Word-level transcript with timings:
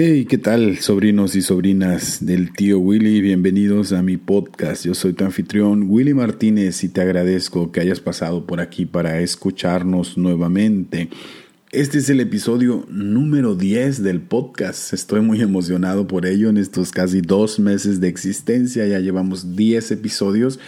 Hey, 0.00 0.26
¿qué 0.26 0.38
tal, 0.38 0.78
sobrinos 0.78 1.34
y 1.34 1.42
sobrinas 1.42 2.24
del 2.24 2.52
tío 2.52 2.78
Willy? 2.78 3.20
Bienvenidos 3.20 3.92
a 3.92 4.00
mi 4.00 4.16
podcast. 4.16 4.84
Yo 4.84 4.94
soy 4.94 5.12
tu 5.12 5.24
anfitrión 5.24 5.90
Willy 5.90 6.14
Martínez 6.14 6.84
y 6.84 6.88
te 6.88 7.00
agradezco 7.00 7.72
que 7.72 7.80
hayas 7.80 7.98
pasado 7.98 8.46
por 8.46 8.60
aquí 8.60 8.86
para 8.86 9.18
escucharnos 9.18 10.16
nuevamente. 10.16 11.08
Este 11.72 11.98
es 11.98 12.08
el 12.10 12.20
episodio 12.20 12.86
número 12.88 13.56
10 13.56 14.04
del 14.04 14.20
podcast. 14.20 14.92
Estoy 14.92 15.20
muy 15.20 15.42
emocionado 15.42 16.06
por 16.06 16.26
ello. 16.26 16.48
En 16.48 16.58
estos 16.58 16.92
casi 16.92 17.20
dos 17.20 17.58
meses 17.58 18.00
de 18.00 18.06
existencia 18.06 18.86
ya 18.86 19.00
llevamos 19.00 19.56
10 19.56 19.90
episodios 19.90 20.60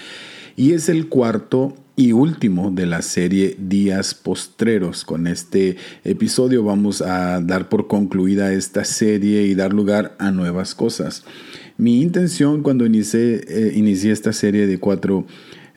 y 0.57 0.73
es 0.73 0.89
el 0.89 1.07
cuarto 1.07 1.77
y 2.01 2.13
último 2.13 2.71
de 2.71 2.87
la 2.87 3.03
serie 3.03 3.57
Días 3.59 4.15
Postreros. 4.15 5.05
Con 5.05 5.27
este 5.27 5.77
episodio 6.03 6.65
vamos 6.65 7.03
a 7.03 7.43
dar 7.43 7.69
por 7.69 7.89
concluida 7.89 8.55
esta 8.55 8.87
serie 8.87 9.43
y 9.43 9.55
dar 9.55 9.75
lugar 9.75 10.17
a 10.19 10.31
nuevas 10.31 10.75
cosas. 10.75 11.25
Mi 11.77 12.01
intención 12.01 12.63
cuando 12.63 12.87
inicié, 12.87 13.43
eh, 13.47 13.73
inicié 13.75 14.13
esta 14.13 14.33
serie 14.33 14.67
de 14.67 14.79
cuatro 14.79 15.27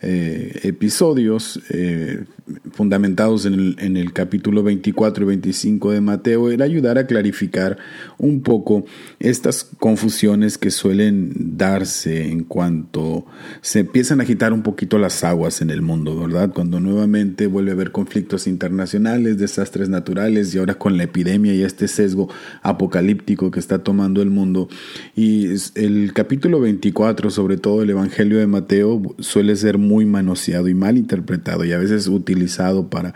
eh, 0.00 0.60
episodios 0.62 1.60
eh, 1.68 2.24
fundamentados 2.72 3.46
en 3.46 3.54
el, 3.54 3.76
en 3.78 3.96
el, 3.96 4.12
capítulo 4.12 4.62
24 4.62 5.24
y 5.24 5.26
25 5.28 5.92
de 5.92 6.00
Mateo 6.00 6.50
era 6.50 6.64
ayudar 6.64 6.98
a 6.98 7.06
clarificar 7.06 7.78
un 8.18 8.42
poco 8.42 8.84
estas 9.18 9.64
confusiones 9.78 10.58
que 10.58 10.70
suelen 10.70 11.32
darse 11.56 12.30
en 12.30 12.44
cuanto 12.44 13.24
se 13.62 13.80
empiezan 13.80 14.20
a 14.20 14.24
agitar 14.24 14.52
un 14.52 14.62
poquito 14.62 14.98
las 14.98 15.24
aguas 15.24 15.62
en 15.62 15.70
el 15.70 15.80
mundo, 15.80 16.18
¿verdad? 16.18 16.52
Cuando 16.52 16.80
nuevamente 16.80 17.46
vuelve 17.46 17.70
a 17.70 17.74
haber 17.74 17.92
conflictos 17.92 18.46
internacionales, 18.46 19.38
desastres 19.38 19.88
naturales 19.88 20.54
y 20.54 20.58
ahora 20.58 20.74
con 20.74 20.96
la 20.98 21.04
epidemia 21.04 21.54
y 21.54 21.62
este 21.62 21.88
sesgo 21.88 22.28
apocalíptico 22.62 23.50
que 23.50 23.60
está 23.60 23.82
tomando 23.82 24.20
el 24.20 24.30
mundo. 24.30 24.68
Y 25.16 25.48
el 25.74 26.12
capítulo 26.12 26.60
24, 26.60 27.30
sobre 27.30 27.56
todo 27.56 27.82
el 27.82 27.90
Evangelio 27.90 28.38
de 28.38 28.46
Mateo, 28.46 29.00
suele 29.18 29.56
ser 29.56 29.78
muy 29.78 30.04
manoseado 30.04 30.68
y 30.68 30.74
mal 30.74 30.98
interpretado 30.98 31.64
y 31.64 31.72
a 31.72 31.78
veces 31.78 32.08
utilizado 32.34 32.88
para, 32.88 33.14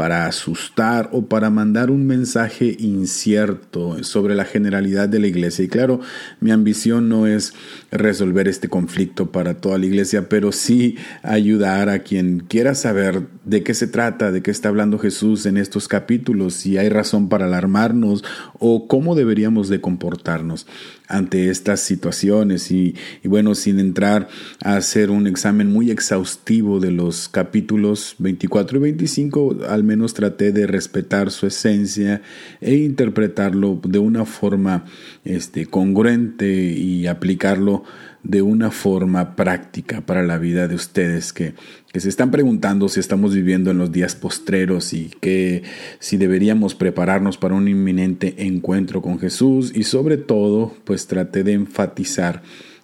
para 0.00 0.24
asustar 0.24 1.10
o 1.12 1.26
para 1.26 1.50
mandar 1.50 1.90
un 1.90 2.06
mensaje 2.06 2.74
incierto 2.78 4.02
sobre 4.02 4.34
la 4.34 4.46
generalidad 4.46 5.10
de 5.10 5.18
la 5.18 5.26
iglesia. 5.26 5.62
Y 5.62 5.68
claro, 5.68 6.00
mi 6.40 6.52
ambición 6.52 7.10
no 7.10 7.26
es 7.26 7.52
resolver 7.90 8.48
este 8.48 8.70
conflicto 8.70 9.30
para 9.30 9.58
toda 9.58 9.76
la 9.76 9.84
iglesia, 9.84 10.26
pero 10.30 10.52
sí 10.52 10.96
ayudar 11.22 11.90
a 11.90 11.98
quien 11.98 12.40
quiera 12.40 12.74
saber 12.74 13.26
de 13.44 13.62
qué 13.62 13.74
se 13.74 13.88
trata, 13.88 14.32
de 14.32 14.42
qué 14.42 14.50
está 14.50 14.70
hablando 14.70 14.98
Jesús 14.98 15.44
en 15.44 15.58
estos 15.58 15.86
capítulos, 15.86 16.54
si 16.54 16.78
hay 16.78 16.88
razón 16.88 17.28
para 17.28 17.44
alarmarnos 17.44 18.24
o 18.58 18.88
cómo 18.88 19.14
deberíamos 19.14 19.68
de 19.68 19.82
comportarnos 19.82 20.66
ante 21.08 21.50
estas 21.50 21.80
situaciones 21.80 22.70
y, 22.70 22.94
bueno, 23.24 23.54
sin 23.54 23.80
entrar 23.80 24.28
a 24.62 24.76
hacer 24.76 25.10
un 25.10 25.26
examen 25.26 25.70
muy 25.70 25.90
exhaustivo 25.90 26.78
de 26.78 26.92
los 26.92 27.28
capítulos 27.28 28.14
24 28.18 28.78
y 28.78 28.80
25, 28.80 29.56
al 29.68 29.82
menos 29.90 30.14
traté 30.14 30.52
de 30.52 30.68
respetar 30.68 31.32
su 31.32 31.48
esencia 31.48 32.22
e 32.60 32.74
interpretarlo 32.74 33.80
de 33.82 33.98
una 33.98 34.24
forma 34.24 34.84
este, 35.24 35.66
congruente 35.66 36.46
y 36.46 37.08
aplicarlo 37.08 37.82
de 38.22 38.40
una 38.40 38.70
forma 38.70 39.34
práctica 39.34 40.02
para 40.02 40.22
la 40.22 40.38
vida 40.38 40.68
de 40.68 40.76
ustedes 40.76 41.32
que, 41.32 41.54
que, 41.92 41.98
se 41.98 42.08
están 42.08 42.30
preguntando 42.30 42.88
si 42.88 43.00
estamos 43.00 43.34
viviendo 43.34 43.72
en 43.72 43.78
los 43.78 43.90
días 43.90 44.14
postreros 44.14 44.92
y 44.92 45.10
que 45.20 45.64
si 45.98 46.18
deberíamos 46.18 46.76
prepararnos 46.76 47.36
para 47.36 47.56
un 47.56 47.66
inminente 47.66 48.46
encuentro 48.46 49.02
con 49.02 49.18
Jesús. 49.18 49.72
Y 49.74 49.82
sobre 49.82 50.18
todo 50.18 50.72
pues 50.84 51.08
traté 51.08 51.42
de 51.42 51.54
enfatizar 51.54 52.42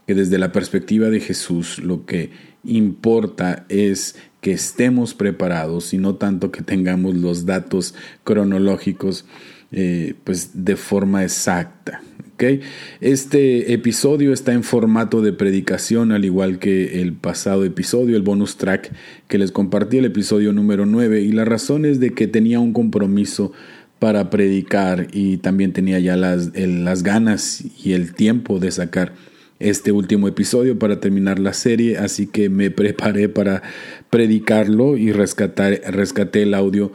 que 0.08 0.14
desde 0.14 0.38
la 0.38 0.50
perspectiva 0.50 1.08
de 1.08 1.20
Jesús 1.20 1.78
lo 1.78 2.04
que 2.04 2.30
importa 2.64 3.64
es 3.68 4.16
que 4.46 4.52
estemos 4.52 5.12
preparados 5.12 5.92
y 5.92 5.98
no 5.98 6.14
tanto 6.14 6.52
que 6.52 6.62
tengamos 6.62 7.16
los 7.16 7.46
datos 7.46 7.96
cronológicos 8.22 9.24
eh, 9.72 10.14
pues 10.22 10.64
de 10.64 10.76
forma 10.76 11.24
exacta. 11.24 12.00
Este 13.00 13.72
episodio 13.72 14.32
está 14.32 14.52
en 14.52 14.62
formato 14.62 15.20
de 15.20 15.32
predicación, 15.32 16.12
al 16.12 16.24
igual 16.24 16.60
que 16.60 17.02
el 17.02 17.14
pasado 17.14 17.64
episodio, 17.64 18.14
el 18.16 18.22
bonus 18.22 18.56
track 18.56 18.92
que 19.26 19.36
les 19.36 19.50
compartí, 19.50 19.98
el 19.98 20.04
episodio 20.04 20.52
número 20.52 20.86
9, 20.86 21.22
y 21.22 21.32
la 21.32 21.44
razón 21.44 21.84
es 21.84 21.98
de 21.98 22.12
que 22.12 22.28
tenía 22.28 22.60
un 22.60 22.72
compromiso 22.72 23.50
para 23.98 24.30
predicar 24.30 25.08
y 25.10 25.38
también 25.38 25.72
tenía 25.72 25.98
ya 25.98 26.14
las, 26.14 26.52
las 26.54 27.02
ganas 27.02 27.64
y 27.84 27.94
el 27.94 28.14
tiempo 28.14 28.60
de 28.60 28.70
sacar 28.70 29.12
este 29.58 29.92
último 29.92 30.28
episodio 30.28 30.78
para 30.78 31.00
terminar 31.00 31.38
la 31.38 31.52
serie, 31.52 31.98
así 31.98 32.26
que 32.26 32.48
me 32.48 32.70
preparé 32.72 33.28
para 33.28 33.62
predicarlo 34.10 34.96
y 34.96 35.12
rescatar, 35.12 35.80
rescaté 35.88 36.42
el 36.42 36.54
audio 36.54 36.92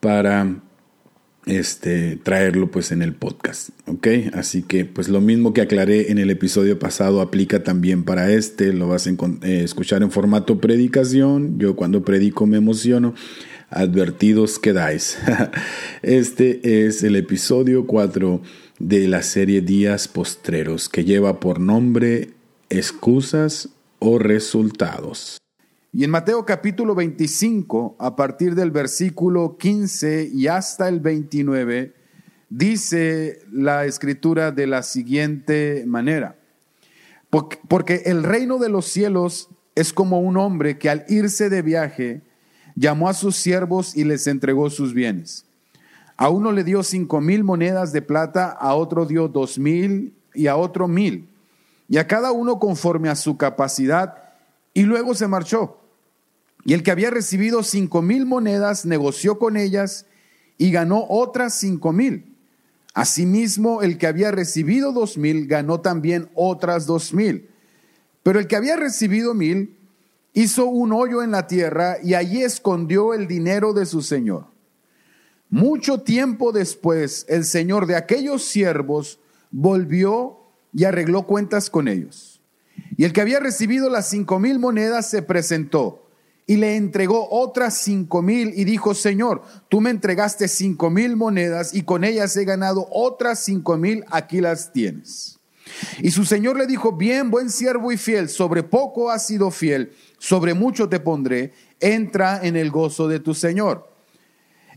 para 0.00 0.62
este, 1.46 2.16
traerlo 2.16 2.70
pues 2.70 2.90
en 2.90 3.02
el 3.02 3.14
podcast, 3.14 3.70
¿ok? 3.86 4.08
Así 4.34 4.62
que 4.62 4.84
pues 4.84 5.08
lo 5.08 5.20
mismo 5.20 5.52
que 5.52 5.60
aclaré 5.60 6.10
en 6.10 6.18
el 6.18 6.30
episodio 6.30 6.78
pasado 6.78 7.20
aplica 7.20 7.62
también 7.62 8.04
para 8.04 8.30
este, 8.30 8.72
lo 8.72 8.88
vas 8.88 9.06
a 9.06 9.10
eh, 9.10 9.62
escuchar 9.62 10.02
en 10.02 10.10
formato 10.10 10.60
predicación, 10.60 11.58
yo 11.58 11.76
cuando 11.76 12.04
predico 12.04 12.46
me 12.46 12.56
emociono, 12.56 13.14
advertidos 13.70 14.58
quedáis. 14.58 15.18
este 16.02 16.86
es 16.86 17.02
el 17.02 17.16
episodio 17.16 17.86
4 17.86 18.42
de 18.78 19.08
la 19.08 19.22
serie 19.22 19.62
Días 19.62 20.06
Postreros 20.06 20.88
que 20.88 21.04
lleva 21.04 21.40
por 21.40 21.60
nombre 21.60 22.34
Excusas 22.68 23.70
o 23.98 24.18
Resultados. 24.18 25.38
Y 25.92 26.04
en 26.04 26.10
Mateo 26.10 26.44
capítulo 26.44 26.94
25, 26.94 27.96
a 27.98 28.16
partir 28.16 28.54
del 28.54 28.70
versículo 28.70 29.56
15 29.56 30.30
y 30.32 30.46
hasta 30.46 30.88
el 30.88 31.00
29, 31.00 31.94
dice 32.50 33.40
la 33.50 33.86
escritura 33.86 34.52
de 34.52 34.66
la 34.66 34.82
siguiente 34.82 35.84
manera. 35.86 36.38
Porque 37.30 38.02
el 38.04 38.24
reino 38.24 38.58
de 38.58 38.68
los 38.68 38.86
cielos 38.86 39.48
es 39.74 39.92
como 39.92 40.20
un 40.20 40.36
hombre 40.36 40.78
que 40.78 40.90
al 40.90 41.04
irse 41.08 41.48
de 41.48 41.62
viaje 41.62 42.22
llamó 42.74 43.08
a 43.08 43.14
sus 43.14 43.36
siervos 43.36 43.96
y 43.96 44.04
les 44.04 44.26
entregó 44.26 44.68
sus 44.68 44.92
bienes. 44.92 45.45
A 46.16 46.30
uno 46.30 46.52
le 46.52 46.64
dio 46.64 46.82
cinco 46.82 47.20
mil 47.20 47.44
monedas 47.44 47.92
de 47.92 48.02
plata, 48.02 48.50
a 48.50 48.74
otro 48.74 49.04
dio 49.04 49.28
dos 49.28 49.58
mil 49.58 50.14
y 50.34 50.46
a 50.46 50.56
otro 50.56 50.88
mil, 50.88 51.28
y 51.88 51.98
a 51.98 52.06
cada 52.06 52.32
uno 52.32 52.58
conforme 52.58 53.08
a 53.08 53.16
su 53.16 53.36
capacidad, 53.36 54.22
y 54.72 54.82
luego 54.82 55.14
se 55.14 55.28
marchó. 55.28 55.78
Y 56.64 56.72
el 56.72 56.82
que 56.82 56.90
había 56.90 57.10
recibido 57.10 57.62
cinco 57.62 58.02
mil 58.02 58.26
monedas 58.26 58.86
negoció 58.86 59.38
con 59.38 59.56
ellas 59.56 60.06
y 60.58 60.70
ganó 60.70 61.06
otras 61.08 61.54
cinco 61.54 61.92
mil. 61.92 62.34
Asimismo, 62.94 63.82
el 63.82 63.98
que 63.98 64.06
había 64.06 64.30
recibido 64.30 64.92
dos 64.92 65.18
mil 65.18 65.46
ganó 65.46 65.80
también 65.80 66.30
otras 66.34 66.86
dos 66.86 67.12
mil. 67.12 67.50
Pero 68.22 68.40
el 68.40 68.46
que 68.48 68.56
había 68.56 68.76
recibido 68.76 69.34
mil 69.34 69.76
hizo 70.32 70.66
un 70.66 70.92
hoyo 70.92 71.22
en 71.22 71.30
la 71.30 71.46
tierra 71.46 71.98
y 72.02 72.14
allí 72.14 72.42
escondió 72.42 73.14
el 73.14 73.28
dinero 73.28 73.72
de 73.74 73.86
su 73.86 74.02
señor. 74.02 74.55
Mucho 75.48 76.00
tiempo 76.00 76.52
después, 76.52 77.24
el 77.28 77.44
señor 77.44 77.86
de 77.86 77.96
aquellos 77.96 78.44
siervos 78.44 79.20
volvió 79.50 80.40
y 80.72 80.84
arregló 80.84 81.26
cuentas 81.26 81.70
con 81.70 81.88
ellos. 81.88 82.40
Y 82.96 83.04
el 83.04 83.12
que 83.12 83.20
había 83.20 83.40
recibido 83.40 83.88
las 83.88 84.08
cinco 84.08 84.38
mil 84.38 84.58
monedas 84.58 85.08
se 85.08 85.22
presentó 85.22 86.08
y 86.46 86.56
le 86.56 86.76
entregó 86.76 87.28
otras 87.30 87.78
cinco 87.78 88.22
mil 88.22 88.52
y 88.56 88.64
dijo, 88.64 88.94
Señor, 88.94 89.42
tú 89.68 89.80
me 89.80 89.90
entregaste 89.90 90.48
cinco 90.48 90.90
mil 90.90 91.16
monedas 91.16 91.74
y 91.74 91.82
con 91.82 92.04
ellas 92.04 92.36
he 92.36 92.44
ganado 92.44 92.86
otras 92.90 93.42
cinco 93.44 93.76
mil, 93.76 94.04
aquí 94.10 94.40
las 94.40 94.72
tienes. 94.72 95.38
Y 96.00 96.10
su 96.10 96.24
Señor 96.24 96.56
le 96.56 96.66
dijo, 96.66 96.92
bien, 96.92 97.30
buen 97.30 97.50
siervo 97.50 97.90
y 97.90 97.96
fiel, 97.96 98.28
sobre 98.28 98.62
poco 98.62 99.10
has 99.10 99.26
sido 99.26 99.50
fiel, 99.50 99.92
sobre 100.18 100.54
mucho 100.54 100.88
te 100.88 101.00
pondré, 101.00 101.52
entra 101.80 102.40
en 102.42 102.56
el 102.56 102.70
gozo 102.70 103.08
de 103.08 103.18
tu 103.20 103.34
Señor. 103.34 103.95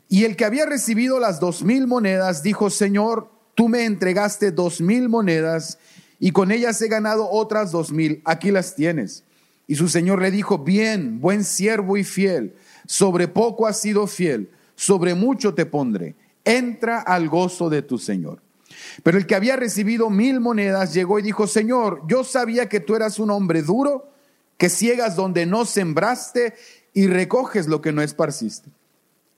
Y 0.09 0.25
el 0.25 0.35
que 0.35 0.45
había 0.45 0.65
recibido 0.65 1.19
las 1.19 1.39
dos 1.39 1.63
mil 1.63 1.85
monedas 1.85 2.41
dijo, 2.41 2.71
Señor, 2.71 3.29
tú 3.53 3.69
me 3.69 3.85
entregaste 3.85 4.51
dos 4.51 4.81
mil 4.81 5.07
monedas 5.07 5.77
y 6.19 6.31
con 6.31 6.51
ellas 6.51 6.81
he 6.81 6.87
ganado 6.87 7.29
otras 7.29 7.71
dos 7.71 7.91
mil, 7.91 8.21
aquí 8.25 8.49
las 8.49 8.75
tienes. 8.75 9.23
Y 9.67 9.75
su 9.75 9.87
señor 9.87 10.19
le 10.19 10.31
dijo, 10.31 10.57
bien, 10.57 11.21
buen 11.21 11.43
siervo 11.43 11.95
y 11.95 12.03
fiel, 12.03 12.55
sobre 12.87 13.27
poco 13.27 13.67
has 13.67 13.79
sido 13.79 14.07
fiel, 14.07 14.49
sobre 14.75 15.13
mucho 15.13 15.53
te 15.53 15.67
pondré, 15.67 16.15
entra 16.43 16.99
al 17.01 17.29
gozo 17.29 17.69
de 17.69 17.83
tu 17.83 17.99
señor. 17.99 18.41
Pero 19.03 19.19
el 19.19 19.27
que 19.27 19.35
había 19.35 19.57
recibido 19.57 20.09
mil 20.09 20.39
monedas 20.39 20.93
llegó 20.95 21.19
y 21.19 21.21
dijo, 21.21 21.45
Señor, 21.45 22.01
yo 22.07 22.23
sabía 22.23 22.67
que 22.67 22.79
tú 22.79 22.95
eras 22.95 23.19
un 23.19 23.29
hombre 23.29 23.61
duro, 23.61 24.11
que 24.57 24.69
ciegas 24.69 25.15
donde 25.15 25.45
no 25.45 25.65
sembraste 25.65 26.55
y 26.93 27.05
recoges 27.05 27.67
lo 27.67 27.81
que 27.81 27.91
no 27.91 28.01
esparciste. 28.01 28.71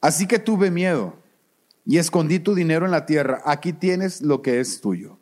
Así 0.01 0.25
que 0.25 0.39
tuve 0.39 0.71
miedo 0.71 1.15
y 1.85 1.97
escondí 1.97 2.39
tu 2.39 2.55
dinero 2.55 2.85
en 2.85 2.91
la 2.91 3.05
tierra, 3.05 3.41
aquí 3.45 3.71
tienes 3.71 4.21
lo 4.21 4.41
que 4.41 4.59
es 4.59 4.81
tuyo. 4.81 5.17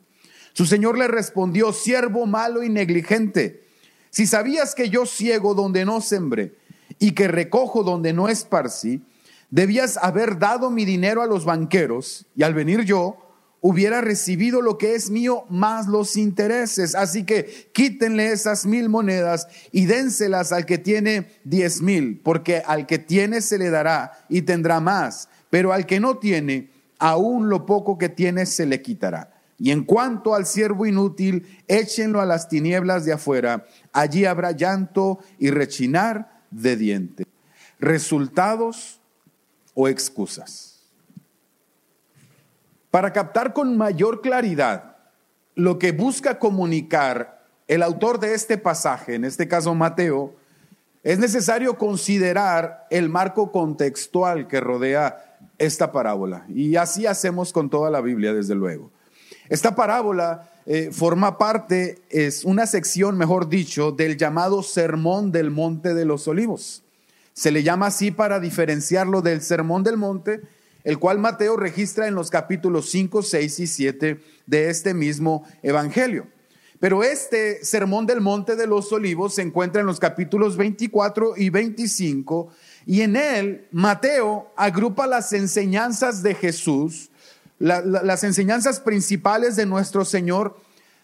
Su 0.54 0.66
señor 0.66 0.98
le 0.98 1.06
respondió, 1.06 1.72
siervo 1.72 2.26
malo 2.26 2.62
y 2.62 2.68
negligente, 2.68 3.62
si 4.10 4.26
sabías 4.26 4.74
que 4.74 4.90
yo 4.90 5.06
ciego 5.06 5.54
donde 5.54 5.84
no 5.84 6.00
sembré 6.00 6.54
y 6.98 7.12
que 7.12 7.28
recojo 7.28 7.84
donde 7.84 8.12
no 8.12 8.28
esparcí, 8.28 9.02
debías 9.50 9.96
haber 9.98 10.38
dado 10.38 10.70
mi 10.70 10.84
dinero 10.84 11.22
a 11.22 11.26
los 11.26 11.44
banqueros 11.44 12.26
y 12.34 12.42
al 12.42 12.54
venir 12.54 12.82
yo 12.82 13.29
hubiera 13.60 14.00
recibido 14.00 14.62
lo 14.62 14.78
que 14.78 14.94
es 14.94 15.10
mío 15.10 15.44
más 15.48 15.86
los 15.86 16.16
intereses. 16.16 16.94
Así 16.94 17.24
que 17.24 17.70
quítenle 17.72 18.32
esas 18.32 18.66
mil 18.66 18.88
monedas 18.88 19.46
y 19.72 19.86
dénselas 19.86 20.52
al 20.52 20.66
que 20.66 20.78
tiene 20.78 21.28
diez 21.44 21.82
mil, 21.82 22.20
porque 22.22 22.62
al 22.66 22.86
que 22.86 22.98
tiene 22.98 23.40
se 23.40 23.58
le 23.58 23.70
dará 23.70 24.12
y 24.28 24.42
tendrá 24.42 24.80
más, 24.80 25.28
pero 25.50 25.72
al 25.72 25.86
que 25.86 26.00
no 26.00 26.18
tiene, 26.18 26.70
aún 26.98 27.48
lo 27.48 27.66
poco 27.66 27.98
que 27.98 28.08
tiene 28.08 28.46
se 28.46 28.66
le 28.66 28.82
quitará. 28.82 29.34
Y 29.58 29.72
en 29.72 29.84
cuanto 29.84 30.34
al 30.34 30.46
siervo 30.46 30.86
inútil, 30.86 31.46
échenlo 31.68 32.22
a 32.22 32.26
las 32.26 32.48
tinieblas 32.48 33.04
de 33.04 33.12
afuera. 33.12 33.66
Allí 33.92 34.24
habrá 34.24 34.52
llanto 34.52 35.18
y 35.38 35.50
rechinar 35.50 36.40
de 36.50 36.76
dientes. 36.76 37.26
Resultados 37.78 39.00
o 39.74 39.86
excusas. 39.86 40.79
Para 42.90 43.12
captar 43.12 43.52
con 43.52 43.76
mayor 43.76 44.20
claridad 44.20 44.96
lo 45.54 45.78
que 45.78 45.92
busca 45.92 46.38
comunicar 46.38 47.44
el 47.68 47.82
autor 47.82 48.18
de 48.18 48.34
este 48.34 48.58
pasaje, 48.58 49.14
en 49.14 49.24
este 49.24 49.46
caso 49.46 49.74
Mateo, 49.74 50.34
es 51.02 51.18
necesario 51.18 51.78
considerar 51.78 52.86
el 52.90 53.08
marco 53.08 53.52
contextual 53.52 54.48
que 54.48 54.60
rodea 54.60 55.38
esta 55.58 55.92
parábola. 55.92 56.44
Y 56.48 56.76
así 56.76 57.06
hacemos 57.06 57.52
con 57.52 57.70
toda 57.70 57.90
la 57.90 58.00
Biblia, 58.00 58.34
desde 58.34 58.54
luego. 58.54 58.90
Esta 59.48 59.74
parábola 59.74 60.50
eh, 60.66 60.90
forma 60.92 61.38
parte, 61.38 62.02
es 62.10 62.44
una 62.44 62.66
sección, 62.66 63.16
mejor 63.16 63.48
dicho, 63.48 63.92
del 63.92 64.16
llamado 64.16 64.62
Sermón 64.62 65.32
del 65.32 65.50
Monte 65.50 65.94
de 65.94 66.04
los 66.04 66.28
Olivos. 66.28 66.82
Se 67.32 67.50
le 67.50 67.62
llama 67.62 67.86
así 67.86 68.10
para 68.10 68.40
diferenciarlo 68.40 69.22
del 69.22 69.42
Sermón 69.42 69.82
del 69.82 69.96
Monte, 69.96 70.40
el 70.84 70.98
cual 70.98 71.18
Mateo 71.18 71.56
registra 71.56 72.06
en 72.06 72.14
los 72.14 72.30
capítulos 72.30 72.90
5, 72.90 73.22
6 73.22 73.60
y 73.60 73.66
7 73.66 74.20
de 74.46 74.70
este 74.70 74.94
mismo 74.94 75.44
Evangelio. 75.62 76.26
Pero 76.78 77.02
este 77.04 77.62
Sermón 77.64 78.06
del 78.06 78.22
Monte 78.22 78.56
de 78.56 78.66
los 78.66 78.90
Olivos 78.90 79.34
se 79.34 79.42
encuentra 79.42 79.82
en 79.82 79.86
los 79.86 80.00
capítulos 80.00 80.56
24 80.56 81.34
y 81.36 81.50
25 81.50 82.48
y 82.86 83.02
en 83.02 83.16
él 83.16 83.66
Mateo 83.70 84.50
agrupa 84.56 85.06
las 85.06 85.32
enseñanzas 85.34 86.22
de 86.22 86.34
Jesús 86.34 87.10
las 87.60 88.24
enseñanzas 88.24 88.80
principales 88.80 89.54
de 89.54 89.66
nuestro 89.66 90.06
Señor 90.06 90.58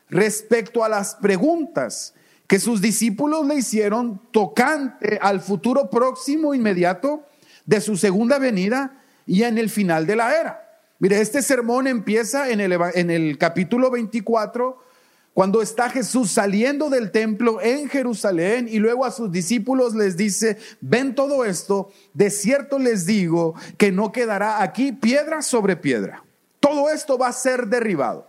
respecto 0.09 0.83
a 0.83 0.89
las 0.89 1.15
preguntas 1.17 2.15
que 2.47 2.59
sus 2.59 2.81
discípulos 2.81 3.47
le 3.47 3.57
hicieron 3.57 4.21
tocante 4.31 5.19
al 5.21 5.41
futuro 5.41 5.91
próximo 5.91 6.55
inmediato 6.55 7.27
de 7.67 7.81
su 7.83 7.97
segunda 7.97 8.39
venida 8.39 9.03
y 9.27 9.43
en 9.43 9.59
el 9.59 9.69
final 9.69 10.07
de 10.07 10.17
la 10.17 10.39
era. 10.39 10.81
Mire, 10.99 11.21
este 11.21 11.43
sermón 11.43 11.87
empieza 11.87 12.49
en 12.49 12.61
el, 12.61 12.79
en 12.95 13.11
el 13.11 13.37
capítulo 13.37 13.91
24, 13.91 14.83
cuando 15.35 15.61
está 15.61 15.91
Jesús 15.91 16.31
saliendo 16.31 16.89
del 16.89 17.11
templo 17.11 17.61
en 17.61 17.91
Jerusalén 17.91 18.69
y 18.71 18.79
luego 18.79 19.05
a 19.05 19.11
sus 19.11 19.31
discípulos 19.31 19.95
les 19.95 20.17
dice, 20.17 20.57
ven 20.81 21.15
todo 21.15 21.45
esto, 21.45 21.91
de 22.15 22.31
cierto 22.31 22.79
les 22.79 23.05
digo 23.05 23.55
que 23.77 23.93
no 23.93 24.13
quedará 24.13 24.63
aquí 24.63 24.93
piedra 24.93 25.43
sobre 25.43 25.77
piedra 25.77 26.23
todo 26.67 26.91
esto 26.91 27.17
va 27.17 27.29
a 27.29 27.33
ser 27.33 27.69
derribado. 27.69 28.29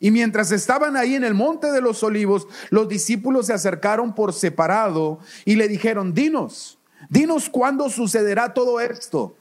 Y 0.00 0.10
mientras 0.10 0.50
estaban 0.50 0.96
ahí 0.96 1.14
en 1.14 1.22
el 1.22 1.34
monte 1.34 1.70
de 1.70 1.80
los 1.80 2.02
olivos, 2.02 2.48
los 2.70 2.88
discípulos 2.88 3.46
se 3.46 3.52
acercaron 3.52 4.12
por 4.12 4.32
separado 4.32 5.20
y 5.44 5.54
le 5.54 5.68
dijeron, 5.68 6.12
dinos, 6.12 6.80
dinos 7.08 7.48
cuándo 7.48 7.88
sucederá 7.88 8.52
todo 8.52 8.80
esto 8.80 9.36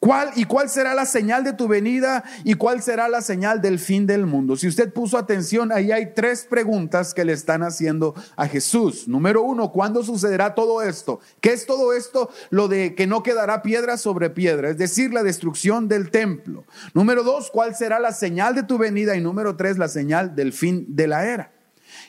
¿Cuál 0.00 0.30
y 0.34 0.46
cuál 0.46 0.70
será 0.70 0.94
la 0.94 1.04
señal 1.04 1.44
de 1.44 1.52
tu 1.52 1.68
venida 1.68 2.24
y 2.42 2.54
cuál 2.54 2.82
será 2.82 3.06
la 3.06 3.20
señal 3.20 3.60
del 3.60 3.78
fin 3.78 4.06
del 4.06 4.24
mundo? 4.24 4.56
Si 4.56 4.66
usted 4.66 4.90
puso 4.90 5.18
atención, 5.18 5.72
ahí 5.72 5.92
hay 5.92 6.14
tres 6.14 6.46
preguntas 6.48 7.12
que 7.12 7.22
le 7.22 7.34
están 7.34 7.62
haciendo 7.62 8.14
a 8.34 8.48
Jesús. 8.48 9.06
Número 9.08 9.42
uno, 9.42 9.72
¿cuándo 9.72 10.02
sucederá 10.02 10.54
todo 10.54 10.82
esto? 10.82 11.20
¿Qué 11.42 11.52
es 11.52 11.66
todo 11.66 11.92
esto? 11.92 12.30
Lo 12.48 12.66
de 12.66 12.94
que 12.94 13.06
no 13.06 13.22
quedará 13.22 13.60
piedra 13.60 13.98
sobre 13.98 14.30
piedra, 14.30 14.70
es 14.70 14.78
decir, 14.78 15.12
la 15.12 15.22
destrucción 15.22 15.86
del 15.86 16.10
templo. 16.10 16.64
Número 16.94 17.22
dos, 17.22 17.50
¿cuál 17.50 17.76
será 17.76 18.00
la 18.00 18.12
señal 18.12 18.54
de 18.54 18.62
tu 18.62 18.78
venida? 18.78 19.16
Y 19.16 19.20
número 19.20 19.54
tres, 19.56 19.76
la 19.76 19.88
señal 19.88 20.34
del 20.34 20.54
fin 20.54 20.86
de 20.88 21.08
la 21.08 21.26
era. 21.26 21.52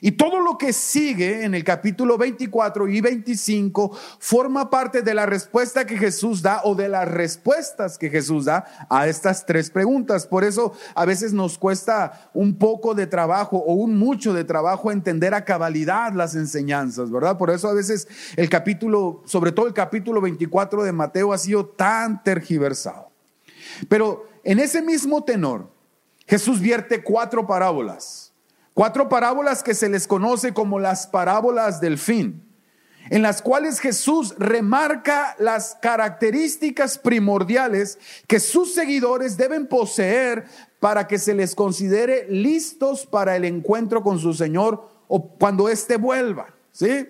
Y 0.03 0.13
todo 0.13 0.39
lo 0.39 0.57
que 0.57 0.73
sigue 0.73 1.45
en 1.45 1.53
el 1.53 1.63
capítulo 1.63 2.17
24 2.17 2.87
y 2.87 3.01
25 3.01 3.95
forma 4.17 4.67
parte 4.71 5.03
de 5.03 5.13
la 5.13 5.27
respuesta 5.27 5.85
que 5.85 5.95
Jesús 5.95 6.41
da 6.41 6.61
o 6.63 6.73
de 6.73 6.89
las 6.89 7.07
respuestas 7.07 7.99
que 7.99 8.09
Jesús 8.09 8.45
da 8.45 8.87
a 8.89 9.07
estas 9.07 9.45
tres 9.45 9.69
preguntas. 9.69 10.25
Por 10.25 10.43
eso 10.43 10.73
a 10.95 11.05
veces 11.05 11.33
nos 11.33 11.59
cuesta 11.59 12.31
un 12.33 12.55
poco 12.55 12.95
de 12.95 13.05
trabajo 13.05 13.57
o 13.57 13.75
un 13.75 13.99
mucho 13.99 14.33
de 14.33 14.43
trabajo 14.43 14.91
entender 14.91 15.35
a 15.35 15.45
cabalidad 15.45 16.13
las 16.13 16.33
enseñanzas, 16.33 17.11
¿verdad? 17.11 17.37
Por 17.37 17.51
eso 17.51 17.67
a 17.67 17.73
veces 17.73 18.07
el 18.37 18.49
capítulo, 18.49 19.21
sobre 19.25 19.51
todo 19.51 19.67
el 19.67 19.73
capítulo 19.73 20.19
24 20.19 20.83
de 20.83 20.91
Mateo 20.91 21.31
ha 21.31 21.37
sido 21.37 21.67
tan 21.67 22.23
tergiversado. 22.23 23.11
Pero 23.87 24.27
en 24.43 24.57
ese 24.57 24.81
mismo 24.81 25.23
tenor, 25.23 25.69
Jesús 26.25 26.59
vierte 26.59 27.03
cuatro 27.03 27.45
parábolas 27.45 28.30
Cuatro 28.81 29.09
parábolas 29.09 29.61
que 29.61 29.75
se 29.75 29.89
les 29.89 30.07
conoce 30.07 30.55
como 30.55 30.79
las 30.79 31.05
parábolas 31.05 31.79
del 31.81 31.99
fin, 31.99 32.43
en 33.11 33.21
las 33.21 33.43
cuales 33.43 33.79
Jesús 33.79 34.33
remarca 34.39 35.35
las 35.37 35.77
características 35.79 36.97
primordiales 36.97 37.99
que 38.25 38.39
sus 38.39 38.73
seguidores 38.73 39.37
deben 39.37 39.67
poseer 39.67 40.45
para 40.79 41.05
que 41.05 41.19
se 41.19 41.35
les 41.35 41.53
considere 41.53 42.25
listos 42.27 43.05
para 43.05 43.35
el 43.35 43.45
encuentro 43.45 44.01
con 44.01 44.17
su 44.17 44.33
Señor 44.33 44.89
o 45.07 45.27
cuando 45.27 45.69
éste 45.69 45.97
vuelva. 45.97 46.47
¿Sí? 46.71 47.07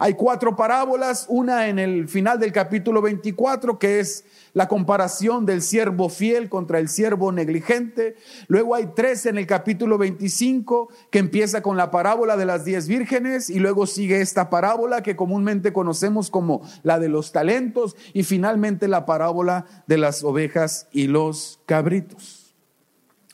Hay 0.00 0.14
cuatro 0.14 0.56
parábolas, 0.56 1.26
una 1.28 1.68
en 1.68 1.78
el 1.78 2.08
final 2.08 2.40
del 2.40 2.50
capítulo 2.50 3.00
24 3.00 3.78
que 3.78 4.00
es 4.00 4.24
la 4.54 4.68
comparación 4.68 5.46
del 5.46 5.62
siervo 5.62 6.08
fiel 6.08 6.48
contra 6.48 6.78
el 6.78 6.88
siervo 6.88 7.32
negligente. 7.32 8.16
Luego 8.48 8.74
hay 8.74 8.90
tres 8.94 9.26
en 9.26 9.38
el 9.38 9.46
capítulo 9.46 9.98
25 9.98 10.88
que 11.10 11.18
empieza 11.18 11.62
con 11.62 11.76
la 11.76 11.90
parábola 11.90 12.36
de 12.36 12.46
las 12.46 12.64
diez 12.64 12.88
vírgenes 12.88 13.48
y 13.48 13.58
luego 13.58 13.86
sigue 13.86 14.20
esta 14.20 14.50
parábola 14.50 15.02
que 15.02 15.16
comúnmente 15.16 15.72
conocemos 15.72 16.30
como 16.30 16.62
la 16.82 16.98
de 16.98 17.08
los 17.08 17.32
talentos 17.32 17.96
y 18.12 18.24
finalmente 18.24 18.88
la 18.88 19.06
parábola 19.06 19.66
de 19.86 19.98
las 19.98 20.22
ovejas 20.22 20.88
y 20.92 21.06
los 21.06 21.60
cabritos. 21.66 22.54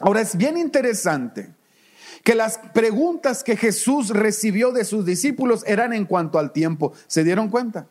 Ahora 0.01 0.21
es 0.21 0.37
bien 0.37 0.57
interesante 0.57 1.55
que 2.23 2.35
las 2.35 2.59
preguntas 2.75 3.43
que 3.43 3.57
Jesús 3.57 4.11
recibió 4.11 4.71
de 4.71 4.85
sus 4.85 5.05
discípulos 5.05 5.65
eran 5.67 5.93
en 5.93 6.05
cuanto 6.05 6.39
al 6.39 6.53
tiempo. 6.53 6.93
¿Se 7.07 7.25
dieron 7.25 7.49
cuenta? 7.49 7.89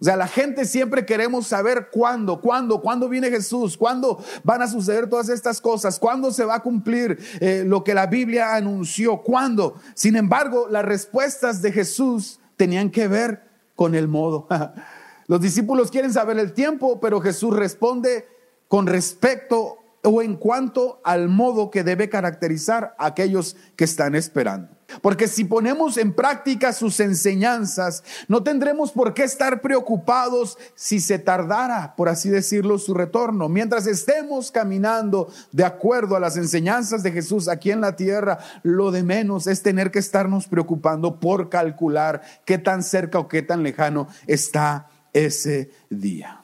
O 0.00 0.04
sea, 0.04 0.16
la 0.16 0.28
gente 0.28 0.66
siempre 0.66 1.06
queremos 1.06 1.46
saber 1.46 1.88
cuándo, 1.90 2.40
cuándo, 2.40 2.82
cuándo 2.82 3.08
viene 3.08 3.30
Jesús, 3.30 3.76
cuándo 3.76 4.22
van 4.44 4.60
a 4.60 4.68
suceder 4.68 5.08
todas 5.08 5.30
estas 5.30 5.60
cosas, 5.60 5.98
cuándo 5.98 6.30
se 6.32 6.44
va 6.44 6.56
a 6.56 6.62
cumplir 6.62 7.18
eh, 7.40 7.64
lo 7.66 7.82
que 7.82 7.94
la 7.94 8.06
Biblia 8.06 8.54
anunció, 8.54 9.22
cuándo. 9.22 9.76
Sin 9.94 10.16
embargo, 10.16 10.66
las 10.70 10.84
respuestas 10.84 11.62
de 11.62 11.72
Jesús 11.72 12.40
tenían 12.56 12.90
que 12.90 13.08
ver 13.08 13.42
con 13.74 13.94
el 13.94 14.08
modo. 14.08 14.46
Los 15.28 15.40
discípulos 15.40 15.90
quieren 15.90 16.12
saber 16.12 16.38
el 16.38 16.52
tiempo, 16.52 17.00
pero 17.00 17.20
Jesús 17.20 17.56
responde 17.56 18.28
con 18.68 18.86
respecto 18.86 19.78
o 20.04 20.22
en 20.22 20.36
cuanto 20.36 21.00
al 21.04 21.28
modo 21.28 21.70
que 21.70 21.82
debe 21.82 22.08
caracterizar 22.08 22.94
a 22.98 23.06
aquellos 23.06 23.56
que 23.74 23.84
están 23.84 24.14
esperando. 24.14 24.75
Porque 25.02 25.26
si 25.28 25.44
ponemos 25.44 25.96
en 25.96 26.12
práctica 26.12 26.72
sus 26.72 27.00
enseñanzas, 27.00 28.04
no 28.28 28.42
tendremos 28.42 28.92
por 28.92 29.14
qué 29.14 29.24
estar 29.24 29.60
preocupados 29.60 30.58
si 30.74 31.00
se 31.00 31.18
tardara, 31.18 31.94
por 31.96 32.08
así 32.08 32.28
decirlo, 32.28 32.78
su 32.78 32.94
retorno. 32.94 33.48
Mientras 33.48 33.86
estemos 33.86 34.50
caminando 34.50 35.28
de 35.52 35.64
acuerdo 35.64 36.16
a 36.16 36.20
las 36.20 36.36
enseñanzas 36.36 37.02
de 37.02 37.12
Jesús 37.12 37.48
aquí 37.48 37.70
en 37.70 37.80
la 37.80 37.96
tierra, 37.96 38.38
lo 38.62 38.90
de 38.90 39.02
menos 39.02 39.46
es 39.46 39.62
tener 39.62 39.90
que 39.90 39.98
estarnos 39.98 40.46
preocupando 40.46 41.18
por 41.18 41.48
calcular 41.48 42.22
qué 42.44 42.58
tan 42.58 42.82
cerca 42.82 43.18
o 43.18 43.28
qué 43.28 43.42
tan 43.42 43.62
lejano 43.62 44.08
está 44.26 44.88
ese 45.12 45.70
día. 45.90 46.42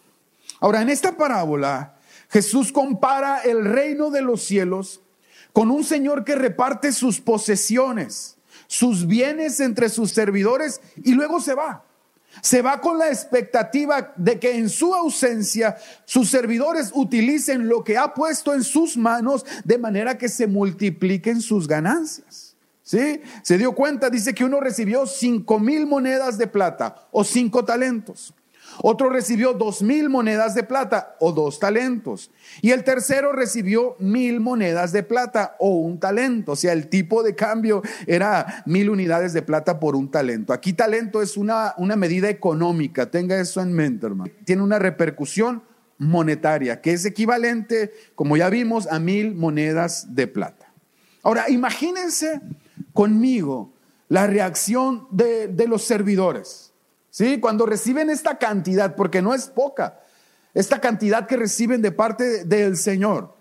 Ahora, 0.60 0.82
en 0.82 0.88
esta 0.88 1.16
parábola, 1.16 1.96
Jesús 2.28 2.72
compara 2.72 3.40
el 3.40 3.64
reino 3.64 4.10
de 4.10 4.22
los 4.22 4.42
cielos 4.42 5.00
con 5.52 5.70
un 5.70 5.84
Señor 5.84 6.24
que 6.24 6.34
reparte 6.34 6.92
sus 6.92 7.20
posesiones, 7.20 8.36
sus 8.66 9.06
bienes 9.06 9.60
entre 9.60 9.88
sus 9.88 10.12
servidores 10.12 10.80
y 11.02 11.12
luego 11.12 11.40
se 11.40 11.54
va. 11.54 11.84
Se 12.40 12.62
va 12.62 12.80
con 12.80 12.96
la 12.96 13.08
expectativa 13.08 14.14
de 14.16 14.40
que 14.40 14.56
en 14.56 14.70
su 14.70 14.94
ausencia 14.94 15.76
sus 16.06 16.30
servidores 16.30 16.90
utilicen 16.94 17.68
lo 17.68 17.84
que 17.84 17.98
ha 17.98 18.14
puesto 18.14 18.54
en 18.54 18.64
sus 18.64 18.96
manos 18.96 19.44
de 19.64 19.76
manera 19.76 20.16
que 20.16 20.30
se 20.30 20.46
multipliquen 20.46 21.42
sus 21.42 21.68
ganancias. 21.68 22.56
¿Sí? 22.82 23.20
Se 23.42 23.58
dio 23.58 23.74
cuenta, 23.74 24.10
dice 24.10 24.34
que 24.34 24.44
uno 24.44 24.60
recibió 24.60 25.06
cinco 25.06 25.58
mil 25.58 25.86
monedas 25.86 26.38
de 26.38 26.46
plata 26.46 27.06
o 27.10 27.22
cinco 27.22 27.64
talentos. 27.64 28.34
Otro 28.80 29.10
recibió 29.10 29.52
dos 29.52 29.82
mil 29.82 30.08
monedas 30.08 30.54
de 30.54 30.62
plata 30.62 31.16
o 31.20 31.32
dos 31.32 31.58
talentos. 31.58 32.30
Y 32.60 32.70
el 32.70 32.84
tercero 32.84 33.32
recibió 33.32 33.96
mil 33.98 34.40
monedas 34.40 34.92
de 34.92 35.02
plata 35.02 35.56
o 35.58 35.76
un 35.76 35.98
talento. 36.00 36.52
O 36.52 36.56
sea, 36.56 36.72
el 36.72 36.88
tipo 36.88 37.22
de 37.22 37.34
cambio 37.34 37.82
era 38.06 38.62
mil 38.66 38.90
unidades 38.90 39.32
de 39.32 39.42
plata 39.42 39.78
por 39.78 39.96
un 39.96 40.10
talento. 40.10 40.52
Aquí 40.52 40.72
talento 40.72 41.22
es 41.22 41.36
una, 41.36 41.74
una 41.76 41.96
medida 41.96 42.28
económica. 42.28 43.10
Tenga 43.10 43.38
eso 43.38 43.60
en 43.60 43.72
mente, 43.72 44.06
hermano. 44.06 44.30
Tiene 44.44 44.62
una 44.62 44.78
repercusión 44.78 45.62
monetaria 45.98 46.80
que 46.80 46.92
es 46.92 47.04
equivalente, 47.04 47.92
como 48.14 48.36
ya 48.36 48.48
vimos, 48.48 48.86
a 48.88 48.98
mil 48.98 49.34
monedas 49.34 50.14
de 50.14 50.26
plata. 50.26 50.72
Ahora, 51.22 51.48
imagínense 51.48 52.40
conmigo 52.92 53.72
la 54.08 54.26
reacción 54.26 55.06
de, 55.10 55.48
de 55.48 55.68
los 55.68 55.84
servidores. 55.84 56.71
¿Sí? 57.12 57.40
Cuando 57.40 57.66
reciben 57.66 58.08
esta 58.08 58.38
cantidad, 58.38 58.96
porque 58.96 59.20
no 59.20 59.34
es 59.34 59.48
poca, 59.48 60.00
esta 60.54 60.80
cantidad 60.80 61.26
que 61.26 61.36
reciben 61.36 61.82
de 61.82 61.92
parte 61.92 62.44
del 62.44 62.78
Señor. 62.78 63.36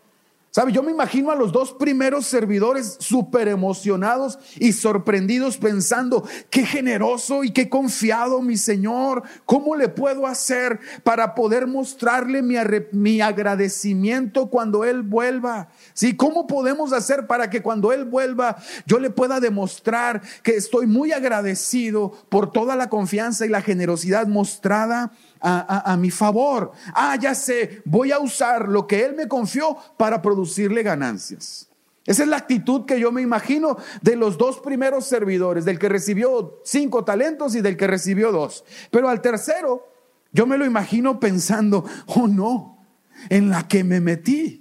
¿Sabe? 0.53 0.73
Yo 0.73 0.83
me 0.83 0.91
imagino 0.91 1.31
a 1.31 1.35
los 1.35 1.53
dos 1.53 1.71
primeros 1.71 2.25
servidores 2.25 2.97
súper 2.99 3.47
emocionados 3.47 4.37
y 4.59 4.73
sorprendidos 4.73 5.57
pensando, 5.57 6.27
qué 6.49 6.65
generoso 6.65 7.45
y 7.45 7.51
qué 7.51 7.69
confiado 7.69 8.41
mi 8.41 8.57
Señor, 8.57 9.23
¿cómo 9.45 9.77
le 9.77 9.87
puedo 9.87 10.27
hacer 10.27 10.81
para 11.03 11.35
poder 11.35 11.67
mostrarle 11.67 12.41
mi, 12.41 12.55
mi 12.91 13.21
agradecimiento 13.21 14.47
cuando 14.49 14.83
Él 14.83 15.03
vuelva? 15.03 15.69
¿Sí? 15.93 16.17
¿Cómo 16.17 16.47
podemos 16.47 16.91
hacer 16.91 17.27
para 17.27 17.49
que 17.49 17.61
cuando 17.61 17.93
Él 17.93 18.03
vuelva 18.03 18.57
yo 18.85 18.99
le 18.99 19.09
pueda 19.09 19.39
demostrar 19.39 20.21
que 20.43 20.57
estoy 20.57 20.85
muy 20.85 21.13
agradecido 21.13 22.11
por 22.27 22.51
toda 22.51 22.75
la 22.75 22.89
confianza 22.89 23.45
y 23.45 23.49
la 23.49 23.61
generosidad 23.61 24.27
mostrada 24.27 25.13
a, 25.41 25.97
mi 25.97 26.11
favor. 26.11 26.71
Ah, 26.93 27.17
ya 27.19 27.33
sé, 27.33 27.81
voy 27.85 28.11
a 28.11 28.19
usar 28.19 28.67
lo 28.67 28.87
que 28.87 29.03
Él 29.03 29.15
me 29.15 29.27
confió 29.27 29.77
para 29.97 30.21
producirle 30.21 30.83
ganancias. 30.83 31.67
Esa 32.05 32.23
es 32.23 32.29
la 32.29 32.37
actitud 32.37 32.85
que 32.85 32.99
yo 32.99 33.11
me 33.11 33.21
imagino 33.21 33.77
de 34.01 34.15
los 34.15 34.37
dos 34.37 34.59
primeros 34.59 35.05
servidores, 35.05 35.65
del 35.65 35.77
que 35.77 35.89
recibió 35.89 36.59
cinco 36.63 37.05
talentos 37.05 37.55
y 37.55 37.61
del 37.61 37.77
que 37.77 37.87
recibió 37.87 38.31
dos. 38.31 38.65
Pero 38.89 39.07
al 39.07 39.21
tercero, 39.21 39.87
yo 40.31 40.47
me 40.47 40.57
lo 40.57 40.65
imagino 40.65 41.19
pensando, 41.19 41.85
oh 42.07 42.27
no, 42.27 42.85
en 43.29 43.49
la 43.49 43.67
que 43.67 43.83
me 43.83 44.01
metí. 44.01 44.60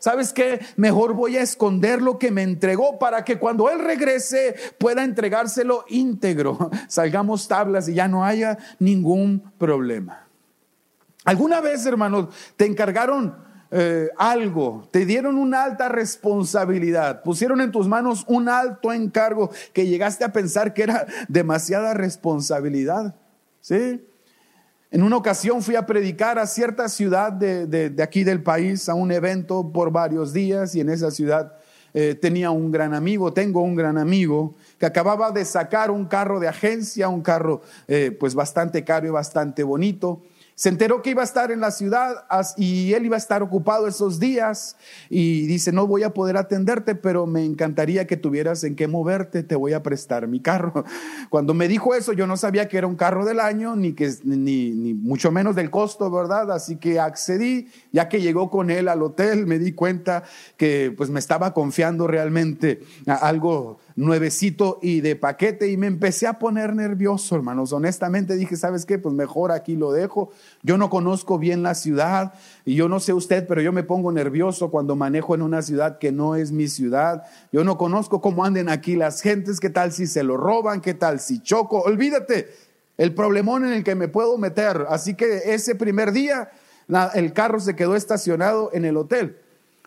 ¿Sabes 0.00 0.32
qué? 0.32 0.60
Mejor 0.76 1.12
voy 1.12 1.36
a 1.36 1.42
esconder 1.42 2.00
lo 2.00 2.18
que 2.18 2.30
me 2.30 2.42
entregó 2.42 2.98
para 2.98 3.22
que 3.22 3.38
cuando 3.38 3.70
Él 3.70 3.78
regrese 3.78 4.54
pueda 4.78 5.04
entregárselo 5.04 5.84
íntegro. 5.88 6.70
Salgamos 6.88 7.46
tablas 7.46 7.86
y 7.88 7.94
ya 7.94 8.08
no 8.08 8.24
haya 8.24 8.58
ningún 8.78 9.52
problema. 9.58 10.26
¿Alguna 11.26 11.60
vez, 11.60 11.84
hermanos, 11.84 12.28
te 12.56 12.64
encargaron 12.64 13.36
eh, 13.70 14.08
algo, 14.16 14.88
te 14.90 15.04
dieron 15.04 15.36
una 15.36 15.64
alta 15.64 15.90
responsabilidad, 15.90 17.22
pusieron 17.22 17.60
en 17.60 17.70
tus 17.70 17.86
manos 17.86 18.24
un 18.26 18.48
alto 18.48 18.94
encargo 18.94 19.50
que 19.74 19.86
llegaste 19.86 20.24
a 20.24 20.32
pensar 20.32 20.72
que 20.72 20.84
era 20.84 21.06
demasiada 21.28 21.92
responsabilidad? 21.92 23.14
¿Sí? 23.60 24.02
En 24.92 25.04
una 25.04 25.16
ocasión 25.16 25.62
fui 25.62 25.76
a 25.76 25.86
predicar 25.86 26.36
a 26.40 26.48
cierta 26.48 26.88
ciudad 26.88 27.30
de, 27.30 27.94
aquí 28.02 28.24
del 28.24 28.42
país, 28.42 28.88
a 28.88 28.94
un 28.94 29.12
evento 29.12 29.70
por 29.72 29.92
varios 29.92 30.32
días 30.32 30.74
y 30.74 30.80
en 30.80 30.88
esa 30.88 31.12
ciudad 31.12 31.54
eh, 31.94 32.16
tenía 32.20 32.50
un 32.50 32.72
gran 32.72 32.92
amigo, 32.92 33.32
tengo 33.32 33.62
un 33.62 33.76
gran 33.76 33.98
amigo 33.98 34.56
que 34.78 34.86
acababa 34.86 35.30
de 35.30 35.44
sacar 35.44 35.92
un 35.92 36.06
carro 36.06 36.40
de 36.40 36.48
agencia, 36.48 37.08
un 37.08 37.22
carro 37.22 37.62
eh, 37.86 38.16
pues 38.18 38.34
bastante 38.34 38.82
caro 38.82 39.06
y 39.06 39.10
bastante 39.10 39.62
bonito. 39.62 40.22
Se 40.60 40.68
enteró 40.68 41.00
que 41.00 41.08
iba 41.08 41.22
a 41.22 41.24
estar 41.24 41.50
en 41.50 41.60
la 41.60 41.70
ciudad 41.70 42.26
y 42.58 42.92
él 42.92 43.06
iba 43.06 43.16
a 43.16 43.18
estar 43.18 43.42
ocupado 43.42 43.88
esos 43.88 44.20
días 44.20 44.76
y 45.08 45.46
dice, 45.46 45.72
no 45.72 45.86
voy 45.86 46.02
a 46.02 46.12
poder 46.12 46.36
atenderte, 46.36 46.94
pero 46.94 47.26
me 47.26 47.46
encantaría 47.46 48.06
que 48.06 48.18
tuvieras 48.18 48.62
en 48.64 48.76
qué 48.76 48.86
moverte, 48.86 49.42
te 49.42 49.56
voy 49.56 49.72
a 49.72 49.82
prestar 49.82 50.28
mi 50.28 50.38
carro. 50.40 50.84
Cuando 51.30 51.54
me 51.54 51.66
dijo 51.66 51.94
eso, 51.94 52.12
yo 52.12 52.26
no 52.26 52.36
sabía 52.36 52.68
que 52.68 52.76
era 52.76 52.86
un 52.86 52.96
carro 52.96 53.24
del 53.24 53.40
año, 53.40 53.74
ni, 53.74 53.94
que, 53.94 54.12
ni, 54.22 54.72
ni 54.72 54.92
mucho 54.92 55.32
menos 55.32 55.56
del 55.56 55.70
costo, 55.70 56.10
¿verdad? 56.10 56.52
Así 56.52 56.76
que 56.76 57.00
accedí, 57.00 57.68
ya 57.90 58.10
que 58.10 58.20
llegó 58.20 58.50
con 58.50 58.70
él 58.70 58.88
al 58.88 59.02
hotel, 59.02 59.46
me 59.46 59.58
di 59.58 59.72
cuenta 59.72 60.24
que 60.58 60.92
pues 60.94 61.08
me 61.08 61.20
estaba 61.20 61.54
confiando 61.54 62.06
realmente 62.06 62.82
a 63.06 63.14
algo 63.14 63.78
nuevecito 64.00 64.78
y 64.80 65.02
de 65.02 65.14
paquete 65.14 65.70
y 65.70 65.76
me 65.76 65.86
empecé 65.86 66.26
a 66.26 66.38
poner 66.38 66.74
nervioso, 66.74 67.36
hermanos. 67.36 67.72
Honestamente 67.74 68.34
dije, 68.36 68.56
¿sabes 68.56 68.86
qué? 68.86 68.98
Pues 68.98 69.14
mejor 69.14 69.52
aquí 69.52 69.76
lo 69.76 69.92
dejo. 69.92 70.30
Yo 70.62 70.78
no 70.78 70.88
conozco 70.88 71.38
bien 71.38 71.62
la 71.62 71.74
ciudad 71.74 72.32
y 72.64 72.76
yo 72.76 72.88
no 72.88 72.98
sé 72.98 73.12
usted, 73.12 73.46
pero 73.46 73.60
yo 73.60 73.72
me 73.72 73.82
pongo 73.82 74.10
nervioso 74.10 74.70
cuando 74.70 74.96
manejo 74.96 75.34
en 75.34 75.42
una 75.42 75.60
ciudad 75.60 75.98
que 75.98 76.12
no 76.12 76.34
es 76.34 76.50
mi 76.50 76.66
ciudad. 76.66 77.24
Yo 77.52 77.62
no 77.62 77.76
conozco 77.76 78.22
cómo 78.22 78.44
anden 78.44 78.70
aquí 78.70 78.96
las 78.96 79.20
gentes, 79.20 79.60
qué 79.60 79.68
tal 79.68 79.92
si 79.92 80.06
se 80.06 80.22
lo 80.22 80.38
roban, 80.38 80.80
qué 80.80 80.94
tal 80.94 81.20
si 81.20 81.42
choco. 81.42 81.80
Olvídate 81.80 82.48
el 82.96 83.14
problemón 83.14 83.66
en 83.66 83.72
el 83.72 83.84
que 83.84 83.94
me 83.94 84.08
puedo 84.08 84.38
meter. 84.38 84.86
Así 84.88 85.14
que 85.14 85.52
ese 85.52 85.74
primer 85.74 86.12
día 86.12 86.50
el 87.14 87.34
carro 87.34 87.60
se 87.60 87.76
quedó 87.76 87.96
estacionado 87.96 88.70
en 88.72 88.86
el 88.86 88.96
hotel. 88.96 89.36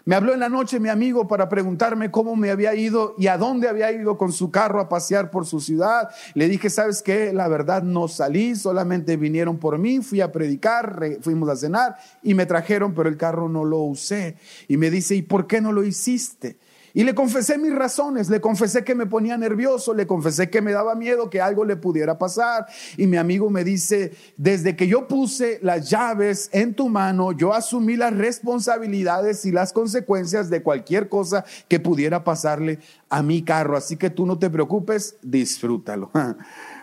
Me 0.05 0.15
habló 0.15 0.33
en 0.33 0.41
la 0.41 0.49
noche 0.49 0.81
mi 0.81 0.89
amigo 0.89 1.29
para 1.29 1.47
preguntarme 1.47 2.11
cómo 2.11 2.35
me 2.35 2.51
había 2.51 2.75
ido 2.75 3.15
y 3.17 3.27
a 3.27 3.37
dónde 3.37 3.69
había 3.69 3.89
ido 3.89 4.17
con 4.17 4.33
su 4.33 4.51
carro 4.51 4.81
a 4.81 4.89
pasear 4.89 5.31
por 5.31 5.45
su 5.45 5.61
ciudad. 5.61 6.09
Le 6.33 6.49
dije, 6.49 6.69
¿sabes 6.69 7.01
qué? 7.01 7.31
La 7.31 7.47
verdad 7.47 7.83
no 7.83 8.09
salí, 8.09 8.53
solamente 8.55 9.15
vinieron 9.15 9.57
por 9.57 9.77
mí, 9.77 10.01
fui 10.01 10.19
a 10.19 10.29
predicar, 10.29 10.99
fuimos 11.21 11.47
a 11.47 11.55
cenar 11.55 11.95
y 12.21 12.33
me 12.33 12.45
trajeron, 12.45 12.93
pero 12.93 13.07
el 13.07 13.15
carro 13.15 13.47
no 13.47 13.63
lo 13.63 13.79
usé. 13.79 14.35
Y 14.67 14.75
me 14.75 14.89
dice, 14.89 15.15
¿y 15.15 15.21
por 15.21 15.47
qué 15.47 15.61
no 15.61 15.71
lo 15.71 15.85
hiciste? 15.85 16.57
Y 16.93 17.03
le 17.03 17.15
confesé 17.15 17.57
mis 17.57 17.73
razones, 17.73 18.29
le 18.29 18.39
confesé 18.39 18.83
que 18.83 18.93
me 18.93 19.07
ponía 19.07 19.35
nervioso, 19.35 19.93
le 19.95 20.05
confesé 20.05 20.49
que 20.49 20.61
me 20.61 20.71
daba 20.71 20.93
miedo 20.93 21.29
que 21.29 21.41
algo 21.41 21.65
le 21.65 21.75
pudiera 21.75 22.19
pasar. 22.19 22.67
Y 22.97 23.07
mi 23.07 23.17
amigo 23.17 23.49
me 23.49 23.63
dice, 23.63 24.13
desde 24.37 24.75
que 24.75 24.87
yo 24.87 25.07
puse 25.07 25.59
las 25.63 25.89
llaves 25.89 26.49
en 26.51 26.75
tu 26.75 26.89
mano, 26.89 27.31
yo 27.31 27.53
asumí 27.53 27.95
las 27.95 28.15
responsabilidades 28.15 29.43
y 29.45 29.51
las 29.51 29.73
consecuencias 29.73 30.51
de 30.51 30.61
cualquier 30.61 31.09
cosa 31.09 31.43
que 31.67 31.79
pudiera 31.79 32.23
pasarle 32.23 32.79
a 33.09 33.23
mi 33.23 33.41
carro. 33.41 33.75
Así 33.75 33.97
que 33.97 34.11
tú 34.11 34.27
no 34.27 34.37
te 34.37 34.49
preocupes, 34.49 35.17
disfrútalo. 35.21 36.11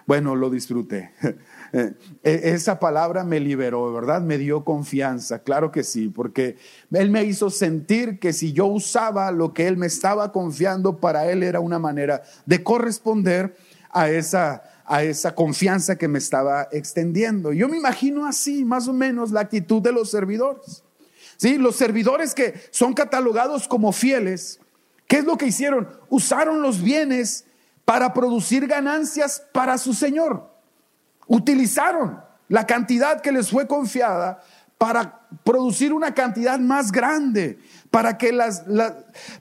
Bueno, 0.06 0.34
lo 0.34 0.50
disfruté. 0.50 1.12
Eh, 1.72 1.92
e, 2.24 2.50
esa 2.50 2.80
palabra 2.80 3.24
me 3.24 3.38
liberó, 3.38 3.92
¿verdad? 3.92 4.20
Me 4.20 4.38
dio 4.38 4.64
confianza, 4.64 5.42
claro 5.42 5.70
que 5.70 5.84
sí, 5.84 6.08
porque 6.08 6.56
Él 6.90 7.10
me 7.10 7.24
hizo 7.24 7.50
sentir 7.50 8.18
que 8.18 8.32
si 8.32 8.52
yo 8.52 8.66
usaba 8.66 9.30
lo 9.30 9.52
que 9.54 9.68
Él 9.68 9.76
me 9.76 9.86
estaba 9.86 10.32
confiando, 10.32 10.98
para 10.98 11.30
Él 11.30 11.42
era 11.42 11.60
una 11.60 11.78
manera 11.78 12.22
de 12.46 12.62
corresponder 12.64 13.56
a 13.90 14.10
esa, 14.10 14.62
a 14.84 15.02
esa 15.04 15.34
confianza 15.34 15.96
que 15.96 16.08
me 16.08 16.18
estaba 16.18 16.68
extendiendo. 16.72 17.52
Yo 17.52 17.68
me 17.68 17.76
imagino 17.76 18.26
así, 18.26 18.64
más 18.64 18.88
o 18.88 18.92
menos, 18.92 19.30
la 19.30 19.40
actitud 19.40 19.80
de 19.80 19.92
los 19.92 20.10
servidores. 20.10 20.82
¿Sí? 21.36 21.56
Los 21.56 21.76
servidores 21.76 22.34
que 22.34 22.54
son 22.70 22.92
catalogados 22.92 23.66
como 23.66 23.92
fieles, 23.92 24.60
¿qué 25.06 25.18
es 25.18 25.24
lo 25.24 25.38
que 25.38 25.46
hicieron? 25.46 25.88
Usaron 26.10 26.60
los 26.60 26.82
bienes 26.82 27.46
para 27.86 28.12
producir 28.12 28.66
ganancias 28.66 29.42
para 29.52 29.78
su 29.78 29.94
Señor 29.94 30.49
utilizaron 31.30 32.20
la 32.48 32.66
cantidad 32.66 33.20
que 33.20 33.30
les 33.30 33.48
fue 33.48 33.68
confiada 33.68 34.42
para 34.76 35.28
producir 35.44 35.92
una 35.92 36.12
cantidad 36.12 36.58
más 36.58 36.90
grande, 36.90 37.58
para 37.90 38.18
que 38.18 38.32
las, 38.32 38.64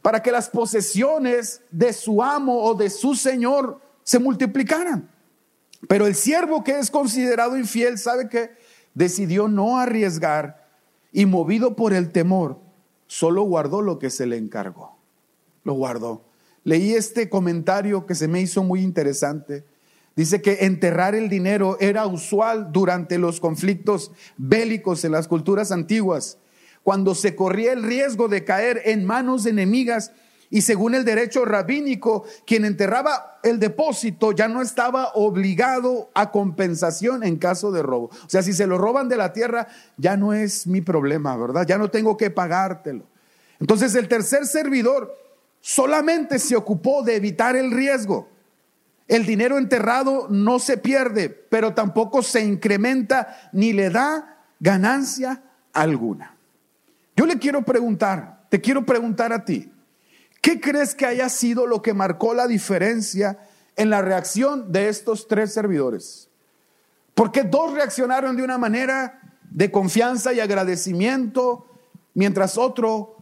para 0.02 0.22
que 0.22 0.32
las 0.32 0.50
posesiones 0.50 1.62
de 1.72 1.92
su 1.92 2.22
amo 2.22 2.64
o 2.64 2.76
de 2.76 2.92
su 2.92 3.16
señor 3.16 3.82
se 4.04 4.20
multiplicaran. 4.20 5.10
Pero 5.88 6.06
el 6.06 6.14
siervo 6.14 6.64
que 6.64 6.78
es 6.78 6.92
considerado 6.92 7.58
infiel, 7.58 7.98
¿sabe 7.98 8.30
que 8.30 8.52
Decidió 8.94 9.48
no 9.48 9.78
arriesgar 9.78 10.68
y 11.12 11.26
movido 11.26 11.76
por 11.76 11.94
el 11.94 12.12
temor, 12.12 12.60
solo 13.08 13.44
guardó 13.44 13.82
lo 13.82 14.00
que 14.00 14.10
se 14.10 14.26
le 14.26 14.36
encargó. 14.36 14.98
Lo 15.64 15.74
guardó. 15.74 16.26
Leí 16.64 16.94
este 16.94 17.30
comentario 17.30 18.06
que 18.06 18.16
se 18.16 18.28
me 18.28 18.42
hizo 18.42 18.64
muy 18.64 18.82
interesante 18.82 19.64
Dice 20.20 20.42
que 20.42 20.66
enterrar 20.66 21.16
el 21.16 21.30
dinero 21.30 21.78
era 21.80 22.06
usual 22.06 22.74
durante 22.74 23.18
los 23.18 23.40
conflictos 23.40 24.12
bélicos 24.36 25.06
en 25.06 25.14
las 25.14 25.30
culturas 25.30 25.72
antiguas, 25.72 26.38
cuando 26.84 27.16
se 27.16 27.38
corría 27.38 27.72
el 27.72 27.84
riesgo 27.84 28.28
de 28.28 28.44
caer 28.44 28.82
en 28.84 29.06
manos 29.06 29.46
enemigas 29.46 30.12
y 30.50 30.64
según 30.64 30.94
el 30.94 31.06
derecho 31.06 31.46
rabínico, 31.46 32.26
quien 32.46 32.66
enterraba 32.66 33.40
el 33.44 33.62
depósito 33.62 34.34
ya 34.34 34.50
no 34.50 34.62
estaba 34.62 35.14
obligado 35.14 36.10
a 36.14 36.32
compensación 36.32 37.24
en 37.24 37.38
caso 37.38 37.72
de 37.72 37.82
robo. 37.82 38.08
O 38.08 38.30
sea, 38.30 38.44
si 38.44 38.52
se 38.52 38.68
lo 38.68 38.78
roban 38.78 39.08
de 39.08 39.16
la 39.16 39.32
tierra, 39.32 39.70
ya 39.96 40.18
no 40.18 40.34
es 40.34 40.68
mi 40.68 40.82
problema, 40.82 41.38
¿verdad? 41.38 41.66
Ya 41.66 41.78
no 41.78 41.90
tengo 41.90 42.18
que 42.18 42.30
pagártelo. 42.30 43.06
Entonces 43.62 43.96
el 43.96 44.10
tercer 44.10 44.46
servidor 44.48 45.16
solamente 45.62 46.40
se 46.40 46.58
ocupó 46.58 47.04
de 47.04 47.16
evitar 47.16 47.56
el 47.56 47.72
riesgo. 47.72 48.28
El 49.10 49.26
dinero 49.26 49.58
enterrado 49.58 50.28
no 50.30 50.60
se 50.60 50.78
pierde, 50.78 51.30
pero 51.30 51.74
tampoco 51.74 52.22
se 52.22 52.42
incrementa 52.42 53.50
ni 53.52 53.74
le 53.74 53.90
da 53.90 54.38
ganancia 54.60 55.42
alguna. 55.74 56.36
Yo 57.16 57.26
le 57.26 57.40
quiero 57.40 57.64
preguntar, 57.64 58.46
te 58.50 58.62
quiero 58.62 58.86
preguntar 58.86 59.34
a 59.34 59.46
ti, 59.46 59.74
¿qué 60.42 60.62
crees 60.62 60.94
que 60.94 61.08
haya 61.08 61.28
sido 61.28 61.66
lo 61.66 61.82
que 61.82 61.96
marcó 61.96 62.36
la 62.36 62.46
diferencia 62.46 63.40
en 63.76 63.90
la 63.90 64.04
reacción 64.04 64.72
de 64.72 64.90
estos 64.90 65.28
tres 65.28 65.52
servidores? 65.52 66.30
Porque 67.16 67.42
dos 67.42 67.74
reaccionaron 67.74 68.38
de 68.38 68.44
una 68.44 68.60
manera 68.60 69.20
de 69.50 69.72
confianza 69.72 70.34
y 70.34 70.40
agradecimiento, 70.40 71.66
mientras 72.14 72.60
otro 72.60 73.18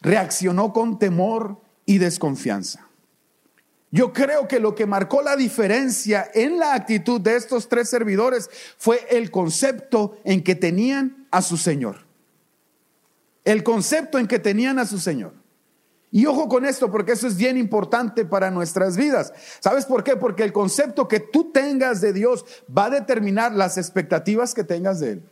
reaccionó 0.00 0.72
con 0.72 0.98
temor 0.98 1.60
y 1.86 1.98
desconfianza. 1.98 2.89
Yo 3.90 4.12
creo 4.12 4.46
que 4.46 4.60
lo 4.60 4.74
que 4.74 4.86
marcó 4.86 5.20
la 5.20 5.34
diferencia 5.34 6.30
en 6.32 6.58
la 6.58 6.74
actitud 6.74 7.20
de 7.20 7.34
estos 7.36 7.68
tres 7.68 7.88
servidores 7.88 8.48
fue 8.78 9.04
el 9.10 9.30
concepto 9.30 10.18
en 10.24 10.42
que 10.44 10.54
tenían 10.54 11.26
a 11.30 11.42
su 11.42 11.56
Señor. 11.56 12.06
El 13.44 13.64
concepto 13.64 14.18
en 14.18 14.28
que 14.28 14.38
tenían 14.38 14.78
a 14.78 14.86
su 14.86 14.98
Señor. 14.98 15.32
Y 16.12 16.26
ojo 16.26 16.48
con 16.48 16.64
esto, 16.64 16.90
porque 16.90 17.12
eso 17.12 17.26
es 17.26 17.36
bien 17.36 17.56
importante 17.56 18.24
para 18.24 18.50
nuestras 18.50 18.96
vidas. 18.96 19.32
¿Sabes 19.60 19.86
por 19.86 20.02
qué? 20.02 20.16
Porque 20.16 20.42
el 20.42 20.52
concepto 20.52 21.06
que 21.06 21.20
tú 21.20 21.52
tengas 21.52 22.00
de 22.00 22.12
Dios 22.12 22.44
va 22.76 22.86
a 22.86 22.90
determinar 22.90 23.52
las 23.52 23.78
expectativas 23.78 24.54
que 24.54 24.64
tengas 24.64 25.00
de 25.00 25.12
Él. 25.12 25.22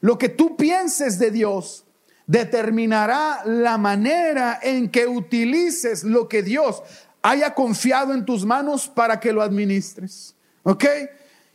Lo 0.00 0.16
que 0.16 0.28
tú 0.28 0.56
pienses 0.56 1.18
de 1.18 1.30
Dios 1.30 1.84
determinará 2.26 3.42
la 3.44 3.78
manera 3.78 4.60
en 4.62 4.90
que 4.90 5.08
utilices 5.08 6.04
lo 6.04 6.28
que 6.28 6.42
Dios 6.44 6.82
haya 7.22 7.54
confiado 7.54 8.14
en 8.14 8.24
tus 8.24 8.44
manos 8.44 8.88
para 8.88 9.20
que 9.20 9.32
lo 9.32 9.42
administres. 9.42 10.34
¿Ok? 10.62 10.84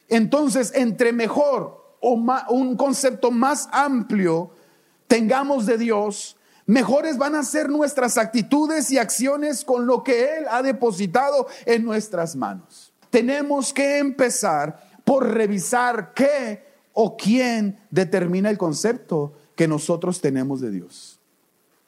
Entonces, 0.08 0.72
entre 0.76 1.12
mejor 1.12 1.96
o 2.00 2.14
un 2.50 2.76
concepto 2.76 3.32
más 3.32 3.68
amplio 3.72 4.52
tengamos 5.08 5.66
de 5.66 5.78
Dios, 5.78 6.38
mejores 6.66 7.18
van 7.18 7.36
a 7.36 7.44
ser 7.44 7.70
nuestras 7.70 8.18
actitudes 8.18 8.92
y 8.92 8.98
acciones 8.98 9.64
con 9.66 9.86
lo 9.86 10.04
que 10.04 10.38
Él 10.38 10.46
ha 10.50 10.62
depositado 10.62 11.48
en 11.66 11.84
nuestras 11.84 12.36
manos. 12.36 12.94
Tenemos 13.10 13.74
que 13.74 13.98
empezar 13.98 14.84
por 15.04 15.28
revisar 15.34 16.14
qué 16.14 16.66
o 16.94 17.16
quién 17.16 17.80
determina 17.92 18.50
el 18.50 18.58
concepto 18.58 19.34
que 19.56 19.68
nosotros 19.68 20.22
tenemos 20.22 20.62
de 20.62 20.72
Dios. 20.72 21.15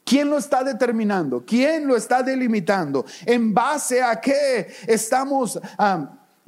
¿Quién 0.08 0.30
lo 0.30 0.38
está 0.38 0.64
determinando? 0.64 1.44
¿Quién 1.46 1.86
lo 1.86 1.98
está 1.98 2.24
delimitando? 2.24 3.06
¿En 3.26 3.54
base 3.54 4.02
a 4.02 4.22
qué 4.22 4.70
estamos 4.88 5.60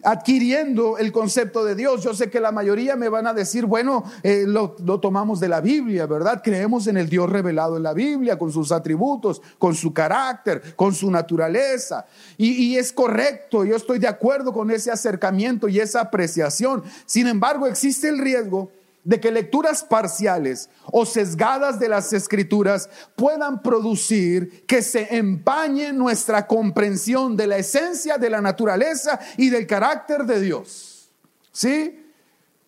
adquiriendo 0.02 0.98
el 0.98 1.12
concepto 1.12 1.66
de 1.66 1.76
Dios? 1.76 2.02
Yo 2.02 2.14
sé 2.14 2.30
que 2.30 2.40
la 2.40 2.54
mayoría 2.54 2.96
me 2.96 3.10
van 3.10 3.28
a 3.28 3.34
decir, 3.34 3.66
bueno, 3.66 4.06
eh, 4.24 4.46
lo, 4.48 4.70
tomamos 5.02 5.42
de 5.42 5.50
la 5.50 5.60
Biblia, 5.60 6.06
¿verdad? 6.06 6.42
Creemos 6.42 6.88
en 6.88 6.96
el 6.96 7.10
Dios 7.10 7.30
revelado 7.30 7.76
en 7.76 7.84
la 7.84 7.94
Biblia, 7.94 8.40
con 8.40 8.50
sus 8.50 8.72
atributos, 8.72 9.42
con 9.58 9.76
su 9.76 9.94
carácter, 9.94 10.78
con 10.78 10.94
su 10.94 11.12
naturaleza. 11.12 12.06
Y, 12.38 12.52
y 12.52 12.78
es 12.78 12.94
correcto, 12.94 13.66
yo 13.66 13.76
estoy 13.76 14.00
de 14.00 14.08
acuerdo 14.08 14.54
con 14.54 14.72
ese 14.72 14.90
acercamiento 14.90 15.68
y 15.68 15.82
esa 15.82 16.00
apreciación. 16.00 16.82
Sin 17.06 17.28
embargo, 17.28 17.68
existe 17.68 18.08
el 18.08 18.20
riesgo 18.20 18.72
de 19.04 19.20
que 19.20 19.32
lecturas 19.32 19.84
parciales 19.84 20.70
o 20.92 21.06
sesgadas 21.06 21.80
de 21.80 21.90
las 21.90 22.14
escrituras 22.14 22.90
puedan 23.16 23.62
producir 23.62 24.66
que 24.66 24.82
se 24.82 25.16
empañe 25.16 25.94
nuestra 25.94 26.48
comprensión 26.48 27.36
de 27.36 27.48
la 27.48 27.58
esencia 27.58 28.18
de 28.18 28.30
la 28.30 28.42
naturaleza 28.42 29.20
y 29.38 29.50
del 29.50 29.68
carácter 29.68 30.26
de 30.26 30.42
Dios. 30.42 31.10
¿Sí? 31.52 31.99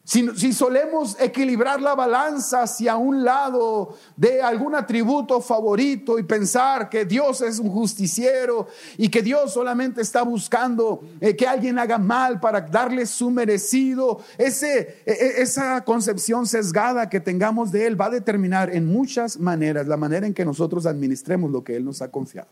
Si, 0.04 0.52
solemos 0.52 1.16
equilibrar 1.20 1.80
la 1.80 1.94
balanza 1.94 2.64
hacia 2.64 2.96
un 2.96 3.24
lado 3.24 3.96
de 4.18 4.42
algún 4.42 4.74
atributo 4.74 5.40
favorito 5.42 6.18
y 6.18 6.24
pensar 6.24 6.90
que 6.90 7.06
Dios 7.06 7.42
es 7.42 7.60
un 7.60 7.70
justiciero 7.70 8.68
y 8.98 9.10
que 9.10 9.22
Dios 9.22 9.54
solamente 9.54 10.02
está 10.02 10.24
buscando 10.24 11.04
eh, 11.20 11.36
que 11.36 11.48
alguien 11.48 11.78
haga 11.78 12.00
mal 12.00 12.40
para 12.40 12.62
darle 12.62 13.06
su 13.06 13.30
merecido, 13.30 14.22
ese, 14.40 15.04
e, 15.06 15.12
e, 15.12 15.42
esa 15.44 15.84
concepción 15.86 16.48
sesgada 16.48 17.08
que 17.08 17.20
tengamos 17.20 17.72
de 17.72 17.86
Él 17.86 18.00
va 18.00 18.08
a 18.08 18.12
determinar 18.12 18.74
en 18.76 18.88
muchas 18.88 19.40
maneras 19.40 19.88
la 19.88 19.98
manera 19.98 20.26
en 20.26 20.34
que 20.34 20.44
nosotros 20.44 20.88
administremos 20.88 21.52
lo 21.52 21.64
que 21.64 21.76
Él 21.76 21.86
nos 21.86 22.02
ha 22.02 22.10
confiado. 22.10 22.50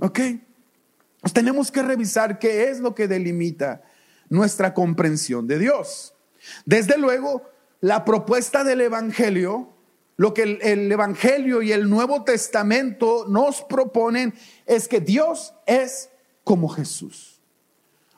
¿Ok? 0.00 0.18
Tenemos 1.34 1.70
que 1.70 1.82
revisar 1.82 2.38
qué 2.38 2.70
es 2.70 2.80
lo 2.80 2.94
que 2.94 3.06
delimita 3.06 3.82
nuestra 4.30 4.72
comprensión 4.72 5.46
de 5.46 5.58
Dios. 5.58 6.13
Desde 6.64 6.98
luego, 6.98 7.42
la 7.80 8.04
propuesta 8.04 8.64
del 8.64 8.80
Evangelio, 8.80 9.68
lo 10.16 10.32
que 10.32 10.42
el, 10.42 10.90
Evangelio 10.90 11.60
y 11.62 11.72
el 11.72 11.90
Nuevo 11.90 12.24
Testamento 12.24 13.26
nos 13.28 13.62
proponen 13.62 14.34
es 14.64 14.88
que 14.88 15.00
Dios 15.00 15.54
es 15.66 16.10
como 16.44 16.68
Jesús. 16.68 17.40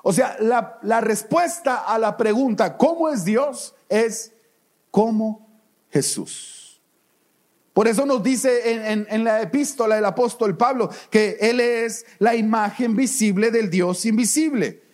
O 0.02 0.12
sea, 0.12 0.36
la, 0.40 1.00
respuesta 1.00 1.78
a 1.78 1.98
la 1.98 2.16
pregunta, 2.16 2.76
¿cómo 2.76 3.08
es 3.08 3.24
Dios? 3.24 3.74
es 3.88 4.32
como 4.90 5.48
Jesús. 5.90 6.80
Por 7.72 7.88
eso 7.88 8.06
nos 8.06 8.22
dice 8.22 8.90
en, 8.90 9.06
en, 9.10 9.24
la 9.24 9.42
epístola 9.42 9.96
del 9.96 10.04
apóstol 10.04 10.56
Pablo 10.56 10.90
que 11.10 11.36
Él 11.40 11.60
es 11.60 12.06
la 12.18 12.34
imagen 12.34 12.96
visible 12.96 13.50
del 13.50 13.68
Dios 13.68 14.06
invisible. 14.06 14.85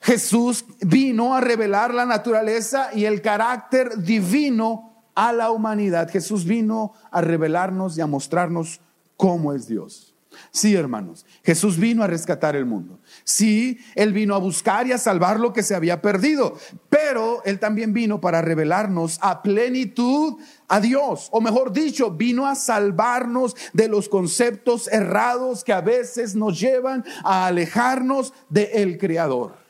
Jesús 0.00 0.64
vino 0.80 1.34
a 1.34 1.40
revelar 1.40 1.92
la 1.92 2.06
naturaleza 2.06 2.90
y 2.94 3.04
el 3.04 3.20
carácter 3.20 3.98
divino 4.02 5.04
a 5.14 5.32
la 5.32 5.50
humanidad. 5.50 6.10
Jesús 6.10 6.44
vino 6.44 6.94
a 7.10 7.20
revelarnos 7.20 7.98
y 7.98 8.00
a 8.00 8.06
mostrarnos 8.06 8.80
cómo 9.16 9.52
es 9.52 9.68
Dios. 9.68 10.10
Sí, 10.52 10.74
hermanos, 10.74 11.26
Jesús 11.44 11.76
vino 11.76 12.02
a 12.02 12.06
rescatar 12.06 12.56
el 12.56 12.64
mundo. 12.64 13.00
Sí, 13.24 13.78
Él 13.94 14.12
vino 14.12 14.34
a 14.34 14.38
buscar 14.38 14.86
y 14.86 14.92
a 14.92 14.98
salvar 14.98 15.38
lo 15.38 15.52
que 15.52 15.62
se 15.62 15.74
había 15.74 16.00
perdido, 16.00 16.56
pero 16.88 17.42
Él 17.44 17.58
también 17.58 17.92
vino 17.92 18.20
para 18.20 18.40
revelarnos 18.40 19.18
a 19.22 19.42
plenitud 19.42 20.36
a 20.68 20.80
Dios, 20.80 21.28
o 21.32 21.40
mejor 21.40 21.72
dicho, 21.72 22.12
vino 22.12 22.46
a 22.46 22.54
salvarnos 22.54 23.56
de 23.72 23.88
los 23.88 24.08
conceptos 24.08 24.88
errados 24.88 25.64
que 25.64 25.72
a 25.72 25.80
veces 25.80 26.34
nos 26.34 26.58
llevan 26.58 27.04
a 27.24 27.46
alejarnos 27.46 28.32
del 28.48 28.98
Creador. 28.98 29.69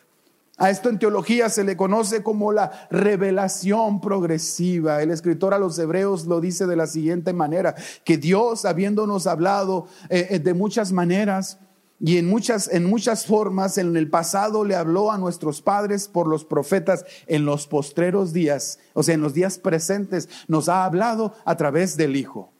A 0.60 0.68
esto 0.68 0.90
en 0.90 0.98
teología 0.98 1.48
se 1.48 1.64
le 1.64 1.74
conoce 1.74 2.22
como 2.22 2.52
la 2.52 2.86
revelación 2.90 3.98
progresiva. 3.98 5.02
El 5.02 5.10
escritor 5.10 5.54
a 5.54 5.58
los 5.58 5.78
hebreos 5.78 6.26
lo 6.26 6.38
dice 6.38 6.66
de 6.66 6.76
la 6.76 6.86
siguiente 6.86 7.32
manera, 7.32 7.74
que 8.04 8.18
Dios, 8.18 8.66
habiéndonos 8.66 9.26
hablado 9.26 9.86
eh, 10.10 10.26
eh, 10.28 10.38
de 10.38 10.52
muchas 10.52 10.92
maneras 10.92 11.58
y 11.98 12.18
en 12.18 12.28
muchas, 12.28 12.68
en 12.68 12.84
muchas 12.84 13.24
formas, 13.24 13.78
en 13.78 13.96
el 13.96 14.10
pasado 14.10 14.62
le 14.66 14.76
habló 14.76 15.10
a 15.10 15.16
nuestros 15.16 15.62
padres 15.62 16.08
por 16.08 16.26
los 16.26 16.44
profetas 16.44 17.06
en 17.26 17.46
los 17.46 17.66
postreros 17.66 18.34
días, 18.34 18.80
o 18.92 19.02
sea, 19.02 19.14
en 19.14 19.22
los 19.22 19.32
días 19.32 19.58
presentes, 19.58 20.28
nos 20.46 20.68
ha 20.68 20.84
hablado 20.84 21.32
a 21.46 21.56
través 21.56 21.96
del 21.96 22.16
Hijo. 22.16 22.52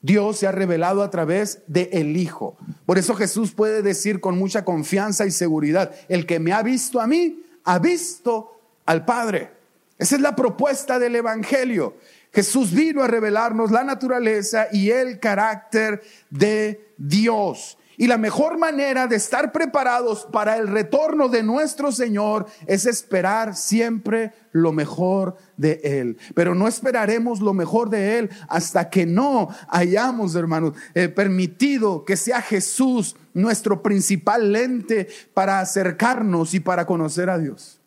Dios 0.00 0.38
se 0.38 0.46
ha 0.46 0.52
revelado 0.52 1.02
a 1.02 1.10
través 1.10 1.60
de 1.66 1.90
el 1.92 2.16
Hijo. 2.16 2.56
Por 2.84 2.98
eso 2.98 3.14
Jesús 3.14 3.52
puede 3.52 3.82
decir 3.82 4.20
con 4.20 4.38
mucha 4.38 4.64
confianza 4.64 5.26
y 5.26 5.30
seguridad, 5.30 5.92
el 6.08 6.26
que 6.26 6.38
me 6.38 6.52
ha 6.52 6.62
visto 6.62 7.00
a 7.00 7.06
mí, 7.06 7.42
ha 7.64 7.78
visto 7.78 8.60
al 8.84 9.04
Padre. 9.04 9.50
Esa 9.98 10.16
es 10.16 10.20
la 10.20 10.36
propuesta 10.36 10.98
del 10.98 11.16
Evangelio. 11.16 11.96
Jesús 12.32 12.72
vino 12.72 13.02
a 13.02 13.08
revelarnos 13.08 13.70
la 13.70 13.82
naturaleza 13.82 14.68
y 14.70 14.90
el 14.90 15.18
carácter 15.18 16.02
de 16.28 16.92
Dios. 16.98 17.78
Y 17.98 18.06
la 18.06 18.18
mejor 18.18 18.58
manera 18.58 19.06
de 19.06 19.16
estar 19.16 19.52
preparados 19.52 20.26
para 20.30 20.56
el 20.56 20.68
retorno 20.68 21.28
de 21.28 21.42
nuestro 21.42 21.92
Señor 21.92 22.46
es 22.66 22.86
esperar 22.86 23.56
siempre 23.56 24.32
lo 24.52 24.72
mejor 24.72 25.36
de 25.56 25.80
Él. 25.82 26.18
Pero 26.34 26.54
no 26.54 26.68
esperaremos 26.68 27.40
lo 27.40 27.54
mejor 27.54 27.88
de 27.88 28.18
Él 28.18 28.30
hasta 28.48 28.90
que 28.90 29.06
no 29.06 29.48
hayamos, 29.68 30.34
hermanos, 30.34 30.74
eh, 30.94 31.08
permitido 31.08 32.04
que 32.04 32.16
sea 32.16 32.42
Jesús 32.42 33.16
nuestro 33.32 33.82
principal 33.82 34.52
lente 34.52 35.08
para 35.32 35.60
acercarnos 35.60 36.54
y 36.54 36.60
para 36.60 36.86
conocer 36.86 37.30
a 37.30 37.38
Dios. 37.38 37.80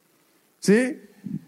¿Sí? 0.59 0.99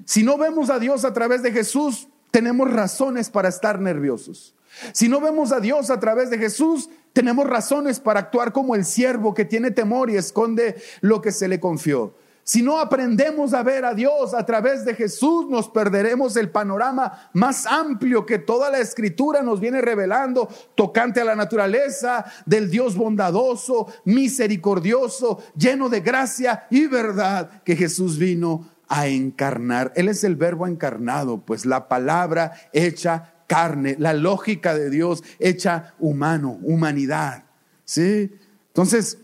Si 0.06 0.24
no 0.24 0.38
vemos 0.38 0.70
a 0.70 0.80
Dios 0.80 1.06
a 1.06 1.14
través 1.14 1.42
de 1.42 1.52
Jesús, 1.52 2.08
tenemos 2.32 2.72
razones 2.72 3.30
para 3.30 3.50
estar 3.50 3.80
nerviosos. 3.80 4.56
Si 4.94 5.10
no 5.10 5.20
vemos 5.20 5.52
a 5.52 5.60
Dios 5.60 5.90
a 5.90 6.00
través 6.00 6.30
de 6.30 6.38
Jesús, 6.38 6.90
tenemos 7.14 7.48
razones 7.48 8.00
para 8.00 8.22
actuar 8.22 8.54
como 8.54 8.76
el 8.76 8.86
siervo 8.86 9.34
que 9.34 9.46
tiene 9.46 9.72
temor 9.72 10.10
y 10.10 10.16
esconde 10.16 10.76
lo 11.02 11.22
que 11.22 11.32
se 11.32 11.48
le 11.48 11.60
confió. 11.60 12.14
Si 12.44 12.64
no 12.64 12.80
aprendemos 12.80 13.54
a 13.54 13.62
ver 13.62 13.86
a 13.86 13.94
Dios 13.94 14.34
a 14.34 14.46
través 14.46 14.84
de 14.84 14.96
Jesús, 14.96 15.48
nos 15.48 15.70
perderemos 15.70 16.36
el 16.36 16.50
panorama 16.50 17.30
más 17.34 17.68
amplio 17.68 18.26
que 18.26 18.40
toda 18.40 18.72
la 18.72 18.80
escritura 18.80 19.44
nos 19.44 19.60
viene 19.60 19.80
revelando, 19.80 20.50
tocante 20.74 21.22
a 21.22 21.26
la 21.26 21.36
naturaleza 21.36 22.26
del 22.46 22.72
Dios 22.72 22.96
bondadoso, 22.96 23.88
misericordioso, 24.06 25.40
lleno 25.56 25.88
de 25.88 26.02
gracia 26.02 26.66
y 26.72 26.88
verdad 26.88 27.64
que 27.64 27.76
Jesús 27.76 28.18
vino 28.18 28.68
a 28.88 29.08
encarnar. 29.08 29.94
Él 29.96 30.10
es 30.10 30.24
el 30.24 30.36
verbo 30.36 30.66
encarnado, 30.66 31.38
pues 31.46 31.66
la 31.66 31.88
palabra 31.88 32.54
hecha 32.74 33.36
carne, 33.52 33.98
la 34.00 34.14
lógica 34.14 34.74
de 34.74 34.90
Dios 34.90 35.22
hecha 35.38 35.94
humano, 36.00 36.58
humanidad. 36.64 37.44
¿Sí? 37.84 38.32
Entonces, 38.68 39.18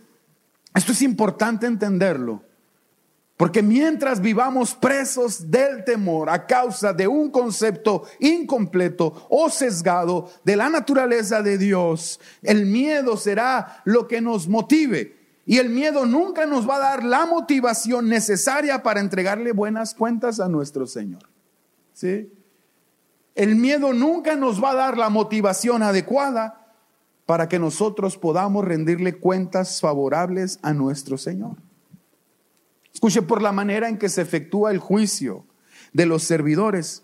esto 0.75 0.91
es 0.91 1.01
importante 1.01 1.65
entenderlo. 1.65 2.43
Porque 3.37 3.63
mientras 3.63 4.19
vivamos 4.19 4.75
presos 4.75 5.49
del 5.49 5.85
temor 5.85 6.29
a 6.29 6.45
causa 6.45 6.91
de 6.91 7.07
un 7.07 7.31
concepto 7.31 8.03
incompleto 8.19 9.27
o 9.29 9.49
sesgado 9.49 10.29
de 10.43 10.57
la 10.57 10.67
naturaleza 10.67 11.41
de 11.41 11.57
Dios, 11.57 12.19
el 12.41 12.65
miedo 12.65 13.15
será 13.15 13.81
lo 13.85 14.09
que 14.09 14.19
nos 14.19 14.49
motive. 14.49 15.15
Y 15.45 15.59
el 15.59 15.69
miedo 15.69 16.05
nunca 16.05 16.45
nos 16.45 16.67
va 16.67 16.75
a 16.75 16.79
dar 16.79 17.03
la 17.05 17.25
motivación 17.25 18.09
necesaria 18.09 18.83
para 18.83 18.99
entregarle 18.99 19.53
buenas 19.53 19.93
cuentas 19.93 20.41
a 20.41 20.49
nuestro 20.49 20.85
Señor. 20.85 21.23
¿Sí? 21.93 22.29
El 23.37 23.55
miedo 23.55 23.93
nunca 23.93 24.35
nos 24.35 24.61
va 24.61 24.71
a 24.71 24.75
dar 24.75 24.97
la 24.97 25.09
motivación 25.09 25.83
adecuada 25.83 26.73
para 27.27 27.47
que 27.47 27.59
nosotros 27.59 28.17
podamos 28.17 28.65
rendirle 28.65 29.19
cuentas 29.19 29.79
favorables 29.79 30.57
a 30.63 30.73
nuestro 30.73 31.19
Señor. 31.19 31.57
Escuche, 32.91 33.21
por 33.21 33.43
la 33.43 33.51
manera 33.51 33.89
en 33.89 33.99
que 33.99 34.09
se 34.09 34.23
efectúa 34.23 34.71
el 34.71 34.79
juicio 34.79 35.45
de 35.93 36.07
los 36.07 36.23
servidores, 36.23 37.03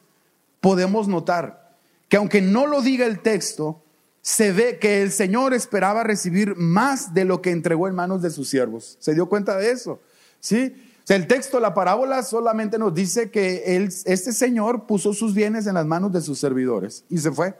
podemos 0.59 1.07
notar 1.07 1.77
que 2.09 2.17
aunque 2.17 2.41
no 2.41 2.65
lo 2.65 2.81
diga 2.81 3.05
el 3.05 3.19
texto, 3.19 3.83
se 4.23 4.51
ve 4.53 4.79
que 4.79 5.03
el 5.03 5.11
Señor 5.11 5.53
esperaba 5.53 6.03
recibir 6.03 6.55
más 6.55 7.13
de 7.13 7.25
lo 7.25 7.43
que 7.43 7.51
entregó 7.51 7.87
en 7.87 7.93
manos 7.93 8.23
de 8.23 8.31
sus 8.31 8.49
siervos. 8.49 8.97
¿Se 8.99 9.13
dio 9.13 9.29
cuenta 9.29 9.55
de 9.57 9.69
eso? 9.69 10.01
¿Sí? 10.39 10.92
Sea, 11.03 11.17
el 11.17 11.27
texto, 11.27 11.59
la 11.59 11.73
parábola 11.73 12.23
solamente 12.23 12.79
nos 12.79 12.93
dice 12.93 13.29
que 13.29 13.63
este 14.05 14.31
Señor 14.31 14.85
puso 14.85 15.13
sus 15.13 15.33
bienes 15.33 15.67
en 15.67 15.73
las 15.73 15.85
manos 15.85 16.13
de 16.13 16.21
sus 16.21 16.39
servidores 16.39 17.03
y 17.09 17.17
se 17.17 17.31
fue. 17.31 17.55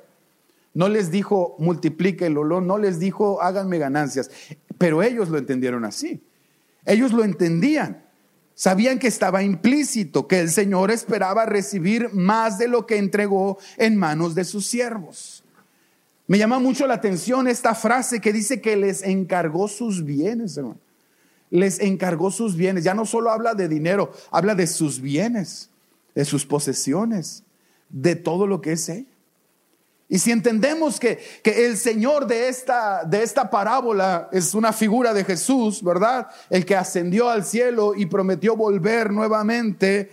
No 0.74 0.88
les 0.88 1.12
dijo 1.12 1.56
multiplíquelo, 1.60 2.62
no 2.62 2.78
les 2.78 3.00
dijo 3.00 3.42
háganme 3.42 3.78
ganancias, 3.78 4.32
pero 4.78 5.04
ellos 5.04 5.30
lo 5.30 5.38
entendieron 5.38 5.86
así. 5.86 6.22
Ellos 6.86 7.12
lo 7.12 7.24
entendían. 7.24 8.04
Sabían 8.56 9.00
que 9.00 9.08
estaba 9.08 9.44
implícito, 9.44 10.28
que 10.28 10.40
el 10.40 10.50
Señor 10.50 10.92
esperaba 10.92 11.46
recibir 11.46 12.14
más 12.14 12.58
de 12.58 12.68
lo 12.68 12.86
que 12.86 12.98
entregó 12.98 13.58
en 13.78 13.98
manos 13.98 14.36
de 14.36 14.46
sus 14.46 14.68
siervos. 14.68 15.44
Me 16.28 16.38
llama 16.38 16.60
mucho 16.60 16.88
la 16.88 16.94
atención 16.94 17.48
esta 17.48 17.76
frase 17.76 18.22
que 18.22 18.32
dice 18.32 18.62
que 18.62 18.78
les 18.78 19.04
encargó 19.04 19.68
sus 19.68 20.06
bienes, 20.06 20.56
hermano. 20.56 20.80
Les 21.54 21.80
encargó 21.80 22.32
sus 22.32 22.56
bienes. 22.56 22.84
Ya 22.84 22.96
no 22.96 23.06
solo 23.06 23.30
habla 23.30 23.54
de 23.54 23.68
dinero, 23.68 24.12
habla 24.32 24.56
de 24.56 24.66
sus 24.66 25.00
bienes, 25.00 25.70
de 26.16 26.26
sus 26.26 26.48
posesiones, 26.48 27.44
de 27.90 28.16
todo 28.16 28.48
lo 28.48 28.60
que 28.60 28.72
es 28.72 28.90
él. 28.90 29.08
Y 30.10 30.18
si 30.18 30.32
entendemos 30.32 31.00
que, 31.00 31.20
el 31.44 31.78
Señor 31.78 32.26
de 32.26 32.48
esta, 32.48 33.04
de 33.04 33.22
esta 33.22 33.52
parábola 33.52 34.30
es 34.32 34.56
una 34.56 34.74
figura 34.74 35.14
de 35.14 35.24
Jesús, 35.24 35.84
¿verdad? 35.84 36.28
El 36.50 36.66
que 36.66 36.76
ascendió 36.76 37.30
al 37.30 37.46
cielo 37.46 37.94
y 37.96 38.08
prometió 38.08 38.56
volver 38.56 39.12
nuevamente, 39.12 40.12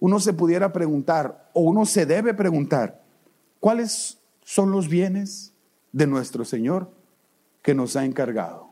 uno 0.00 0.20
se 0.20 0.34
pudiera 0.34 0.70
preguntar, 0.70 1.50
o 1.54 1.62
uno 1.62 1.86
se 1.86 2.04
debe 2.04 2.34
preguntar, 2.34 3.02
¿cuáles 3.58 4.18
son 4.44 4.70
los 4.70 4.88
bienes 4.88 5.54
de 5.92 6.06
nuestro 6.06 6.44
Señor 6.44 6.90
que 7.62 7.74
nos 7.74 7.96
ha 7.96 8.04
encargado? 8.04 8.68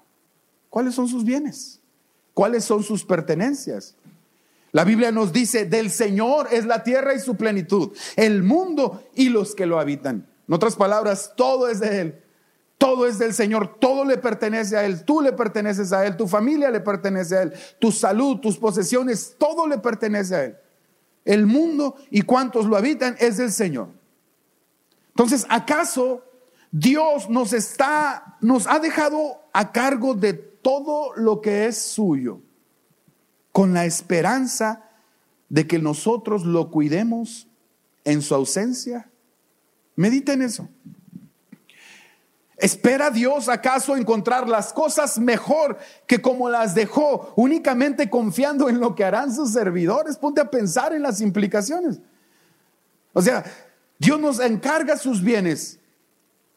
¿Cuáles 0.68 0.94
son 0.94 1.09
sus 1.09 1.25
bienes? 1.25 1.82
¿Cuáles 2.35 2.64
son 2.64 2.83
sus 2.83 3.05
pertenencias? 3.05 3.95
La 4.73 4.85
Biblia 4.85 5.12
nos 5.12 5.33
dice, 5.33 5.66
del 5.66 5.90
Señor 5.90 6.49
es 6.51 6.64
la 6.64 6.83
tierra 6.83 7.14
y 7.14 7.21
su 7.21 7.37
plenitud, 7.37 7.92
el 8.16 8.42
mundo 8.42 9.03
y 9.14 9.29
los 9.29 9.55
que 9.55 9.66
lo 9.66 9.79
habitan. 9.79 10.27
En 10.49 10.55
otras 10.55 10.77
palabras, 10.77 11.35
todo 11.37 11.68
es 11.68 11.81
de 11.81 12.01
Él. 12.01 12.23
Todo 12.79 13.07
es 13.07 13.16
del 13.21 13.33
Señor, 13.33 13.77
todo 13.79 14.05
le 14.05 14.18
pertenece 14.18 14.77
a 14.77 14.85
Él, 14.85 15.05
tú 15.05 15.21
le 15.21 15.33
perteneces 15.33 15.92
a 15.92 16.05
Él, 16.05 16.16
tu 16.16 16.27
familia 16.27 16.68
le 16.68 16.81
pertenece 16.81 17.37
a 17.37 17.42
Él, 17.42 17.53
tu 17.79 17.92
salud, 17.92 18.40
tus 18.40 18.59
posesiones, 18.59 19.37
todo 19.38 19.68
le 19.68 19.79
pertenece 19.79 20.35
a 20.35 20.45
Él. 20.47 20.57
El 21.25 21.47
mundo 21.47 21.95
y 22.11 22.23
cuantos 22.23 22.66
lo 22.66 22.77
habitan 22.77 23.14
es 23.21 23.37
del 23.37 23.53
Señor. 23.53 23.90
Entonces, 25.11 25.47
¿acaso 25.49 26.25
Dios 26.73 27.31
nos 27.31 27.53
está, 27.53 28.37
nos 28.40 28.66
ha 28.66 28.81
dejado 28.81 29.42
a 29.53 29.71
cargo 29.71 30.14
de 30.14 30.52
todo 30.62 31.14
lo 31.16 31.40
que 31.40 31.66
es 31.66 31.77
suyo, 31.77 32.40
con 33.51 33.75
la 33.75 33.85
esperanza 33.85 34.88
de 35.48 35.66
que 35.66 35.79
nosotros 35.79 36.44
lo 36.44 36.70
cuidemos 36.70 37.48
en 38.05 38.22
su 38.22 38.35
ausencia? 38.35 39.11
Medita 39.96 40.33
en 40.33 40.42
eso. 40.42 40.68
¿Espera 42.57 43.11
Dios 43.11 43.48
acaso 43.48 43.96
encontrar 43.96 44.48
las 44.48 44.72
cosas 44.72 45.18
mejor 45.18 45.79
que 46.07 46.22
como 46.22 46.48
las 46.48 46.77
dejó, 46.77 47.33
únicamente 47.35 48.09
confiando 48.09 48.68
en 48.68 48.79
lo 48.79 48.94
que 48.94 49.03
harán 49.03 49.35
sus 49.35 49.53
servidores? 49.53 50.16
Ponte 50.16 50.40
a 50.40 50.48
pensar 50.48 50.92
en 50.92 51.03
las 51.03 51.20
implicaciones. 51.20 51.98
O 53.12 53.20
sea, 53.20 53.44
Dios 53.98 54.20
nos 54.20 54.38
encarga 54.38 54.96
sus 54.96 55.22
bienes. 55.22 55.81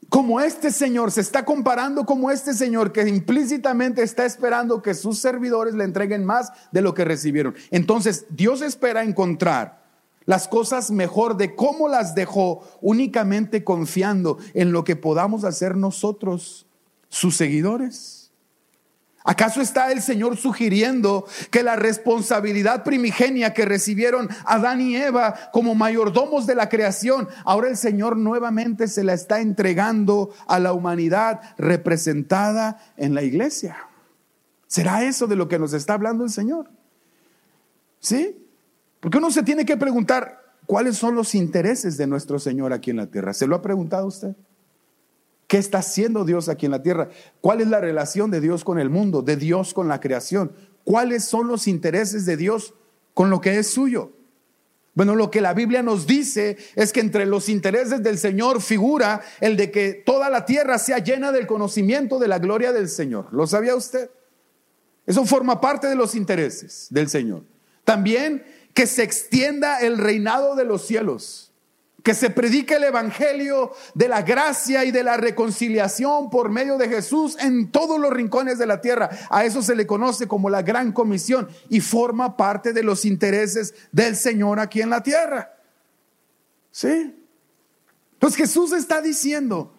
Como 0.10 0.39
este 0.39 0.72
Señor 0.72 1.12
se 1.12 1.22
está 1.22 1.46
comparando 1.46 2.06
como 2.06 2.32
este 2.32 2.54
Señor 2.54 2.91
que 2.91 3.08
implícitamente 3.08 4.04
está 4.04 4.26
esperando 4.26 4.82
que 4.82 4.94
sus 4.94 5.20
servidores 5.20 5.74
le 5.74 5.84
entreguen 5.84 6.26
más 6.26 6.52
de 6.72 6.82
lo 6.82 6.94
que 6.94 7.06
recibieron. 7.06 7.56
Entonces, 7.72 8.26
Dios 8.30 8.62
espera 8.62 9.04
encontrar 9.04 9.84
las 10.26 10.48
cosas 10.48 10.91
mejor 10.91 11.38
de 11.38 11.56
cómo 11.56 11.88
las 11.88 12.15
dejó, 12.15 12.63
únicamente 12.82 13.63
confiando 13.63 14.38
en 14.54 14.72
lo 14.72 14.84
que 14.84 14.96
podamos 14.96 15.44
hacer 15.44 15.78
nosotros, 15.78 16.65
sus 17.10 17.36
seguidores. 17.36 18.25
¿Acaso 19.28 19.60
está 19.60 19.92
el 19.92 20.04
Señor 20.04 20.38
sugiriendo 20.38 21.26
que 21.50 21.64
la 21.64 21.76
responsabilidad 21.76 22.84
primigenia 22.84 23.56
que 23.56 23.66
recibieron 23.66 24.30
Adán 24.46 24.82
y 24.82 24.96
Eva 24.96 25.50
como 25.52 25.74
mayordomos 25.74 26.46
de 26.46 26.54
la 26.54 26.70
creación, 26.70 27.28
ahora 27.44 27.70
el 27.70 27.76
Señor 27.76 28.18
nuevamente 28.18 28.88
se 28.88 29.04
la 29.04 29.14
está 29.14 29.42
entregando 29.42 30.32
a 30.46 30.60
la 30.60 30.74
humanidad 30.74 31.42
representada 31.58 32.80
en 32.98 33.16
la 33.16 33.24
iglesia? 33.24 33.78
¿Será 34.68 35.04
eso 35.04 35.26
de 35.26 35.36
lo 35.36 35.48
que 35.48 35.58
nos 35.58 35.74
está 35.74 35.96
hablando 35.96 36.24
el 36.24 36.30
Señor? 36.30 36.70
¿Sí? 38.00 38.48
Porque 39.00 39.18
uno 39.18 39.32
se 39.32 39.42
tiene 39.42 39.66
que 39.66 39.76
preguntar 39.76 40.40
cuáles 40.68 40.98
son 40.98 41.16
los 41.16 41.34
intereses 41.34 41.98
de 41.98 42.06
nuestro 42.06 42.38
Señor 42.38 42.74
aquí 42.74 42.92
en 42.92 42.98
la 42.98 43.08
tierra. 43.08 43.34
¿Se 43.34 43.48
lo 43.48 43.56
ha 43.56 43.62
preguntado 43.64 44.06
usted? 44.06 44.36
¿Qué 45.56 45.60
está 45.60 45.78
haciendo 45.78 46.26
Dios 46.26 46.50
aquí 46.50 46.65
en 46.65 46.74
la 46.74 46.84
tierra? 46.84 47.08
¿Cuál 47.39 47.62
es 47.62 47.68
la 47.70 47.80
relación 47.80 48.30
de 48.30 48.41
Dios 48.41 48.65
con 48.65 48.78
el 48.78 48.89
mundo, 48.89 49.22
de 49.22 49.38
Dios 49.38 49.74
con 49.74 49.88
la 49.88 50.02
creación? 50.02 50.52
¿Cuáles 50.84 51.24
son 51.24 51.48
los 51.48 51.70
intereses 51.70 52.26
de 52.26 52.36
Dios 52.36 52.74
con 53.13 53.30
lo 53.30 53.39
que 53.39 53.58
es 53.58 53.68
suyo? 53.68 54.12
Bueno, 54.96 55.15
lo 55.15 55.32
que 55.32 55.39
la 55.39 55.54
Biblia 55.54 55.82
nos 55.82 56.06
dice 56.08 56.58
es 56.76 56.91
que 56.91 57.00
entre 57.00 57.26
los 57.26 57.48
intereses 57.48 58.04
del 58.04 58.18
Señor 58.18 58.62
figura 58.62 59.22
el 59.39 59.56
de 59.56 59.72
que 59.72 59.94
toda 59.94 60.30
la 60.30 60.46
tierra 60.46 60.78
sea 60.78 60.98
llena 60.98 61.32
del 61.32 61.48
conocimiento 61.48 62.20
de 62.20 62.28
la 62.28 62.39
gloria 62.39 62.74
del 62.74 62.89
Señor. 62.89 63.30
¿Lo 63.32 63.48
sabía 63.48 63.78
usted? 63.78 64.10
Eso 65.06 65.24
forma 65.24 65.62
parte 65.62 65.88
de 65.88 65.96
los 65.96 66.15
intereses 66.15 66.88
del 66.89 67.08
Señor. 67.08 67.46
También 67.86 68.44
que 68.74 68.88
se 68.88 69.04
extienda 69.04 69.80
el 69.80 70.00
reinado 70.00 70.58
de 70.58 70.65
los 70.65 70.86
cielos, 70.86 71.45
que 72.06 72.13
se 72.13 72.30
predique 72.30 72.76
el 72.76 72.84
evangelio 72.84 73.72
de 73.96 74.08
la 74.08 74.22
gracia 74.22 74.86
y 74.86 74.91
de 74.91 75.02
la 75.02 75.18
reconciliación 75.18 76.30
por 76.30 76.52
medio 76.52 76.78
de 76.78 76.88
Jesús 76.88 77.36
en 77.39 77.72
todos 77.72 78.00
los 78.00 78.13
rincones 78.13 78.60
de 78.60 78.68
la 78.68 78.80
tierra. 78.80 79.10
A 79.32 79.44
eso 79.44 79.63
se 79.63 79.76
le 79.76 79.88
conoce 79.88 80.28
como 80.28 80.52
la 80.52 80.62
gran 80.62 80.91
comisión 80.91 81.50
y 81.68 81.82
forma 81.82 82.38
parte 82.38 82.74
de 82.74 82.84
los 82.84 83.06
intereses 83.06 83.74
del 83.91 84.15
Señor 84.15 84.60
aquí 84.60 84.82
en 84.82 84.91
la 84.91 85.02
tierra. 85.02 85.58
¿Sí? 86.70 87.15
Pues 88.20 88.36
Jesús 88.36 88.72
está 88.72 89.02
diciendo 89.02 89.74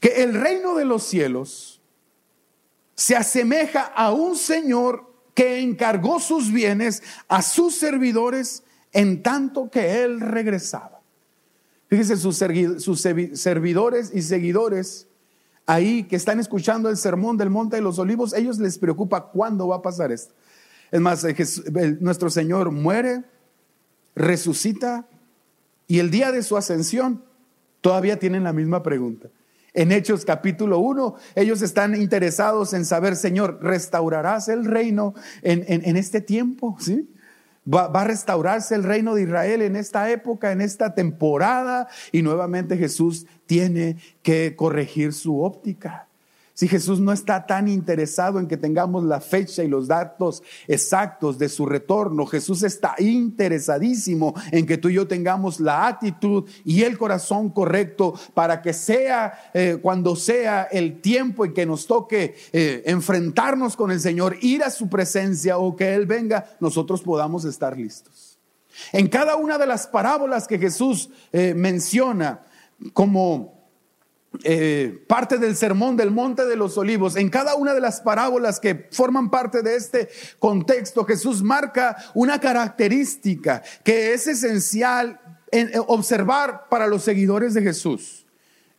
que 0.00 0.22
el 0.22 0.32
reino 0.32 0.76
de 0.76 0.86
los 0.86 1.02
cielos 1.02 1.82
se 2.94 3.16
asemeja 3.16 3.82
a 3.82 4.12
un 4.12 4.34
Señor 4.34 5.12
que 5.34 5.60
encargó 5.60 6.20
sus 6.20 6.50
bienes 6.50 7.02
a 7.28 7.42
sus 7.42 7.74
servidores 7.74 8.62
en 8.92 9.22
tanto 9.22 9.68
que 9.68 10.02
él 10.02 10.20
regresaba. 10.20 10.97
Fíjese, 11.88 12.18
sus, 12.18 12.36
servidores 12.36 14.10
y 14.14 14.20
seguidores 14.20 15.08
ahí 15.66 16.04
que 16.04 16.16
están 16.16 16.38
escuchando 16.38 16.90
el 16.90 16.98
sermón 16.98 17.38
del 17.38 17.48
Monte 17.48 17.76
de 17.76 17.82
los 17.82 17.98
Olivos, 17.98 18.34
ellos 18.34 18.58
les 18.58 18.78
preocupa 18.78 19.30
cuándo 19.30 19.68
va 19.68 19.76
a 19.76 19.82
pasar 19.82 20.12
esto. 20.12 20.34
Es 20.90 21.00
más, 21.00 21.26
nuestro 22.00 22.28
Señor 22.28 22.70
muere, 22.72 23.24
resucita 24.14 25.08
y 25.86 25.98
el 25.98 26.10
día 26.10 26.30
de 26.30 26.42
su 26.42 26.58
ascensión 26.58 27.24
todavía 27.80 28.18
tienen 28.18 28.44
la 28.44 28.52
misma 28.52 28.82
pregunta. 28.82 29.28
En 29.72 29.92
Hechos 29.92 30.24
capítulo 30.24 30.80
1, 30.80 31.14
ellos 31.36 31.62
están 31.62 31.94
interesados 31.94 32.74
en 32.74 32.84
saber, 32.84 33.16
Señor, 33.16 33.60
¿restaurarás 33.62 34.48
el 34.48 34.64
reino 34.66 35.14
en, 35.42 35.64
en 35.66 35.96
este 35.96 36.20
tiempo? 36.20 36.76
¿Sí? 36.80 37.08
Va, 37.72 37.84
a 37.86 38.04
restaurarse 38.04 38.74
el 38.74 38.82
reino 38.82 39.14
de 39.14 39.22
Israel 39.22 39.62
en 39.62 39.76
esta 39.76 40.10
época, 40.10 40.52
en 40.52 40.60
esta 40.60 40.94
temporada, 40.94 41.88
y 42.12 42.22
nuevamente 42.22 42.76
Jesús 42.76 43.26
tiene 43.46 43.96
que 44.22 44.54
corregir 44.56 45.12
su 45.12 45.42
óptica. 45.42 46.07
Si 46.58 46.66
Jesús 46.66 46.98
no 46.98 47.12
está 47.12 47.46
tan 47.46 47.68
interesado 47.68 48.40
en 48.40 48.48
que 48.48 48.56
tengamos 48.56 49.04
la 49.04 49.20
fecha 49.20 49.62
y 49.62 49.68
los 49.68 49.86
datos 49.86 50.42
exactos 50.66 51.38
de 51.38 51.48
su 51.48 51.66
retorno, 51.66 52.26
Jesús 52.26 52.64
está 52.64 52.96
interesadísimo 52.98 54.34
en 54.50 54.66
que 54.66 54.76
tú 54.76 54.88
y 54.88 54.94
yo 54.94 55.06
tengamos 55.06 55.60
la 55.60 55.86
actitud 55.86 56.50
y 56.64 56.82
el 56.82 56.98
corazón 56.98 57.50
correcto 57.50 58.18
para 58.34 58.60
que 58.60 58.72
sea 58.72 59.52
eh, 59.54 59.78
cuando 59.80 60.16
sea 60.16 60.64
el 60.64 61.00
tiempo 61.00 61.44
en 61.44 61.54
que 61.54 61.64
nos 61.64 61.86
toque 61.86 62.34
eh, 62.52 62.82
enfrentarnos 62.86 63.76
con 63.76 63.92
el 63.92 64.00
Señor, 64.00 64.36
ir 64.40 64.64
a 64.64 64.70
su 64.70 64.88
presencia 64.88 65.58
o 65.58 65.76
que 65.76 65.94
Él 65.94 66.06
venga, 66.06 66.56
nosotros 66.58 67.02
podamos 67.02 67.44
estar 67.44 67.78
listos. 67.78 68.36
En 68.92 69.06
cada 69.06 69.36
una 69.36 69.58
de 69.58 69.66
las 69.68 69.86
parábolas 69.86 70.48
que 70.48 70.58
Jesús 70.58 71.08
eh, 71.30 71.54
menciona 71.54 72.40
como 72.92 73.57
eh, 74.44 75.04
parte 75.08 75.38
del 75.38 75.56
sermón 75.56 75.96
del 75.96 76.10
Monte 76.10 76.44
de 76.44 76.54
los 76.54 76.76
Olivos, 76.76 77.16
en 77.16 77.30
cada 77.30 77.54
una 77.54 77.74
de 77.74 77.80
las 77.80 78.00
parábolas 78.00 78.60
que 78.60 78.88
forman 78.92 79.30
parte 79.30 79.62
de 79.62 79.74
este 79.74 80.10
contexto, 80.38 81.04
Jesús 81.04 81.42
marca 81.42 81.96
una 82.14 82.38
característica 82.38 83.62
que 83.82 84.12
es 84.12 84.26
esencial 84.26 85.20
en 85.50 85.68
eh, 85.68 85.80
observar 85.86 86.68
para 86.68 86.86
los 86.86 87.02
seguidores 87.02 87.54
de 87.54 87.62
Jesús. 87.62 88.26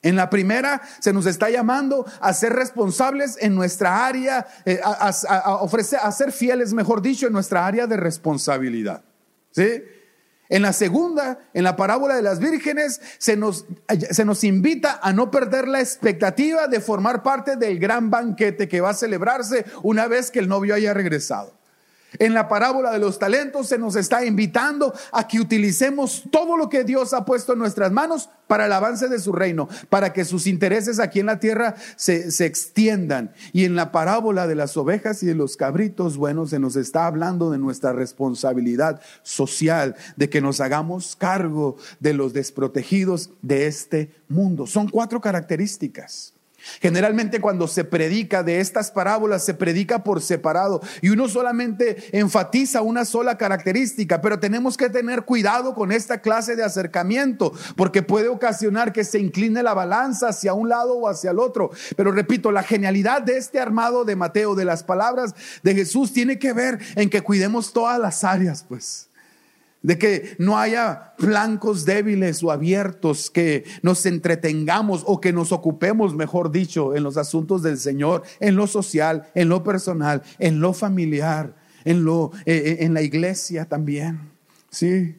En 0.01 0.15
la 0.15 0.29
primera 0.29 0.81
se 0.99 1.11
nos 1.11 1.25
está 1.25 1.49
llamando 1.49 2.05
a 2.21 2.31
ser 2.33 2.53
responsables 2.53 3.35
en 3.41 3.55
nuestra 3.55 4.05
área, 4.05 4.47
eh, 4.65 4.79
a, 4.83 5.55
ofrecer, 5.55 5.99
a 6.01 6.11
ser 6.11 6.31
fieles, 6.31 6.73
mejor 6.73 7.01
dicho, 7.01 7.27
en 7.27 7.33
nuestra 7.33 7.65
área 7.65 7.85
de 7.85 7.97
responsabilidad. 7.97 9.03
¿Sí? 9.51 9.83
En 10.49 10.63
la 10.63 10.73
segunda, 10.73 11.39
en 11.53 11.63
la 11.63 11.75
parábola 11.75 12.15
de 12.15 12.23
las 12.23 12.39
vírgenes, 12.39 12.99
se 13.19 13.37
nos, 13.37 13.65
se 14.09 14.25
nos, 14.25 14.43
invita 14.43 14.99
a 15.01 15.13
no 15.13 15.29
perder 15.29 15.67
la 15.67 15.79
expectativa 15.79 16.67
de 16.67 16.79
formar 16.79 17.21
parte 17.21 17.55
del 17.55 17.77
gran 17.77 18.09
banquete 18.09 18.67
que 18.67 18.81
va 18.81 18.89
a 18.89 18.95
celebrarse 18.95 19.65
una 19.83 20.07
vez 20.07 20.31
que 20.31 20.39
el 20.39 20.47
novio 20.47 20.73
haya 20.73 20.93
regresado. 20.93 21.58
En 22.17 22.33
la 22.33 22.47
parábola 22.47 22.91
de 22.91 22.99
los 22.99 23.19
talentos 23.19 23.67
se 23.67 23.77
nos 23.77 23.95
está 23.95 24.25
invitando 24.25 24.93
a 25.11 25.27
que 25.27 25.39
utilicemos 25.39 26.23
todo 26.31 26.57
lo 26.57 26.67
que 26.67 26.83
Dios 26.83 27.13
ha 27.13 27.23
puesto 27.23 27.53
en 27.53 27.59
nuestras 27.59 27.91
manos 27.91 28.29
para 28.47 28.65
el 28.65 28.71
avance 28.71 29.07
de 29.09 29.19
su 29.19 29.31
reino, 29.31 29.69
para 29.89 30.11
que 30.11 30.25
sus 30.25 30.47
intereses 30.47 30.99
aquí 30.99 31.19
en 31.19 31.27
la 31.27 31.39
tierra 31.39 31.75
se, 31.95 32.31
se, 32.31 32.47
extiendan. 32.47 33.31
Y 33.53 33.65
en 33.65 33.75
la 33.75 33.91
parábola 33.91 34.47
de 34.47 34.55
las 34.55 34.75
ovejas 34.75 35.21
y 35.21 35.27
de 35.27 35.35
los 35.35 35.55
cabritos, 35.55 36.17
bueno, 36.17 36.47
se 36.47 36.57
nos 36.57 36.75
está 36.75 37.05
hablando 37.05 37.51
de 37.51 37.59
nuestra 37.59 37.93
responsabilidad 37.93 39.01
social, 39.21 39.95
de 40.15 40.29
que 40.29 40.41
nos 40.41 40.61
hagamos 40.61 41.15
cargo 41.15 41.77
de 41.99 42.13
los 42.13 42.33
desprotegidos 42.33 43.29
de 43.43 43.67
este 43.67 44.11
mundo. 44.27 44.65
Son 44.65 44.87
cuatro 44.89 45.21
características. 45.21 46.33
Generalmente 46.81 47.41
cuando 47.41 47.67
se 47.67 47.83
predica 47.83 48.43
de 48.43 48.59
estas 48.59 48.91
parábolas, 48.91 49.45
se 49.45 49.53
predica 49.53 50.03
por 50.03 50.21
separado 50.21 50.81
y 51.01 51.09
uno 51.09 51.27
solamente 51.27 51.97
enfatiza 52.11 52.81
una 52.81 53.05
sola 53.05 53.37
característica, 53.37 54.21
pero 54.21 54.39
tenemos 54.39 54.77
que 54.77 54.89
tener 54.89 55.23
cuidado 55.23 55.73
con 55.73 55.91
esta 55.91 56.21
clase 56.21 56.55
de 56.55 56.63
acercamiento 56.63 57.53
porque 57.75 58.01
puede 58.01 58.27
ocasionar 58.27 58.93
que 58.93 59.03
se 59.03 59.19
incline 59.19 59.63
la 59.63 59.73
balanza 59.73 60.29
hacia 60.29 60.53
un 60.53 60.69
lado 60.69 60.95
o 60.97 61.07
hacia 61.07 61.31
el 61.31 61.39
otro. 61.39 61.71
Pero 61.95 62.11
repito, 62.11 62.51
la 62.51 62.63
genialidad 62.63 63.21
de 63.21 63.37
este 63.37 63.59
armado 63.59 64.05
de 64.05 64.15
Mateo, 64.15 64.55
de 64.55 64.65
las 64.65 64.83
palabras 64.83 65.33
de 65.63 65.75
Jesús, 65.75 66.13
tiene 66.13 66.39
que 66.39 66.53
ver 66.53 66.79
en 66.95 67.09
que 67.09 67.21
cuidemos 67.21 67.73
todas 67.73 67.99
las 67.99 68.23
áreas, 68.23 68.65
pues 68.67 69.08
de 69.81 69.97
que 69.97 70.35
no 70.37 70.57
haya 70.57 71.13
flancos 71.17 71.85
débiles 71.85 72.43
o 72.43 72.51
abiertos, 72.51 73.29
que 73.29 73.65
nos 73.81 74.05
entretengamos 74.05 75.03
o 75.05 75.21
que 75.21 75.33
nos 75.33 75.51
ocupemos, 75.51 76.15
mejor 76.15 76.51
dicho, 76.51 76.95
en 76.95 77.03
los 77.03 77.17
asuntos 77.17 77.63
del 77.63 77.77
Señor, 77.77 78.23
en 78.39 78.55
lo 78.55 78.67
social, 78.67 79.29
en 79.35 79.49
lo 79.49 79.63
personal, 79.63 80.23
en 80.37 80.59
lo 80.59 80.73
familiar, 80.73 81.55
en 81.85 82.03
lo 82.03 82.31
eh, 82.45 82.55
eh, 82.55 82.77
en 82.81 82.93
la 82.93 83.01
iglesia 83.01 83.65
también. 83.65 84.31
Sí 84.69 85.18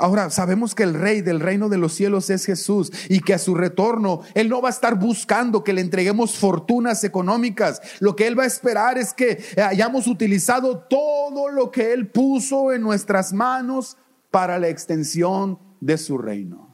ahora 0.00 0.30
sabemos 0.30 0.74
que 0.74 0.82
el 0.82 0.94
rey 0.94 1.20
del 1.20 1.38
reino 1.38 1.68
de 1.68 1.78
los 1.78 1.94
cielos 1.94 2.28
es 2.30 2.44
Jesús 2.44 2.90
y 3.08 3.20
que 3.20 3.34
a 3.34 3.38
su 3.38 3.54
retorno 3.54 4.22
Él 4.34 4.48
no 4.48 4.60
va 4.60 4.68
a 4.68 4.72
estar 4.72 4.98
buscando 4.98 5.62
que 5.62 5.72
le 5.72 5.80
entreguemos 5.80 6.36
fortunas 6.36 7.04
económicas. 7.04 7.80
Lo 8.00 8.16
que 8.16 8.26
Él 8.26 8.38
va 8.38 8.44
a 8.44 8.48
esperar 8.48 8.98
es 8.98 9.14
que 9.14 9.42
hayamos 9.56 10.06
utilizado 10.06 10.78
todo 10.78 11.48
lo 11.48 11.70
que 11.70 11.92
Él 11.92 12.08
puso 12.08 12.72
en 12.72 12.82
nuestras 12.82 13.32
manos 13.32 13.96
para 14.30 14.58
la 14.58 14.68
extensión 14.68 15.58
de 15.80 15.98
su 15.98 16.18
reino. 16.18 16.68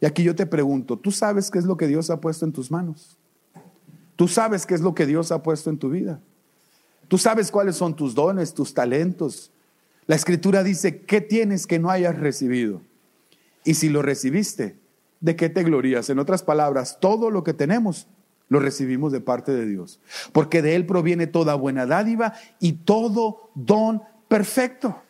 Y 0.00 0.06
aquí 0.06 0.22
yo 0.22 0.34
te 0.34 0.46
pregunto, 0.46 0.98
¿tú 0.98 1.10
sabes 1.10 1.50
qué 1.50 1.58
es 1.58 1.64
lo 1.64 1.76
que 1.76 1.86
Dios 1.86 2.10
ha 2.10 2.20
puesto 2.20 2.44
en 2.44 2.52
tus 2.52 2.70
manos? 2.70 3.18
¿Tú 4.16 4.28
sabes 4.28 4.66
qué 4.66 4.74
es 4.74 4.80
lo 4.80 4.94
que 4.94 5.06
Dios 5.06 5.32
ha 5.32 5.42
puesto 5.42 5.70
en 5.70 5.78
tu 5.78 5.90
vida? 5.90 6.20
¿Tú 7.08 7.18
sabes 7.18 7.50
cuáles 7.50 7.76
son 7.76 7.94
tus 7.94 8.14
dones, 8.14 8.54
tus 8.54 8.74
talentos, 8.74 9.52
la 10.12 10.16
escritura 10.16 10.62
dice, 10.62 11.00
¿qué 11.00 11.22
tienes 11.22 11.66
que 11.66 11.78
no 11.78 11.90
hayas 11.90 12.18
recibido? 12.18 12.82
Y 13.64 13.72
si 13.72 13.88
lo 13.88 14.02
recibiste, 14.02 14.76
¿de 15.22 15.36
qué 15.36 15.48
te 15.48 15.62
glorías? 15.62 16.10
En 16.10 16.18
otras 16.18 16.42
palabras, 16.42 16.98
todo 17.00 17.30
lo 17.30 17.42
que 17.44 17.54
tenemos 17.54 18.08
lo 18.50 18.60
recibimos 18.60 19.10
de 19.12 19.22
parte 19.22 19.52
de 19.52 19.64
Dios, 19.64 20.00
porque 20.32 20.60
de 20.60 20.76
Él 20.76 20.84
proviene 20.84 21.26
toda 21.26 21.54
buena 21.54 21.86
dádiva 21.86 22.34
y 22.60 22.72
todo 22.72 23.48
don 23.54 24.02
perfecto. 24.28 25.00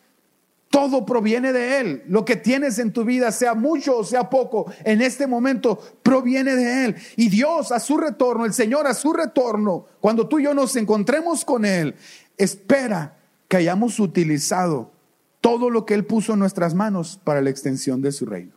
Todo 0.71 1.05
proviene 1.05 1.53
de 1.53 1.81
Él. 1.81 2.05
Lo 2.07 2.25
que 2.25 2.37
tienes 2.37 2.79
en 2.79 2.93
tu 2.93 3.05
vida, 3.05 3.33
sea 3.33 3.55
mucho 3.55 3.99
o 3.99 4.05
sea 4.05 4.31
poco, 4.31 4.73
en 4.85 5.03
este 5.03 5.27
momento 5.27 5.81
proviene 6.05 6.55
de 6.55 6.85
Él. 6.85 6.97
Y 7.17 7.29
Dios 7.29 7.73
a 7.73 7.81
su 7.81 7.97
retorno, 7.97 8.45
el 8.45 8.53
Señor 8.53 8.87
a 8.87 8.95
su 8.95 9.13
retorno, 9.13 9.85
cuando 9.99 10.29
tú 10.29 10.39
y 10.39 10.45
yo 10.45 10.55
nos 10.55 10.77
encontremos 10.77 11.45
con 11.45 11.65
Él, 11.65 11.97
espera 12.39 13.17
que 13.49 13.57
hayamos 13.57 13.99
utilizado 13.99 14.92
todo 15.43 15.69
lo 15.69 15.85
que 15.85 15.93
Él 15.93 16.07
puso 16.07 16.33
en 16.33 16.39
nuestras 16.39 16.73
manos 16.73 17.21
para 17.23 17.43
la 17.43 17.51
extensión 17.51 18.01
de 18.01 18.13
su 18.13 18.25
reino. 18.25 18.53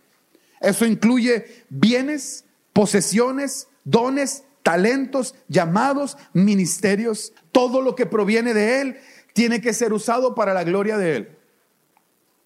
Eso 0.61 0.85
incluye 0.85 1.65
bienes, 1.67 2.45
posesiones, 2.71 3.67
dones, 3.83 4.43
talentos, 4.63 5.35
llamados, 5.49 6.17
ministerios. 6.31 7.33
Todo 7.51 7.81
lo 7.81 7.95
que 7.95 8.05
proviene 8.05 8.53
de 8.53 8.81
Él 8.81 8.97
tiene 9.33 9.59
que 9.59 9.73
ser 9.73 9.91
usado 9.91 10.35
para 10.35 10.53
la 10.53 10.63
gloria 10.63 10.97
de 10.97 11.17
Él. 11.17 11.37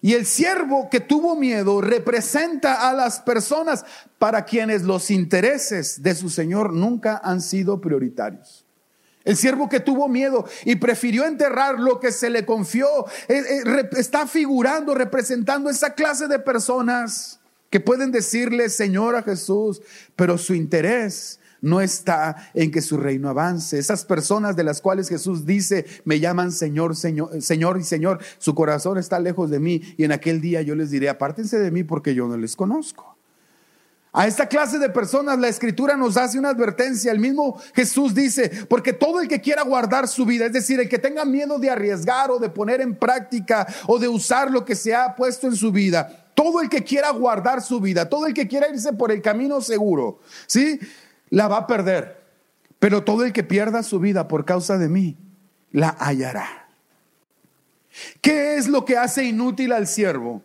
Y 0.02 0.14
el 0.14 0.24
siervo 0.24 0.88
que 0.90 1.00
tuvo 1.00 1.36
miedo 1.36 1.82
representa 1.82 2.88
a 2.88 2.94
las 2.94 3.20
personas 3.20 3.84
para 4.18 4.46
quienes 4.46 4.82
los 4.82 5.10
intereses 5.10 6.02
de 6.02 6.14
su 6.14 6.30
Señor 6.30 6.72
nunca 6.72 7.20
han 7.22 7.42
sido 7.42 7.80
prioritarios. 7.82 8.64
El 9.24 9.36
siervo 9.36 9.68
que 9.68 9.80
tuvo 9.80 10.08
miedo 10.08 10.46
y 10.64 10.76
prefirió 10.76 11.26
enterrar 11.26 11.78
lo 11.78 12.00
que 12.00 12.10
se 12.10 12.30
le 12.30 12.46
confió, 12.46 12.88
eh, 13.28 13.42
eh, 13.66 13.90
está 13.96 14.26
figurando, 14.26 14.94
representando 14.94 15.68
esa 15.68 15.94
clase 15.94 16.26
de 16.26 16.38
personas 16.38 17.40
que 17.68 17.80
pueden 17.80 18.12
decirle 18.12 18.68
Señor 18.68 19.16
a 19.16 19.22
Jesús, 19.22 19.82
pero 20.16 20.38
su 20.38 20.54
interés 20.54 21.38
no 21.60 21.80
está 21.80 22.50
en 22.54 22.70
que 22.70 22.80
su 22.80 22.96
reino 22.96 23.28
avance. 23.28 23.78
Esas 23.78 24.04
personas 24.04 24.56
de 24.56 24.64
las 24.64 24.80
cuales 24.80 25.08
Jesús 25.08 25.44
dice, 25.44 25.84
me 26.04 26.18
llaman 26.18 26.52
Señor, 26.52 26.96
Señor, 26.96 27.42
Señor 27.42 27.78
y 27.78 27.84
Señor, 27.84 28.20
su 28.38 28.54
corazón 28.54 28.98
está 28.98 29.20
lejos 29.20 29.50
de 29.50 29.60
mí 29.60 29.82
y 29.96 30.04
en 30.04 30.12
aquel 30.12 30.40
día 30.40 30.62
yo 30.62 30.74
les 30.74 30.90
diré, 30.90 31.08
apártense 31.08 31.58
de 31.58 31.70
mí 31.70 31.84
porque 31.84 32.14
yo 32.14 32.26
no 32.26 32.36
les 32.36 32.56
conozco. 32.56 33.16
A 34.12 34.26
esta 34.26 34.46
clase 34.46 34.78
de 34.78 34.88
personas 34.88 35.38
la 35.38 35.48
escritura 35.48 35.96
nos 35.96 36.16
hace 36.16 36.38
una 36.38 36.48
advertencia. 36.48 37.12
El 37.12 37.20
mismo 37.20 37.60
Jesús 37.74 38.12
dice, 38.12 38.66
porque 38.68 38.92
todo 38.92 39.20
el 39.20 39.28
que 39.28 39.40
quiera 39.40 39.62
guardar 39.62 40.08
su 40.08 40.26
vida, 40.26 40.46
es 40.46 40.52
decir, 40.52 40.80
el 40.80 40.88
que 40.88 40.98
tenga 40.98 41.24
miedo 41.24 41.58
de 41.58 41.70
arriesgar 41.70 42.30
o 42.30 42.38
de 42.38 42.48
poner 42.48 42.80
en 42.80 42.96
práctica 42.96 43.66
o 43.86 43.98
de 43.98 44.08
usar 44.08 44.50
lo 44.50 44.64
que 44.64 44.74
se 44.74 44.94
ha 44.94 45.14
puesto 45.14 45.46
en 45.46 45.54
su 45.54 45.70
vida, 45.70 46.26
todo 46.34 46.60
el 46.60 46.68
que 46.68 46.82
quiera 46.82 47.10
guardar 47.10 47.62
su 47.62 47.80
vida, 47.80 48.08
todo 48.08 48.26
el 48.26 48.34
que 48.34 48.48
quiera 48.48 48.68
irse 48.68 48.92
por 48.92 49.12
el 49.12 49.22
camino 49.22 49.60
seguro, 49.60 50.20
¿sí? 50.46 50.80
La 51.28 51.46
va 51.46 51.58
a 51.58 51.66
perder. 51.68 52.20
Pero 52.80 53.04
todo 53.04 53.24
el 53.24 53.32
que 53.32 53.44
pierda 53.44 53.82
su 53.84 54.00
vida 54.00 54.26
por 54.26 54.44
causa 54.44 54.76
de 54.76 54.88
mí, 54.88 55.16
la 55.70 55.90
hallará. 56.00 56.68
¿Qué 58.20 58.56
es 58.56 58.66
lo 58.66 58.84
que 58.84 58.96
hace 58.96 59.24
inútil 59.24 59.72
al 59.72 59.86
siervo? 59.86 60.42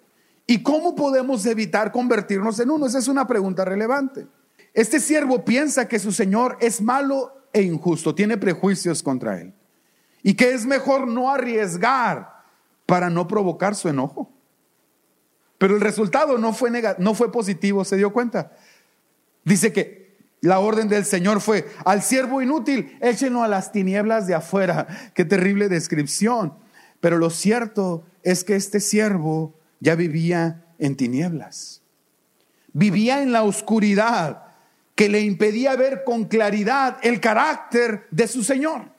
¿Y 0.47 0.61
cómo 0.61 0.95
podemos 0.95 1.45
evitar 1.45 1.91
convertirnos 1.91 2.59
en 2.59 2.69
uno? 2.69 2.85
Esa 2.85 2.99
es 2.99 3.07
una 3.07 3.25
pregunta 3.27 3.65
relevante. 3.65 4.27
Este 4.73 4.99
siervo 4.99 5.43
piensa 5.43 5.87
que 5.87 5.99
su 5.99 6.11
Señor 6.11 6.57
es 6.59 6.81
malo 6.81 7.33
e 7.53 7.61
injusto, 7.61 8.13
tiene 8.13 8.37
prejuicios 8.37 9.01
contra 9.01 9.39
él. 9.39 9.53
y 10.21 10.33
que 10.33 10.55
es 10.55 10.65
mejor 10.65 11.07
no 11.07 11.29
arriesgar 11.29 12.43
para 12.87 13.11
no 13.11 13.27
provocar 13.27 13.75
su 13.75 13.89
enojo. 13.89 14.31
Pero 15.59 15.75
el 15.75 15.81
resultado 15.81 16.39
no 16.39 16.51
fue, 16.51 16.71
no 16.97 17.13
fue 17.13 17.31
positivo, 17.31 17.85
¿se 17.85 17.95
dio 17.95 18.11
cuenta? 18.11 18.51
Dice 19.43 19.71
que 19.71 20.17
la 20.41 20.59
orden 20.59 20.89
del 20.89 21.05
Señor 21.05 21.41
fue, 21.41 21.67
al 21.85 22.01
siervo 22.01 22.41
inútil, 22.41 22.97
échenlo 23.01 23.43
a 23.43 23.47
las 23.47 23.71
tinieblas 23.71 24.27
de 24.27 24.35
afuera. 24.35 25.11
Qué 25.13 25.25
terrible 25.25 25.69
descripción. 25.69 26.53
Pero 26.99 27.17
lo 27.17 27.29
cierto 27.29 28.05
es 28.23 28.43
que 28.43 28.55
este 28.55 28.79
siervo 28.79 29.54
ya 29.79 29.95
vivía 29.95 30.65
en 30.79 30.95
tinieblas. 30.95 31.81
Vivía 32.73 33.21
en 33.21 33.31
la 33.31 33.43
oscuridad 33.43 34.43
que 34.95 35.09
le 35.09 35.21
impedía 35.21 35.75
ver 35.75 36.03
con 36.05 36.25
claridad 36.25 36.97
el 37.03 37.19
carácter 37.19 38.07
de 38.11 38.27
su 38.27 38.43
Señor. 38.43 38.95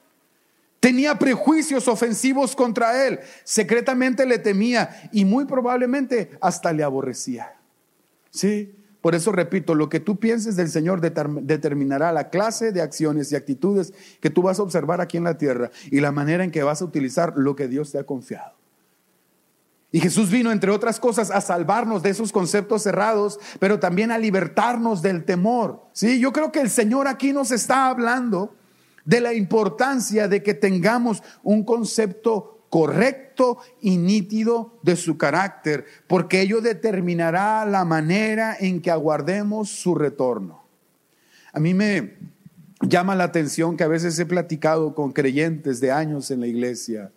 Tenía 0.79 1.17
prejuicios 1.17 1.87
ofensivos 1.87 2.55
contra 2.55 3.07
él, 3.07 3.19
secretamente 3.43 4.25
le 4.25 4.37
temía 4.37 5.09
y 5.11 5.25
muy 5.25 5.45
probablemente 5.45 6.31
hasta 6.39 6.71
le 6.71 6.83
aborrecía. 6.83 7.55
Sí, 8.29 8.75
por 9.01 9.15
eso 9.15 9.31
repito, 9.31 9.73
lo 9.73 9.89
que 9.89 9.99
tú 9.99 10.19
pienses 10.19 10.55
del 10.55 10.69
Señor 10.69 11.01
determinará 11.01 12.11
la 12.11 12.29
clase 12.29 12.71
de 12.71 12.81
acciones 12.81 13.31
y 13.31 13.35
actitudes 13.35 13.93
que 14.19 14.29
tú 14.29 14.41
vas 14.41 14.59
a 14.59 14.63
observar 14.63 15.01
aquí 15.01 15.17
en 15.17 15.23
la 15.23 15.37
tierra 15.37 15.71
y 15.89 15.99
la 15.99 16.11
manera 16.11 16.43
en 16.43 16.51
que 16.51 16.61
vas 16.61 16.81
a 16.81 16.85
utilizar 16.85 17.33
lo 17.37 17.55
que 17.55 17.67
Dios 17.67 17.91
te 17.91 17.99
ha 17.99 18.03
confiado. 18.03 18.56
Y 19.91 20.01
Jesús 20.01 20.29
vino, 20.29 20.51
entre 20.51 20.71
otras 20.71 20.99
cosas, 20.99 21.31
a 21.31 21.39
salvarnos 21.39 22.03
de 22.03 22.09
esos 22.09 22.31
conceptos 22.31 22.83
cerrados, 22.83 23.39
pero 23.59 23.79
también 23.79 24.11
a 24.11 24.17
libertarnos 24.17 25.01
del 25.01 25.23
temor. 25.23 25.85
Sí, 25.93 26.19
yo 26.19 26.33
creo 26.33 26.51
que 26.51 26.59
el 26.59 26.69
Señor 26.69 27.07
aquí 27.07 27.31
nos 27.31 27.51
está 27.51 27.87
hablando 27.87 28.53
de 29.05 29.21
la 29.21 29.33
importancia 29.33 30.27
de 30.27 30.43
que 30.43 30.53
tengamos 30.53 31.23
un 31.41 31.63
concepto 31.63 32.65
correcto 32.69 33.59
y 33.79 33.95
nítido 33.95 34.77
de 34.83 34.97
su 34.97 35.17
carácter, 35.17 35.85
porque 36.07 36.41
ello 36.41 36.59
determinará 36.59 37.65
la 37.65 37.85
manera 37.85 38.57
en 38.59 38.81
que 38.81 38.91
aguardemos 38.91 39.69
su 39.69 39.95
retorno. 39.95 40.65
A 41.53 41.61
mí 41.61 41.73
me 41.73 42.17
llama 42.81 43.15
la 43.15 43.23
atención 43.23 43.77
que 43.77 43.85
a 43.85 43.87
veces 43.87 44.19
he 44.19 44.25
platicado 44.25 44.93
con 44.93 45.13
creyentes 45.13 45.79
de 45.79 45.93
años 45.93 46.29
en 46.29 46.41
la 46.41 46.47
iglesia 46.47 47.13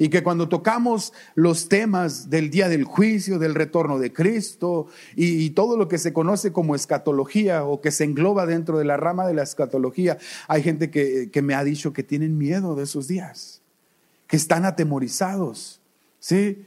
y 0.00 0.08
que 0.08 0.22
cuando 0.22 0.48
tocamos 0.48 1.12
los 1.34 1.68
temas 1.68 2.30
del 2.30 2.48
día 2.48 2.70
del 2.70 2.84
juicio, 2.84 3.38
del 3.38 3.54
retorno 3.54 3.98
de 3.98 4.14
Cristo 4.14 4.86
y, 5.14 5.50
todo 5.50 5.76
lo 5.76 5.88
que 5.88 5.98
se 5.98 6.14
conoce 6.14 6.52
como 6.52 6.74
escatología 6.74 7.64
o 7.64 7.82
que 7.82 7.90
se 7.90 8.04
engloba 8.04 8.46
dentro 8.46 8.78
de 8.78 8.86
la 8.86 8.96
rama 8.96 9.26
de 9.26 9.34
la 9.34 9.42
escatología, 9.42 10.16
hay 10.48 10.62
gente 10.62 10.90
que, 10.90 11.28
que 11.30 11.42
me 11.42 11.54
ha 11.54 11.62
dicho 11.64 11.92
que 11.92 12.02
tienen 12.02 12.38
miedo 12.38 12.74
de 12.76 12.84
esos 12.84 13.08
días, 13.08 13.60
que 14.26 14.38
están 14.38 14.64
atemorizados. 14.64 15.82
¿Sí? 16.18 16.64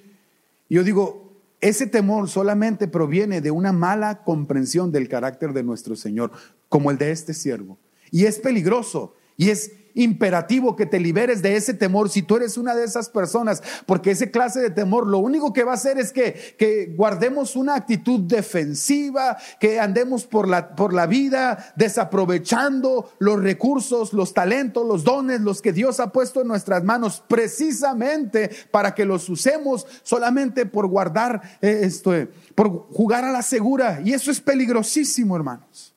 Yo 0.69 0.83
digo, 0.83 1.31
ese 1.59 1.87
temor 1.87 2.29
solamente 2.29 2.87
proviene 2.87 3.41
de 3.41 3.49
una 3.49 3.73
mala 3.73 4.23
comprensión 4.23 4.91
del 4.91 5.09
carácter 5.09 5.53
de 5.53 5.63
nuestro 5.63 5.95
Señor, 5.95 6.31
como 6.69 6.91
el 6.91 6.99
de 6.99 7.09
este 7.09 7.33
siervo. 7.33 7.79
Y 8.11 8.25
es 8.25 8.37
peligroso 8.37 9.15
y 9.37 9.49
es 9.49 9.71
imperativo 9.95 10.75
que 10.75 10.85
te 10.85 10.99
liberes 10.99 11.41
de 11.41 11.55
ese 11.55 11.73
temor 11.73 12.09
si 12.09 12.21
tú 12.21 12.35
eres 12.35 12.57
una 12.57 12.75
de 12.75 12.83
esas 12.83 13.09
personas, 13.09 13.61
porque 13.85 14.11
ese 14.11 14.31
clase 14.31 14.59
de 14.59 14.69
temor 14.69 15.07
lo 15.07 15.19
único 15.19 15.53
que 15.53 15.63
va 15.63 15.71
a 15.71 15.75
hacer 15.75 15.97
es 15.97 16.11
que, 16.11 16.55
que 16.57 16.93
guardemos 16.95 17.55
una 17.55 17.75
actitud 17.75 18.21
defensiva, 18.21 19.37
que 19.59 19.79
andemos 19.79 20.25
por 20.25 20.47
la, 20.47 20.75
por 20.75 20.93
la 20.93 21.05
vida 21.05 21.73
desaprovechando 21.75 23.11
los 23.19 23.41
recursos, 23.41 24.13
los 24.13 24.33
talentos, 24.33 24.85
los 24.87 25.03
dones, 25.03 25.41
los 25.41 25.61
que 25.61 25.73
Dios 25.73 25.99
ha 25.99 26.11
puesto 26.11 26.41
en 26.41 26.47
nuestras 26.47 26.83
manos 26.83 27.23
precisamente 27.27 28.49
para 28.71 28.93
que 28.95 29.05
los 29.05 29.29
usemos 29.29 29.85
solamente 30.03 30.65
por 30.65 30.87
guardar 30.87 31.41
eh, 31.61 31.81
esto, 31.83 32.15
eh, 32.15 32.29
por 32.55 32.87
jugar 32.91 33.25
a 33.25 33.31
la 33.31 33.41
segura. 33.41 34.01
Y 34.03 34.13
eso 34.13 34.31
es 34.31 34.39
peligrosísimo, 34.39 35.35
hermanos. 35.35 35.93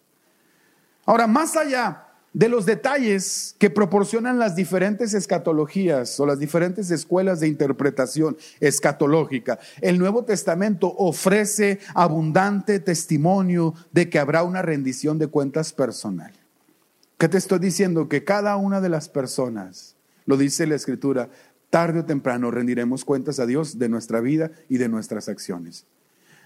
Ahora, 1.04 1.26
más 1.26 1.56
allá 1.56 2.05
de 2.36 2.50
los 2.50 2.66
detalles 2.66 3.56
que 3.58 3.70
proporcionan 3.70 4.38
las 4.38 4.54
diferentes 4.54 5.14
escatologías 5.14 6.20
o 6.20 6.26
las 6.26 6.38
diferentes 6.38 6.90
escuelas 6.90 7.40
de 7.40 7.48
interpretación 7.48 8.36
escatológica. 8.60 9.58
El 9.80 9.98
Nuevo 9.98 10.22
Testamento 10.26 10.94
ofrece 10.98 11.78
abundante 11.94 12.78
testimonio 12.78 13.72
de 13.90 14.10
que 14.10 14.18
habrá 14.18 14.42
una 14.42 14.60
rendición 14.60 15.18
de 15.18 15.28
cuentas 15.28 15.72
personal. 15.72 16.30
¿Qué 17.16 17.26
te 17.30 17.38
estoy 17.38 17.58
diciendo? 17.58 18.06
Que 18.06 18.22
cada 18.22 18.58
una 18.58 18.82
de 18.82 18.90
las 18.90 19.08
personas, 19.08 19.96
lo 20.26 20.36
dice 20.36 20.66
la 20.66 20.74
Escritura, 20.74 21.30
tarde 21.70 22.00
o 22.00 22.04
temprano 22.04 22.50
rendiremos 22.50 23.06
cuentas 23.06 23.40
a 23.40 23.46
Dios 23.46 23.78
de 23.78 23.88
nuestra 23.88 24.20
vida 24.20 24.50
y 24.68 24.76
de 24.76 24.90
nuestras 24.90 25.30
acciones. 25.30 25.86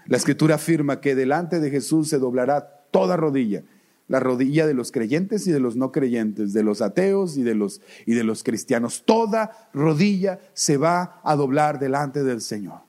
La 0.05 0.15
Escritura 0.15 0.55
afirma 0.55 1.01
que 1.01 1.15
delante 1.15 1.59
de 1.59 1.69
Jesús 1.69 2.07
se 2.07 2.17
doblará 2.17 2.85
toda 2.91 3.17
rodilla 3.17 3.63
la 4.11 4.19
rodilla 4.19 4.67
de 4.67 4.73
los 4.73 4.91
creyentes 4.91 5.47
y 5.47 5.53
de 5.53 5.61
los 5.61 5.77
no 5.77 5.93
creyentes, 5.93 6.51
de 6.51 6.63
los 6.63 6.81
ateos 6.81 7.37
y 7.37 7.43
de 7.43 7.55
los, 7.55 7.79
y 8.05 8.13
de 8.13 8.25
los 8.25 8.43
cristianos. 8.43 9.03
Toda 9.05 9.69
rodilla 9.73 10.41
se 10.53 10.75
va 10.75 11.21
a 11.23 11.35
doblar 11.37 11.79
delante 11.79 12.21
del 12.21 12.41
Señor. 12.41 12.81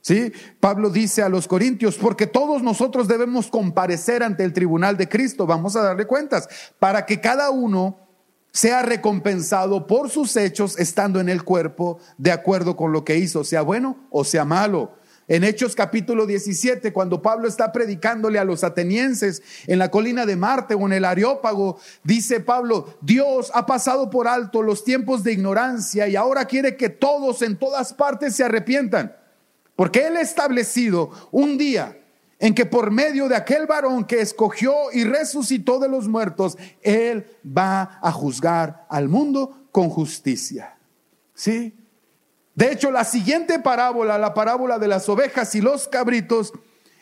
¿Sí? 0.00 0.32
Pablo 0.58 0.88
dice 0.88 1.22
a 1.22 1.28
los 1.28 1.46
corintios, 1.46 1.96
porque 1.96 2.26
todos 2.26 2.62
nosotros 2.62 3.06
debemos 3.06 3.48
comparecer 3.48 4.22
ante 4.22 4.42
el 4.44 4.54
tribunal 4.54 4.96
de 4.96 5.10
Cristo, 5.10 5.46
vamos 5.46 5.76
a 5.76 5.82
darle 5.82 6.06
cuentas, 6.06 6.48
para 6.78 7.04
que 7.04 7.20
cada 7.20 7.50
uno 7.50 7.98
sea 8.50 8.80
recompensado 8.80 9.86
por 9.86 10.08
sus 10.08 10.34
hechos 10.36 10.78
estando 10.78 11.20
en 11.20 11.28
el 11.28 11.44
cuerpo 11.44 11.98
de 12.16 12.32
acuerdo 12.32 12.76
con 12.76 12.92
lo 12.92 13.04
que 13.04 13.18
hizo, 13.18 13.44
sea 13.44 13.60
bueno 13.60 13.98
o 14.08 14.24
sea 14.24 14.46
malo. 14.46 14.92
En 15.30 15.44
Hechos 15.44 15.76
capítulo 15.76 16.26
17, 16.26 16.92
cuando 16.92 17.22
Pablo 17.22 17.46
está 17.46 17.70
predicándole 17.70 18.40
a 18.40 18.44
los 18.44 18.64
atenienses 18.64 19.44
en 19.68 19.78
la 19.78 19.88
colina 19.88 20.26
de 20.26 20.34
Marte 20.34 20.74
o 20.74 20.84
en 20.86 20.92
el 20.92 21.04
Areópago, 21.04 21.78
dice 22.02 22.40
Pablo, 22.40 22.98
Dios 23.00 23.52
ha 23.54 23.64
pasado 23.64 24.10
por 24.10 24.26
alto 24.26 24.60
los 24.60 24.82
tiempos 24.82 25.22
de 25.22 25.32
ignorancia 25.32 26.08
y 26.08 26.16
ahora 26.16 26.46
quiere 26.46 26.76
que 26.76 26.88
todos 26.88 27.42
en 27.42 27.56
todas 27.56 27.94
partes 27.94 28.34
se 28.34 28.42
arrepientan. 28.42 29.14
Porque 29.76 30.04
Él 30.04 30.16
ha 30.16 30.20
establecido 30.20 31.12
un 31.30 31.56
día 31.56 31.96
en 32.40 32.52
que 32.52 32.66
por 32.66 32.90
medio 32.90 33.28
de 33.28 33.36
aquel 33.36 33.68
varón 33.68 34.06
que 34.06 34.20
escogió 34.20 34.90
y 34.92 35.04
resucitó 35.04 35.78
de 35.78 35.88
los 35.88 36.08
muertos, 36.08 36.58
Él 36.82 37.24
va 37.46 38.00
a 38.02 38.10
juzgar 38.10 38.84
al 38.88 39.08
mundo 39.08 39.68
con 39.70 39.90
justicia. 39.90 40.76
¿Sí? 41.34 41.79
De 42.60 42.70
hecho, 42.70 42.90
la 42.90 43.04
siguiente 43.04 43.58
parábola, 43.58 44.18
la 44.18 44.34
parábola 44.34 44.78
de 44.78 44.86
las 44.86 45.08
ovejas 45.08 45.54
y 45.54 45.62
los 45.62 45.88
cabritos, 45.88 46.52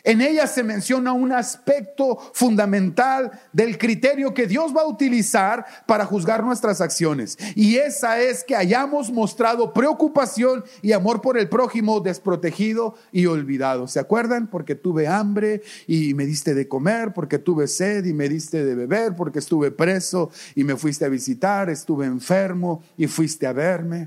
en 0.04 0.20
ella 0.20 0.46
se 0.46 0.62
menciona 0.62 1.12
un 1.12 1.32
aspecto 1.32 2.16
fundamental 2.32 3.32
del 3.52 3.76
criterio 3.76 4.32
que 4.34 4.46
Dios 4.46 4.72
va 4.72 4.82
a 4.82 4.86
utilizar 4.86 5.66
para 5.88 6.04
juzgar 6.04 6.44
nuestras 6.44 6.80
acciones. 6.80 7.36
Y 7.56 7.74
esa 7.74 8.20
es 8.20 8.44
que 8.44 8.54
hayamos 8.54 9.10
mostrado 9.10 9.72
preocupación 9.72 10.62
y 10.80 10.92
amor 10.92 11.20
por 11.22 11.36
el 11.36 11.48
prójimo 11.48 11.98
desprotegido 11.98 12.94
y 13.10 13.26
olvidado. 13.26 13.88
¿Se 13.88 13.98
acuerdan? 13.98 14.46
Porque 14.46 14.76
tuve 14.76 15.08
hambre 15.08 15.62
y 15.88 16.14
me 16.14 16.24
diste 16.24 16.54
de 16.54 16.68
comer, 16.68 17.12
porque 17.12 17.40
tuve 17.40 17.66
sed 17.66 18.04
y 18.04 18.12
me 18.12 18.28
diste 18.28 18.64
de 18.64 18.76
beber, 18.76 19.16
porque 19.16 19.40
estuve 19.40 19.72
preso 19.72 20.30
y 20.54 20.62
me 20.62 20.76
fuiste 20.76 21.04
a 21.04 21.08
visitar, 21.08 21.68
estuve 21.68 22.06
enfermo 22.06 22.84
y 22.96 23.08
fuiste 23.08 23.44
a 23.44 23.52
verme. 23.52 24.06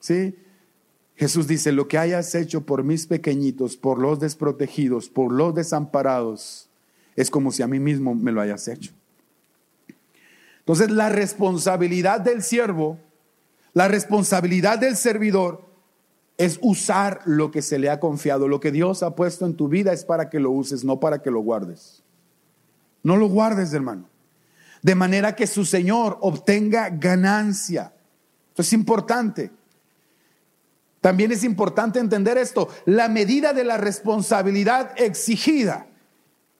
¿Sí? 0.00 0.34
Jesús 1.18 1.48
dice, 1.48 1.72
lo 1.72 1.88
que 1.88 1.98
hayas 1.98 2.32
hecho 2.36 2.64
por 2.64 2.84
mis 2.84 3.08
pequeñitos, 3.08 3.76
por 3.76 3.98
los 3.98 4.20
desprotegidos, 4.20 5.08
por 5.08 5.32
los 5.32 5.52
desamparados, 5.52 6.70
es 7.16 7.28
como 7.28 7.50
si 7.50 7.64
a 7.64 7.66
mí 7.66 7.80
mismo 7.80 8.14
me 8.14 8.30
lo 8.30 8.40
hayas 8.40 8.68
hecho. 8.68 8.92
Entonces 10.60 10.92
la 10.92 11.08
responsabilidad 11.08 12.20
del 12.20 12.44
siervo, 12.44 13.00
la 13.72 13.88
responsabilidad 13.88 14.78
del 14.78 14.96
servidor 14.96 15.64
es 16.36 16.60
usar 16.62 17.20
lo 17.24 17.50
que 17.50 17.62
se 17.62 17.80
le 17.80 17.90
ha 17.90 17.98
confiado. 17.98 18.46
Lo 18.46 18.60
que 18.60 18.70
Dios 18.70 19.02
ha 19.02 19.16
puesto 19.16 19.44
en 19.44 19.56
tu 19.56 19.66
vida 19.66 19.92
es 19.92 20.04
para 20.04 20.30
que 20.30 20.38
lo 20.38 20.52
uses, 20.52 20.84
no 20.84 21.00
para 21.00 21.20
que 21.20 21.32
lo 21.32 21.40
guardes. 21.40 22.04
No 23.02 23.16
lo 23.16 23.26
guardes, 23.26 23.72
hermano. 23.72 24.08
De 24.82 24.94
manera 24.94 25.34
que 25.34 25.48
su 25.48 25.64
Señor 25.64 26.16
obtenga 26.20 26.90
ganancia. 26.90 27.92
Esto 28.50 28.62
es 28.62 28.72
importante. 28.72 29.57
También 31.08 31.32
es 31.32 31.42
importante 31.42 32.00
entender 32.00 32.36
esto. 32.36 32.68
La 32.84 33.08
medida 33.08 33.54
de 33.54 33.64
la 33.64 33.78
responsabilidad 33.78 34.90
exigida 34.96 35.86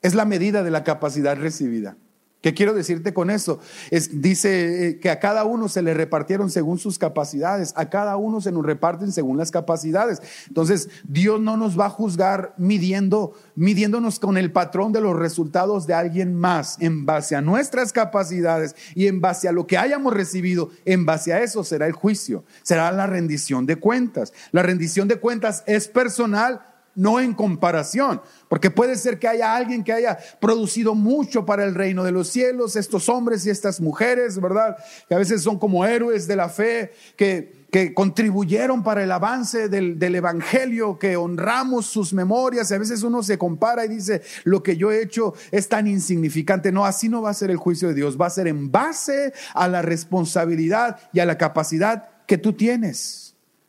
es 0.01 0.15
la 0.15 0.25
medida 0.25 0.63
de 0.63 0.71
la 0.71 0.85
capacidad 0.85 1.37
recibida. 1.37 1.99
¿Qué 2.41 2.55
quiero 2.55 2.73
decirte 2.73 3.13
con 3.13 3.31
eso? 3.31 3.59
Es, 3.91 4.23
dice 4.23 4.89
eh, 4.89 5.01
que 5.01 5.11
a 5.11 5.19
cada 5.19 5.43
uno 5.43 5.69
se 5.69 5.83
le 5.83 5.93
repartieron 5.93 6.51
según 6.51 6.79
sus 6.79 6.97
capacidades, 6.97 7.73
a 7.75 7.91
cada 7.91 8.17
uno 8.17 8.41
se 8.41 8.53
nos 8.53 8.65
reparten 8.65 9.11
según 9.11 9.39
las 9.39 9.51
capacidades. 9.51 10.23
Entonces, 10.47 10.89
Dios 11.03 11.41
no 11.41 11.57
nos 11.57 11.79
va 11.79 11.87
a 11.87 11.91
juzgar 11.91 12.55
midiendo, 12.57 13.35
midiéndonos 13.57 14.21
con 14.21 14.39
el 14.39 14.53
patrón 14.53 14.93
de 14.93 15.01
los 15.01 15.17
resultados 15.17 15.89
de 15.89 15.95
alguien 15.95 16.37
más, 16.37 16.77
en 16.81 17.07
base 17.07 17.35
a 17.35 17.41
nuestras 17.41 17.93
capacidades 17.93 18.77
y 18.95 19.09
en 19.09 19.21
base 19.21 19.49
a 19.49 19.53
lo 19.53 19.67
que 19.67 19.77
hayamos 19.77 20.15
recibido, 20.15 20.71
en 20.85 21.07
base 21.07 21.33
a 21.33 21.43
eso 21.43 21.65
será 21.65 21.89
el 21.89 21.93
juicio, 21.93 22.45
será 22.63 22.93
la 22.93 23.09
rendición 23.09 23.67
de 23.67 23.77
cuentas. 23.77 24.33
La 24.53 24.63
rendición 24.63 25.09
de 25.09 25.19
cuentas 25.19 25.65
es 25.67 25.89
personal, 25.89 26.68
no 26.99 27.21
en 27.21 27.33
comparación, 27.33 28.21
porque 28.49 28.73
puede 28.73 28.97
ser 28.97 29.21
que 29.21 29.29
haya 29.29 29.55
alguien 29.55 29.85
que 29.85 29.93
haya 29.93 30.19
producido 30.41 30.97
mucho 30.97 31.47
para 31.47 31.65
el 31.65 31.77
reino 31.77 32.03
de 32.03 32.11
los 32.11 32.27
cielos, 32.27 32.75
estos 32.75 33.09
hombres 33.09 33.47
y 33.47 33.51
estas 33.51 33.81
mujeres, 33.81 34.41
¿verdad? 34.41 34.77
Que 35.09 35.15
a 35.15 35.19
veces 35.19 35.43
son 35.43 35.61
como 35.61 35.85
héroes 35.85 36.27
de 36.27 36.35
la 36.35 36.49
fe, 36.49 36.91
que, 37.17 37.67
que 37.71 37.95
contribuyeron 37.95 38.83
para 38.83 39.05
el 39.05 39.13
avance 39.13 39.69
del, 39.69 39.97
del, 39.97 40.17
Evangelio, 40.17 40.99
que 40.99 41.17
honramos 41.17 41.87
sus 41.87 42.13
memorias. 42.13 42.73
A 42.73 42.79
veces 42.79 43.05
uno 43.05 43.23
se 43.23 43.39
compara 43.39 43.85
y 43.85 43.89
dice, 43.89 44.23
lo 44.43 44.65
que 44.65 44.77
yo 44.77 44.91
he 44.91 45.01
hecho 45.01 45.35
es 45.53 45.69
tan 45.69 45.87
insignificante. 45.87 46.73
No, 46.73 46.85
así 46.85 47.09
no 47.09 47.23
va 47.23 47.31
a 47.31 47.35
ser 47.35 47.53
el 47.53 47.59
juicio 47.59 47.87
de 47.87 47.95
Dios, 47.95 48.21
va 48.21 48.27
a 48.27 48.31
ser 48.31 48.49
en 48.49 48.73
base 48.73 49.33
a 49.55 49.69
la 49.69 49.83
responsabilidad 49.83 50.99
y 51.13 51.21
a 51.21 51.27
la 51.27 51.39
capacidad 51.39 52.09
que 52.27 52.39
tú 52.39 52.55
tienes. 52.55 53.28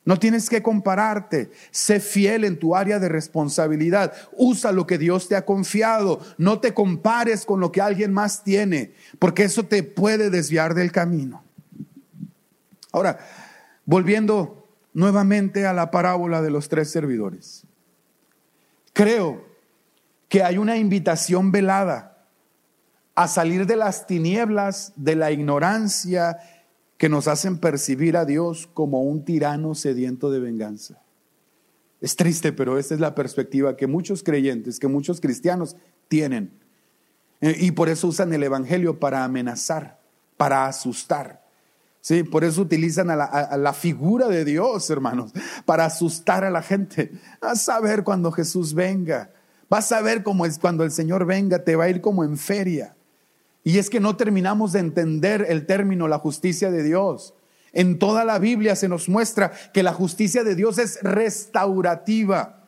No 0.09 0.17
tienes 0.17 0.49
que 0.49 0.63
compararte. 0.63 1.51
Sé 1.69 1.99
fiel 1.99 2.43
en 2.43 2.57
tu 2.57 2.75
área 2.75 2.97
de 2.97 3.09
responsabilidad. 3.09 4.11
Usa 4.35 4.71
lo 4.71 4.87
que 4.87 4.97
Dios 4.97 5.29
te 5.29 5.35
ha 5.35 5.45
confiado. 5.45 6.19
No 6.39 6.59
te 6.59 6.73
compares 6.73 7.45
con 7.45 7.59
lo 7.59 7.71
que 7.71 7.79
alguien 7.79 8.11
más 8.11 8.43
tiene, 8.43 8.95
porque 9.19 9.43
eso 9.43 9.67
te 9.67 9.83
puede 9.83 10.31
desviar 10.31 10.73
del 10.73 10.91
camino. 10.91 11.43
Ahora, 12.91 13.19
volviendo 13.85 14.67
nuevamente 14.95 15.67
a 15.67 15.73
la 15.73 15.91
parábola 15.91 16.41
de 16.41 16.49
los 16.49 16.69
tres 16.69 16.89
servidores. 16.89 17.67
Creo 18.93 19.45
que 20.27 20.41
hay 20.41 20.57
una 20.57 20.77
invitación 20.77 21.51
velada 21.51 22.25
a 23.13 23.27
salir 23.27 23.67
de 23.67 23.75
las 23.75 24.07
tinieblas, 24.07 24.91
de 24.95 25.15
la 25.15 25.29
ignorancia 25.29 26.39
que 26.99 27.07
nos 27.07 27.29
hacen 27.29 27.57
percibir 27.57 28.17
a 28.17 28.25
Dios 28.25 28.69
como 28.73 29.01
un 29.01 29.23
tirano 29.23 29.73
sediento 29.73 30.29
de 30.29 30.41
venganza. 30.41 31.01
Es 32.01 32.17
triste, 32.17 32.51
pero 32.51 32.77
esta 32.77 32.93
es 32.93 32.99
la 32.99 33.15
perspectiva 33.15 33.77
que 33.77 33.87
muchos 33.87 34.21
creyentes, 34.21 34.79
que 34.79 34.89
muchos 34.89 35.21
cristianos 35.21 35.77
tienen. 36.09 36.51
Eh, 37.39 37.55
y 37.57 37.71
por 37.71 37.87
eso 37.87 38.09
usan 38.09 38.33
el 38.33 38.43
Evangelio 38.43 38.99
para 38.99 39.23
amenazar, 39.23 40.01
para 40.35 40.67
asustar. 40.67 41.45
Sí, 42.01 42.23
por 42.23 42.43
eso 42.43 42.61
utilizan 42.61 43.09
a 43.09 43.15
la, 43.15 43.57
la, 43.57 43.73
figura 43.73 44.27
de 44.27 44.43
Dios, 44.43 44.89
hermanos, 44.89 45.31
para 45.65 45.85
asustar 45.85 46.43
a 46.43 46.49
la 46.49 46.61
gente. 46.61 47.13
Vas 47.39 47.69
a 47.69 47.79
ver 47.79 48.03
cuando 48.03 48.29
Jesús 48.33 48.73
venga. 48.73 49.31
Vas 49.69 49.89
a 49.93 50.01
ver 50.01 50.21
cómo 50.21 50.45
es 50.45 50.59
cuando 50.59 50.83
el 50.83 50.91
Señor 50.91 51.25
venga, 51.25 51.63
te 51.63 51.77
va 51.77 51.85
a 51.85 51.89
ir 51.89 52.01
como 52.01 52.25
en 52.25 52.37
feria. 52.37 52.97
Y 53.69 53.77
es 53.77 53.91
que 53.91 53.99
no 53.99 54.15
terminamos 54.15 54.71
de 54.71 54.79
entender 54.79 55.45
el 55.47 55.67
término 55.67 56.07
la 56.07 56.17
justicia 56.17 56.71
de 56.71 56.81
Dios. 56.81 57.35
En 57.71 57.99
toda 57.99 58.25
la 58.25 58.39
Biblia 58.39 58.75
se 58.75 58.89
nos 58.89 59.07
muestra 59.07 59.51
que 59.75 59.83
la 59.83 59.93
justicia 59.93 60.43
de 60.43 60.55
Dios 60.55 60.79
es 60.79 60.97
restaurativa. 61.03 62.65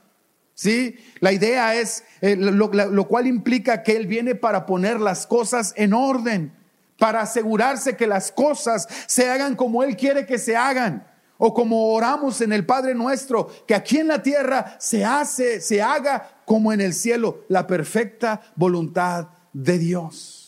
¿Sí? 0.54 1.00
La 1.20 1.32
idea 1.32 1.74
es, 1.74 2.04
eh, 2.22 2.36
lo, 2.36 2.72
lo 2.72 3.08
cual 3.08 3.26
implica 3.26 3.82
que 3.82 3.96
Él 3.96 4.06
viene 4.06 4.36
para 4.36 4.68
poner 4.68 5.00
las 5.00 5.26
cosas 5.26 5.74
en 5.76 5.96
orden, 5.96 6.54
para 7.00 7.22
asegurarse 7.22 7.98
que 7.98 8.06
las 8.06 8.32
cosas 8.32 8.88
se 9.08 9.28
hagan 9.28 9.56
como 9.56 9.82
Él 9.82 9.98
quiere 9.98 10.28
que 10.28 10.38
se 10.38 10.56
hagan 10.56 11.08
o 11.40 11.52
como 11.52 11.96
oramos 11.96 12.42
en 12.42 12.54
el 12.54 12.64
Padre 12.64 12.94
nuestro, 12.94 13.50
que 13.66 13.74
aquí 13.74 13.98
en 13.98 14.08
la 14.10 14.22
tierra 14.22 14.76
se 14.78 15.04
hace, 15.04 15.62
se 15.62 15.82
haga 15.82 16.30
como 16.46 16.72
en 16.72 16.80
el 16.80 16.94
cielo, 16.94 17.44
la 17.48 17.66
perfecta 17.66 18.42
voluntad 18.56 19.30
de 19.52 19.80
Dios. 19.80 20.41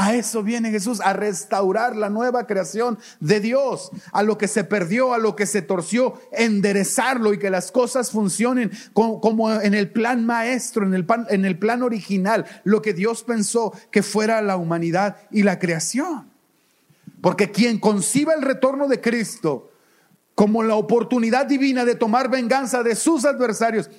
A 0.00 0.14
eso 0.14 0.44
viene 0.44 0.70
Jesús, 0.70 1.00
a 1.00 1.12
restaurar 1.12 1.96
la 1.96 2.08
nueva 2.08 2.46
creación 2.46 3.00
de 3.18 3.40
Dios, 3.40 3.90
a 4.12 4.22
lo 4.22 4.38
que 4.38 4.46
se 4.46 4.62
perdió, 4.62 5.12
a 5.12 5.18
lo 5.18 5.34
que 5.34 5.44
se 5.44 5.60
torció, 5.60 6.20
enderezarlo 6.30 7.32
y 7.32 7.38
que 7.40 7.50
las 7.50 7.72
cosas 7.72 8.12
funcionen 8.12 8.70
como, 8.92 9.50
en 9.60 9.74
el 9.74 9.90
plan 9.90 10.24
maestro, 10.24 10.86
en 10.86 10.94
el, 10.94 11.04
plan, 11.04 11.26
en 11.30 11.44
el 11.44 11.58
plan 11.58 11.82
original, 11.82 12.46
lo 12.62 12.80
que 12.80 12.94
Dios 12.94 13.24
pensó 13.24 13.72
que 13.90 14.04
fuera 14.04 14.40
la 14.40 14.56
humanidad 14.56 15.16
y 15.32 15.42
la 15.42 15.58
creación. 15.58 16.30
Porque 17.20 17.50
quien 17.50 17.80
conciba 17.80 18.34
el 18.34 18.42
retorno 18.42 18.86
de 18.86 19.00
Cristo 19.00 19.72
como 20.36 20.62
la 20.62 20.76
oportunidad 20.76 21.46
divina 21.46 21.84
de 21.84 21.96
tomar 21.96 22.30
venganza 22.30 22.84
de 22.84 22.94
sus 22.94 23.24
adversarios, 23.24 23.90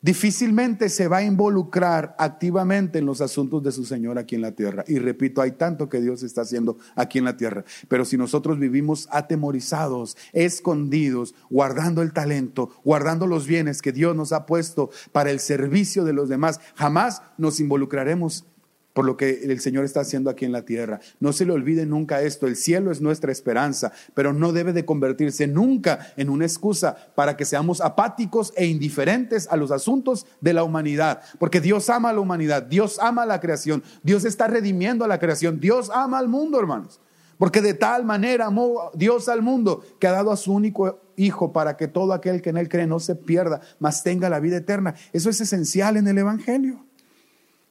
difícilmente 0.00 0.88
se 0.88 1.08
va 1.08 1.18
a 1.18 1.24
involucrar 1.24 2.14
activamente 2.18 2.98
en 2.98 3.06
los 3.06 3.20
asuntos 3.20 3.62
de 3.62 3.72
su 3.72 3.84
Señor 3.84 4.18
aquí 4.18 4.34
en 4.34 4.42
la 4.42 4.52
tierra. 4.52 4.84
Y 4.86 4.98
repito, 4.98 5.42
hay 5.42 5.52
tanto 5.52 5.88
que 5.88 6.00
Dios 6.00 6.22
está 6.22 6.42
haciendo 6.42 6.78
aquí 6.94 7.18
en 7.18 7.24
la 7.24 7.36
tierra. 7.36 7.64
Pero 7.88 8.04
si 8.04 8.16
nosotros 8.16 8.58
vivimos 8.58 9.08
atemorizados, 9.10 10.16
escondidos, 10.32 11.34
guardando 11.50 12.02
el 12.02 12.12
talento, 12.12 12.70
guardando 12.84 13.26
los 13.26 13.46
bienes 13.46 13.82
que 13.82 13.92
Dios 13.92 14.14
nos 14.14 14.32
ha 14.32 14.46
puesto 14.46 14.90
para 15.12 15.30
el 15.30 15.40
servicio 15.40 16.04
de 16.04 16.12
los 16.12 16.28
demás, 16.28 16.60
jamás 16.74 17.22
nos 17.36 17.60
involucraremos 17.60 18.44
por 18.92 19.04
lo 19.04 19.16
que 19.16 19.44
el 19.44 19.60
Señor 19.60 19.84
está 19.84 20.00
haciendo 20.00 20.28
aquí 20.28 20.44
en 20.44 20.52
la 20.52 20.62
tierra. 20.62 21.00
No 21.20 21.32
se 21.32 21.44
le 21.46 21.52
olvide 21.52 21.86
nunca 21.86 22.22
esto, 22.22 22.46
el 22.46 22.56
cielo 22.56 22.90
es 22.90 23.00
nuestra 23.00 23.30
esperanza, 23.30 23.92
pero 24.14 24.32
no 24.32 24.52
debe 24.52 24.72
de 24.72 24.84
convertirse 24.84 25.46
nunca 25.46 26.12
en 26.16 26.30
una 26.30 26.44
excusa 26.44 26.96
para 27.14 27.36
que 27.36 27.44
seamos 27.44 27.80
apáticos 27.80 28.52
e 28.56 28.66
indiferentes 28.66 29.46
a 29.50 29.56
los 29.56 29.70
asuntos 29.70 30.26
de 30.40 30.52
la 30.52 30.64
humanidad, 30.64 31.20
porque 31.38 31.60
Dios 31.60 31.88
ama 31.90 32.10
a 32.10 32.12
la 32.12 32.20
humanidad, 32.20 32.62
Dios 32.64 32.98
ama 33.00 33.22
a 33.22 33.26
la 33.26 33.40
creación, 33.40 33.82
Dios 34.02 34.24
está 34.24 34.46
redimiendo 34.48 35.04
a 35.04 35.08
la 35.08 35.18
creación, 35.18 35.60
Dios 35.60 35.90
ama 35.92 36.18
al 36.18 36.28
mundo, 36.28 36.58
hermanos. 36.58 37.00
Porque 37.38 37.62
de 37.62 37.74
tal 37.74 38.04
manera 38.04 38.46
amó 38.46 38.90
Dios 38.94 39.28
al 39.28 39.42
mundo 39.42 39.84
que 40.00 40.08
ha 40.08 40.12
dado 40.12 40.32
a 40.32 40.36
su 40.36 40.52
único 40.52 41.00
Hijo 41.14 41.52
para 41.52 41.76
que 41.76 41.88
todo 41.88 42.12
aquel 42.12 42.42
que 42.42 42.50
en 42.50 42.58
Él 42.58 42.68
cree 42.68 42.86
no 42.86 43.00
se 43.00 43.16
pierda, 43.16 43.60
mas 43.80 44.04
tenga 44.04 44.28
la 44.28 44.38
vida 44.38 44.58
eterna. 44.58 44.94
Eso 45.12 45.30
es 45.30 45.40
esencial 45.40 45.96
en 45.96 46.06
el 46.06 46.16
Evangelio. 46.18 46.84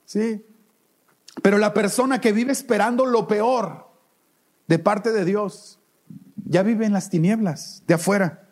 Sí, 0.05 0.45
pero 1.41 1.57
la 1.57 1.73
persona 1.73 2.21
que 2.21 2.31
vive 2.31 2.51
esperando 2.51 3.05
lo 3.05 3.27
peor 3.27 3.87
de 4.67 4.79
parte 4.79 5.11
de 5.11 5.25
Dios, 5.25 5.79
ya 6.45 6.63
vive 6.63 6.85
en 6.85 6.93
las 6.93 7.09
tinieblas 7.09 7.83
de 7.87 7.93
afuera, 7.93 8.47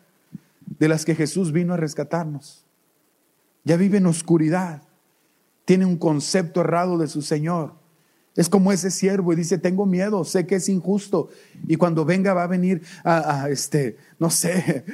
de 0.80 0.88
las 0.88 1.06
que 1.06 1.16
Jesús 1.16 1.52
vino 1.52 1.74
a 1.74 1.78
rescatarnos. 1.78 2.66
Ya 3.64 3.78
vive 3.78 3.98
en 3.98 4.06
oscuridad. 4.06 4.84
Tiene 5.66 5.86
un 5.86 5.98
concepto 5.98 6.62
errado 6.62 6.98
de 6.98 7.08
su 7.08 7.22
Señor. 7.22 7.74
Es 8.36 8.50
como 8.50 8.72
ese 8.72 8.92
siervo 8.92 9.32
y 9.34 9.38
dice, 9.38 9.58
tengo 9.58 9.86
miedo, 9.86 10.26
sé 10.26 10.46
que 10.46 10.56
es 10.56 10.68
injusto. 10.70 11.30
Y 11.68 11.78
cuando 11.78 12.06
venga 12.06 12.34
va 12.34 12.44
a 12.44 12.48
venir 12.48 12.84
a, 13.04 13.48
este, 13.50 13.98
no 14.20 14.30
sé, 14.30 14.86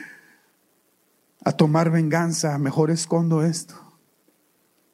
a 1.44 1.52
tomar 1.52 1.90
venganza. 1.90 2.58
Mejor 2.60 2.92
escondo 2.92 3.44
esto. 3.44 3.76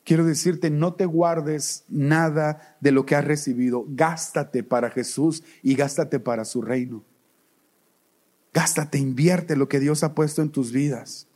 Quiero 0.08 0.24
decirte, 0.24 0.70
no 0.70 0.94
te 0.94 1.06
guardes 1.06 1.84
nada 1.90 2.78
de 2.80 2.94
lo 2.94 3.06
que 3.06 3.14
has 3.14 3.26
recibido. 3.26 3.84
Gástate 3.90 4.64
para 4.64 4.90
Jesús 4.90 5.44
y 5.62 5.76
gástate 5.76 6.18
para 6.18 6.46
su 6.46 6.62
reino. 6.62 7.04
Gástate, 8.54 9.00
invierte 9.00 9.58
lo 9.58 9.68
que 9.68 9.82
Dios 9.82 10.04
ha 10.04 10.16
puesto 10.16 10.42
en 10.42 10.50
tus 10.50 10.72
vidas. 10.72 11.28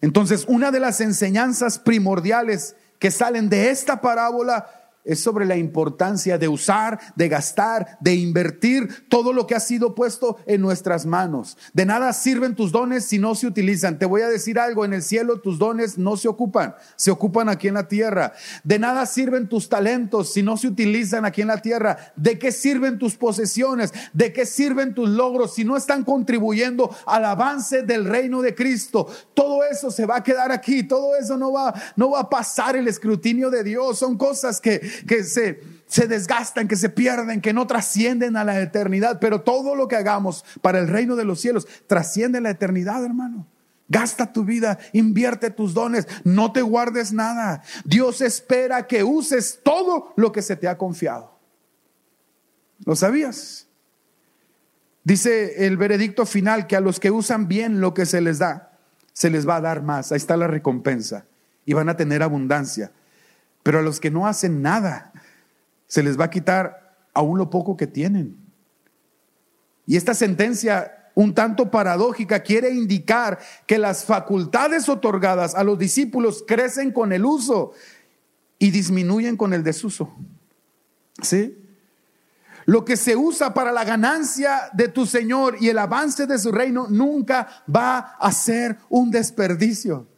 Entonces, 0.00 0.44
una 0.46 0.70
de 0.70 0.78
las 0.78 1.00
enseñanzas 1.00 1.80
primordiales 1.80 2.76
que 3.00 3.10
salen 3.10 3.48
de 3.48 3.70
esta 3.70 4.00
parábola 4.00 4.83
es 5.04 5.20
sobre 5.20 5.44
la 5.44 5.56
importancia 5.56 6.38
de 6.38 6.48
usar, 6.48 6.98
de 7.14 7.28
gastar, 7.28 7.98
de 8.00 8.14
invertir 8.14 9.06
todo 9.08 9.32
lo 9.32 9.46
que 9.46 9.54
ha 9.54 9.60
sido 9.60 9.94
puesto 9.94 10.38
en 10.46 10.62
nuestras 10.62 11.04
manos. 11.04 11.56
De 11.72 11.84
nada 11.84 12.12
sirven 12.12 12.54
tus 12.54 12.72
dones 12.72 13.04
si 13.04 13.18
no 13.18 13.34
se 13.34 13.46
utilizan. 13.46 13.98
Te 13.98 14.06
voy 14.06 14.22
a 14.22 14.28
decir 14.28 14.58
algo, 14.58 14.84
en 14.84 14.94
el 14.94 15.02
cielo 15.02 15.40
tus 15.40 15.58
dones 15.58 15.98
no 15.98 16.16
se 16.16 16.28
ocupan, 16.28 16.74
se 16.96 17.10
ocupan 17.10 17.48
aquí 17.48 17.68
en 17.68 17.74
la 17.74 17.88
tierra. 17.88 18.32
De 18.62 18.78
nada 18.78 19.04
sirven 19.06 19.48
tus 19.48 19.68
talentos 19.68 20.32
si 20.32 20.42
no 20.42 20.56
se 20.56 20.68
utilizan 20.68 21.24
aquí 21.24 21.42
en 21.42 21.48
la 21.48 21.60
tierra. 21.60 22.12
¿De 22.16 22.38
qué 22.38 22.50
sirven 22.50 22.98
tus 22.98 23.16
posesiones? 23.16 23.92
¿De 24.12 24.32
qué 24.32 24.46
sirven 24.46 24.94
tus 24.94 25.08
logros 25.08 25.54
si 25.54 25.64
no 25.64 25.76
están 25.76 26.04
contribuyendo 26.04 26.94
al 27.06 27.24
avance 27.26 27.82
del 27.82 28.06
reino 28.06 28.40
de 28.40 28.54
Cristo? 28.54 29.06
Todo 29.34 29.64
eso 29.64 29.90
se 29.90 30.06
va 30.06 30.16
a 30.16 30.22
quedar 30.22 30.50
aquí, 30.50 30.82
todo 30.82 31.16
eso 31.16 31.36
no 31.36 31.52
va, 31.52 31.74
no 31.96 32.10
va 32.10 32.20
a 32.20 32.30
pasar 32.30 32.76
el 32.76 32.88
escrutinio 32.88 33.50
de 33.50 33.62
Dios. 33.62 33.98
Son 33.98 34.16
cosas 34.16 34.60
que 34.60 34.93
que 35.06 35.24
se, 35.24 35.62
se 35.86 36.06
desgastan, 36.06 36.68
que 36.68 36.76
se 36.76 36.88
pierden, 36.88 37.40
que 37.40 37.52
no 37.52 37.66
trascienden 37.66 38.36
a 38.36 38.44
la 38.44 38.60
eternidad. 38.60 39.18
Pero 39.20 39.42
todo 39.42 39.74
lo 39.74 39.88
que 39.88 39.96
hagamos 39.96 40.44
para 40.60 40.78
el 40.78 40.88
reino 40.88 41.16
de 41.16 41.24
los 41.24 41.40
cielos 41.40 41.66
trasciende 41.86 42.40
la 42.40 42.50
eternidad, 42.50 43.04
hermano. 43.04 43.46
Gasta 43.88 44.32
tu 44.32 44.44
vida, 44.44 44.78
invierte 44.92 45.50
tus 45.50 45.74
dones, 45.74 46.08
no 46.24 46.52
te 46.52 46.62
guardes 46.62 47.12
nada. 47.12 47.62
Dios 47.84 48.20
espera 48.22 48.86
que 48.86 49.04
uses 49.04 49.60
todo 49.62 50.12
lo 50.16 50.32
que 50.32 50.42
se 50.42 50.56
te 50.56 50.68
ha 50.68 50.78
confiado. 50.78 51.38
¿Lo 52.84 52.96
sabías? 52.96 53.66
Dice 55.04 55.66
el 55.66 55.76
veredicto 55.76 56.24
final 56.24 56.66
que 56.66 56.76
a 56.76 56.80
los 56.80 56.98
que 56.98 57.10
usan 57.10 57.46
bien 57.46 57.80
lo 57.80 57.92
que 57.92 58.06
se 58.06 58.22
les 58.22 58.38
da, 58.38 58.78
se 59.12 59.28
les 59.28 59.46
va 59.46 59.56
a 59.56 59.60
dar 59.60 59.82
más. 59.82 60.12
Ahí 60.12 60.16
está 60.16 60.36
la 60.36 60.46
recompensa. 60.46 61.26
Y 61.66 61.74
van 61.74 61.88
a 61.88 61.96
tener 61.96 62.22
abundancia. 62.22 62.90
Pero 63.64 63.80
a 63.80 63.82
los 63.82 63.98
que 63.98 64.12
no 64.12 64.28
hacen 64.28 64.62
nada, 64.62 65.12
se 65.88 66.04
les 66.04 66.18
va 66.18 66.26
a 66.26 66.30
quitar 66.30 66.96
aún 67.12 67.38
lo 67.38 67.50
poco 67.50 67.76
que 67.76 67.88
tienen. 67.88 68.36
Y 69.86 69.96
esta 69.96 70.14
sentencia 70.14 71.04
un 71.14 71.34
tanto 71.34 71.70
paradójica 71.70 72.40
quiere 72.40 72.70
indicar 72.70 73.38
que 73.66 73.78
las 73.78 74.04
facultades 74.04 74.88
otorgadas 74.88 75.54
a 75.54 75.64
los 75.64 75.78
discípulos 75.78 76.44
crecen 76.46 76.92
con 76.92 77.12
el 77.12 77.24
uso 77.24 77.72
y 78.58 78.70
disminuyen 78.70 79.36
con 79.36 79.52
el 79.52 79.62
desuso. 79.62 80.14
¿Sí? 81.22 81.56
Lo 82.66 82.84
que 82.84 82.96
se 82.96 83.14
usa 83.14 83.54
para 83.54 83.72
la 83.72 83.84
ganancia 83.84 84.70
de 84.72 84.88
tu 84.88 85.06
Señor 85.06 85.56
y 85.60 85.68
el 85.68 85.78
avance 85.78 86.26
de 86.26 86.38
su 86.38 86.50
reino 86.50 86.86
nunca 86.88 87.64
va 87.74 88.16
a 88.18 88.32
ser 88.32 88.78
un 88.88 89.10
desperdicio. 89.10 90.08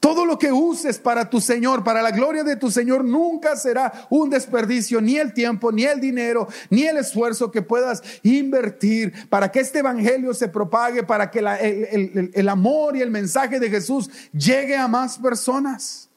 Todo 0.00 0.24
lo 0.24 0.38
que 0.38 0.52
uses 0.52 0.98
para 0.98 1.28
tu 1.28 1.40
Señor, 1.40 1.82
para 1.82 2.02
la 2.02 2.12
gloria 2.12 2.44
de 2.44 2.56
tu 2.56 2.70
Señor, 2.70 3.04
nunca 3.04 3.56
será 3.56 4.06
un 4.10 4.30
desperdicio, 4.30 5.00
ni 5.00 5.16
el 5.16 5.32
tiempo, 5.32 5.72
ni 5.72 5.84
el 5.84 6.00
dinero, 6.00 6.46
ni 6.70 6.84
el 6.84 6.98
esfuerzo 6.98 7.50
que 7.50 7.62
puedas 7.62 8.02
invertir 8.22 9.28
para 9.28 9.50
que 9.50 9.60
este 9.60 9.80
Evangelio 9.80 10.34
se 10.34 10.48
propague, 10.48 11.02
para 11.02 11.30
que 11.30 11.40
el, 11.40 12.48
amor 12.48 12.96
y 12.96 13.02
el 13.02 13.10
mensaje 13.10 13.58
de 13.58 13.70
Jesús 13.70 14.08
llegue 14.32 14.76
a 14.76 14.86
más 14.86 15.18
personas. 15.18 16.08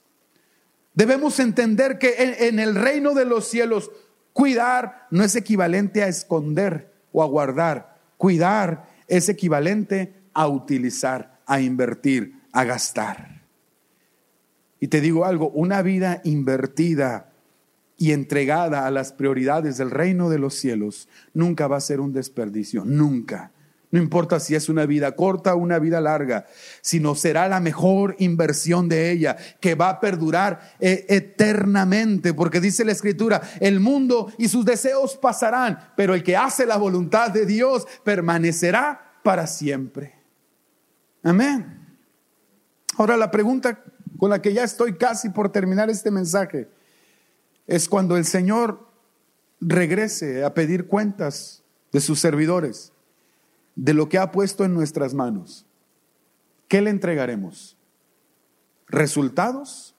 Debemos 0.94 1.40
entender 1.40 1.98
que 1.98 2.38
en 2.40 2.60
el 2.60 2.76
reino 2.76 3.14
de 3.14 3.26
los 3.26 3.48
cielos, 3.48 3.90
cuidar 4.34 5.08
no 5.10 5.24
es 5.24 5.36
equivalente 5.36 6.04
a 6.04 6.08
esconder 6.08 6.92
o 7.12 7.24
a 7.24 7.26
guardar. 7.26 7.98
Cuidar 8.18 8.88
es 9.08 9.28
equivalente 9.30 10.14
a 10.34 10.48
utilizar, 10.48 11.40
a 11.48 11.60
invertir, 11.60 12.36
a 12.52 12.64
gastar. 12.64 13.41
Y 14.82 14.88
te 14.88 15.00
digo 15.00 15.26
algo, 15.26 15.52
una 15.52 15.84
vida 15.84 16.22
invertida 16.26 17.32
y 17.98 18.14
entregada 18.14 18.88
a 18.88 18.92
las 18.92 19.14
prioridades 19.14 19.78
del 19.78 19.92
reino 19.92 20.32
de 20.32 20.40
los 20.40 20.56
cielos 20.56 21.08
nunca 21.36 21.68
va 21.68 21.78
a 21.78 21.82
ser 21.82 22.00
un 22.00 22.14
desperdicio, 22.14 22.84
nunca. 22.84 23.52
No 23.92 24.02
importa 24.02 24.40
si 24.40 24.56
es 24.56 24.70
una 24.70 24.88
vida 24.88 25.16
corta 25.16 25.54
o 25.54 25.60
una 25.60 25.78
vida 25.78 26.02
larga, 26.02 26.48
sino 26.82 27.14
será 27.14 27.48
la 27.48 27.60
mejor 27.60 28.16
inversión 28.18 28.90
de 28.90 29.12
ella, 29.12 29.38
que 29.60 29.76
va 29.76 29.90
a 29.90 30.00
perdurar 30.00 30.76
eh, 30.80 31.06
eternamente, 31.10 32.34
porque 32.34 32.60
dice 32.60 32.84
la 32.84 32.94
escritura, 32.94 33.40
el 33.60 33.80
mundo 33.80 34.34
y 34.40 34.48
sus 34.48 34.66
deseos 34.66 35.16
pasarán, 35.16 35.78
pero 35.96 36.16
el 36.16 36.24
que 36.24 36.36
hace 36.36 36.66
la 36.66 36.78
voluntad 36.78 37.30
de 37.30 37.46
Dios 37.46 37.86
permanecerá 38.04 39.20
para 39.24 39.46
siempre. 39.46 40.16
Amén. 41.22 41.82
Ahora 42.98 43.16
la 43.16 43.30
pregunta 43.30 43.84
con 44.18 44.30
la 44.30 44.42
que 44.42 44.54
ya 44.54 44.64
estoy 44.64 44.96
casi 44.98 45.30
por 45.30 45.52
terminar 45.52 45.90
este 45.90 46.12
mensaje, 46.12 46.70
es 47.68 47.88
cuando 47.88 48.18
el 48.18 48.26
Señor 48.26 48.88
regrese 49.60 50.44
a 50.44 50.54
pedir 50.54 50.88
cuentas 50.88 51.64
de 51.92 52.02
sus 52.02 52.20
servidores, 52.20 52.92
de 53.76 53.94
lo 53.94 54.10
que 54.10 54.18
ha 54.18 54.32
puesto 54.32 54.66
en 54.66 54.74
nuestras 54.74 55.14
manos. 55.14 55.66
¿Qué 56.68 56.82
le 56.82 56.90
entregaremos? 56.90 57.78
¿Resultados 58.88 59.96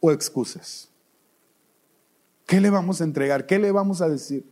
o 0.00 0.12
excusas? 0.12 0.88
¿Qué 2.46 2.60
le 2.60 2.70
vamos 2.70 3.00
a 3.00 3.04
entregar? 3.04 3.46
¿Qué 3.46 3.58
le 3.58 3.72
vamos 3.72 4.02
a 4.02 4.08
decir? 4.08 4.44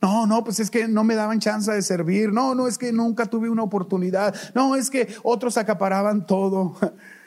No, 0.00 0.26
no, 0.26 0.42
pues 0.42 0.58
es 0.58 0.70
que 0.70 0.88
no 0.88 1.04
me 1.04 1.14
daban 1.14 1.38
chance 1.38 1.70
de 1.70 1.80
servir. 1.80 2.32
No, 2.32 2.54
no, 2.54 2.66
es 2.66 2.76
que 2.76 2.92
nunca 2.92 3.26
tuve 3.26 3.48
una 3.48 3.62
oportunidad. 3.62 4.34
No, 4.54 4.74
es 4.74 4.90
que 4.90 5.14
otros 5.22 5.56
acaparaban 5.56 6.26
todo. 6.26 6.76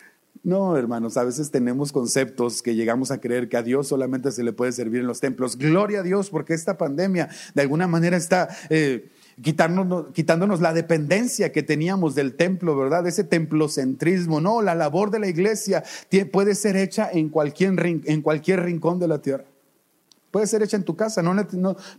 No, 0.46 0.78
hermanos, 0.78 1.18
a 1.18 1.24
veces 1.24 1.50
tenemos 1.50 1.92
conceptos 1.92 2.62
que 2.62 2.76
llegamos 2.76 3.10
a 3.10 3.18
creer 3.18 3.50
que 3.50 3.58
a 3.58 3.64
Dios 3.64 3.88
solamente 3.88 4.32
se 4.32 4.44
le 4.44 4.54
puede 4.54 4.72
servir 4.74 5.02
en 5.02 5.08
los 5.08 5.20
templos. 5.20 5.58
Gloria 5.58 6.02
a 6.02 6.04
Dios, 6.04 6.30
porque 6.30 6.54
esta 6.54 6.78
pandemia 6.78 7.30
de 7.56 7.64
alguna 7.64 7.88
manera 7.88 8.16
está 8.16 8.50
eh, 8.70 9.10
quitándonos, 9.42 10.12
quitándonos 10.14 10.62
la 10.62 10.72
dependencia 10.72 11.52
que 11.52 11.64
teníamos 11.64 12.14
del 12.14 12.36
templo, 12.36 12.78
¿verdad? 12.78 13.08
Ese 13.08 13.24
templocentrismo. 13.24 14.40
No, 14.40 14.62
la 14.62 14.76
labor 14.76 15.10
de 15.10 15.18
la 15.18 15.28
iglesia 15.28 15.84
puede 16.32 16.54
ser 16.54 16.78
hecha 16.78 17.10
en 17.12 17.30
cualquier, 17.30 17.74
en 17.84 18.22
cualquier 18.22 18.62
rincón 18.62 19.00
de 19.00 19.08
la 19.08 19.24
tierra. 19.24 19.46
Puede 20.30 20.46
ser 20.46 20.62
hecha 20.62 20.78
en 20.78 20.84
tu 20.84 20.96
casa, 20.96 21.24
no, 21.24 21.34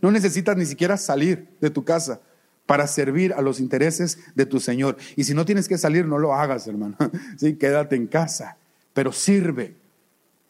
necesitas 0.09 0.55
ni 0.55 0.65
siquiera 0.65 0.95
salir 0.95 1.49
de 1.59 1.69
tu 1.69 1.83
casa 1.83 2.21
para 2.67 2.85
servir 2.85 3.33
a 3.33 3.41
los 3.41 3.59
intereses 3.59 4.19
de 4.35 4.45
tu 4.45 4.59
Señor. 4.59 4.97
Y 5.15 5.23
si 5.23 5.33
no 5.33 5.45
tienes 5.45 5.67
que 5.67 5.79
salir, 5.79 6.05
no 6.05 6.19
lo 6.19 6.35
hagas, 6.35 6.67
hermano. 6.67 6.95
Sí, 7.37 7.55
quédate 7.55 7.95
en 7.95 8.05
casa, 8.05 8.57
pero 8.93 9.11
sirve. 9.11 9.73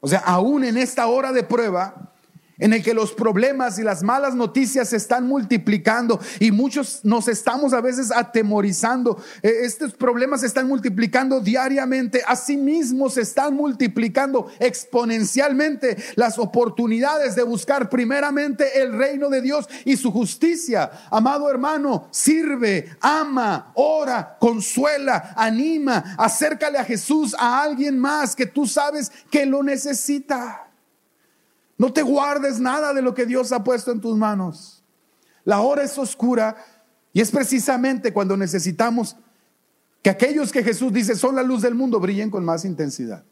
O 0.02 0.08
sea, 0.08 0.20
aún 0.20 0.66
en 0.66 0.78
esta 0.78 1.08
hora 1.08 1.32
de 1.32 1.44
prueba, 1.44 2.12
en 2.60 2.74
el 2.74 2.84
que 2.84 2.94
los 2.94 3.14
problemas 3.14 3.78
y 3.80 3.84
las 3.84 4.04
malas 4.04 4.36
noticias 4.36 4.90
se 4.90 4.98
están 4.98 5.28
multiplicando 5.28 6.20
y 6.40 6.52
muchos 6.52 7.02
nos 7.04 7.28
estamos 7.28 7.74
a 7.74 7.82
veces 7.82 8.12
atemorizando. 8.12 9.22
Eh, 9.42 9.60
estos 9.64 9.94
problemas 9.94 10.42
se 10.42 10.48
están 10.48 10.68
multiplicando 10.68 11.40
diariamente, 11.40 12.24
asimismo 12.26 13.10
se 13.10 13.22
están 13.22 13.56
multiplicando 13.56 14.52
exponencialmente 14.60 15.98
las 16.16 16.40
oportunidades 16.40 17.36
de 17.36 17.44
buscar 17.44 17.90
primeramente 17.90 18.82
el 18.82 18.98
reino 18.98 19.30
de 19.30 19.42
Dios 19.42 19.68
y 19.86 19.98
su 19.98 20.12
justicia. 20.12 20.92
Amado 21.12 21.50
hermano, 21.50 22.08
sirve, 22.12 22.90
ama, 23.02 23.72
ora, 23.76 24.38
consuela, 24.40 25.34
anima, 25.36 26.16
acércale 26.18 26.78
a 26.78 26.86
Jesús 26.86 27.36
a 27.38 27.62
alguien 27.62 28.00
más 28.00 28.36
que 28.36 28.46
tú 28.46 28.66
sabes 28.66 29.12
que 29.30 29.46
lo 29.46 29.62
necesita. 29.64 30.67
No 31.78 31.94
te 31.94 32.02
guardes 32.02 32.60
nada 32.60 32.94
de 32.94 33.02
lo 33.02 33.14
que 33.14 33.26
Dios 33.26 33.52
ha 33.52 33.64
puesto 33.64 33.92
en 33.92 34.02
tus 34.02 34.18
manos. 34.18 34.84
La 35.44 35.62
hora 35.62 35.84
es 35.84 35.98
oscura 35.98 36.58
y 37.14 37.22
es 37.22 37.32
precisamente 37.32 38.12
cuando 38.12 38.36
necesitamos 38.36 39.16
que 40.02 40.10
aquellos 40.10 40.52
que 40.52 40.64
Jesús 40.64 40.92
dice 40.92 41.16
son 41.16 41.36
la 41.36 41.44
luz 41.44 41.62
del 41.62 41.76
mundo 41.76 42.00
brillen 42.00 42.30
con 42.30 42.44
más 42.44 42.66
intensidad. 42.66 43.24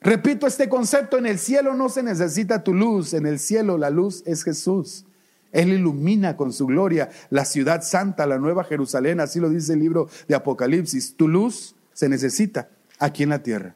Repito 0.00 0.46
este 0.46 0.68
concepto, 0.68 1.18
en 1.18 1.26
el 1.26 1.38
cielo 1.38 1.74
no 1.74 1.88
se 1.88 2.02
necesita 2.02 2.62
tu 2.62 2.72
luz, 2.72 3.14
en 3.14 3.26
el 3.26 3.38
cielo 3.38 3.78
la 3.78 3.90
luz 3.90 4.22
es 4.26 4.44
Jesús. 4.44 5.04
Él 5.50 5.72
ilumina 5.72 6.36
con 6.36 6.52
su 6.52 6.66
gloria 6.66 7.08
la 7.30 7.44
ciudad 7.44 7.82
santa, 7.82 8.26
la 8.26 8.38
nueva 8.38 8.64
Jerusalén, 8.64 9.18
así 9.18 9.40
lo 9.40 9.48
dice 9.48 9.72
el 9.72 9.80
libro 9.80 10.08
de 10.28 10.34
Apocalipsis. 10.34 11.16
Tu 11.16 11.26
luz 11.26 11.74
se 11.92 12.08
necesita 12.08 12.68
aquí 12.98 13.22
en 13.22 13.30
la 13.30 13.42
tierra, 13.42 13.74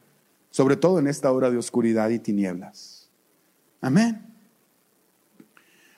sobre 0.50 0.76
todo 0.76 0.98
en 0.98 1.06
esta 1.06 1.32
hora 1.32 1.50
de 1.50 1.56
oscuridad 1.56 2.10
y 2.10 2.18
tinieblas. 2.18 3.01
Amén. 3.82 4.24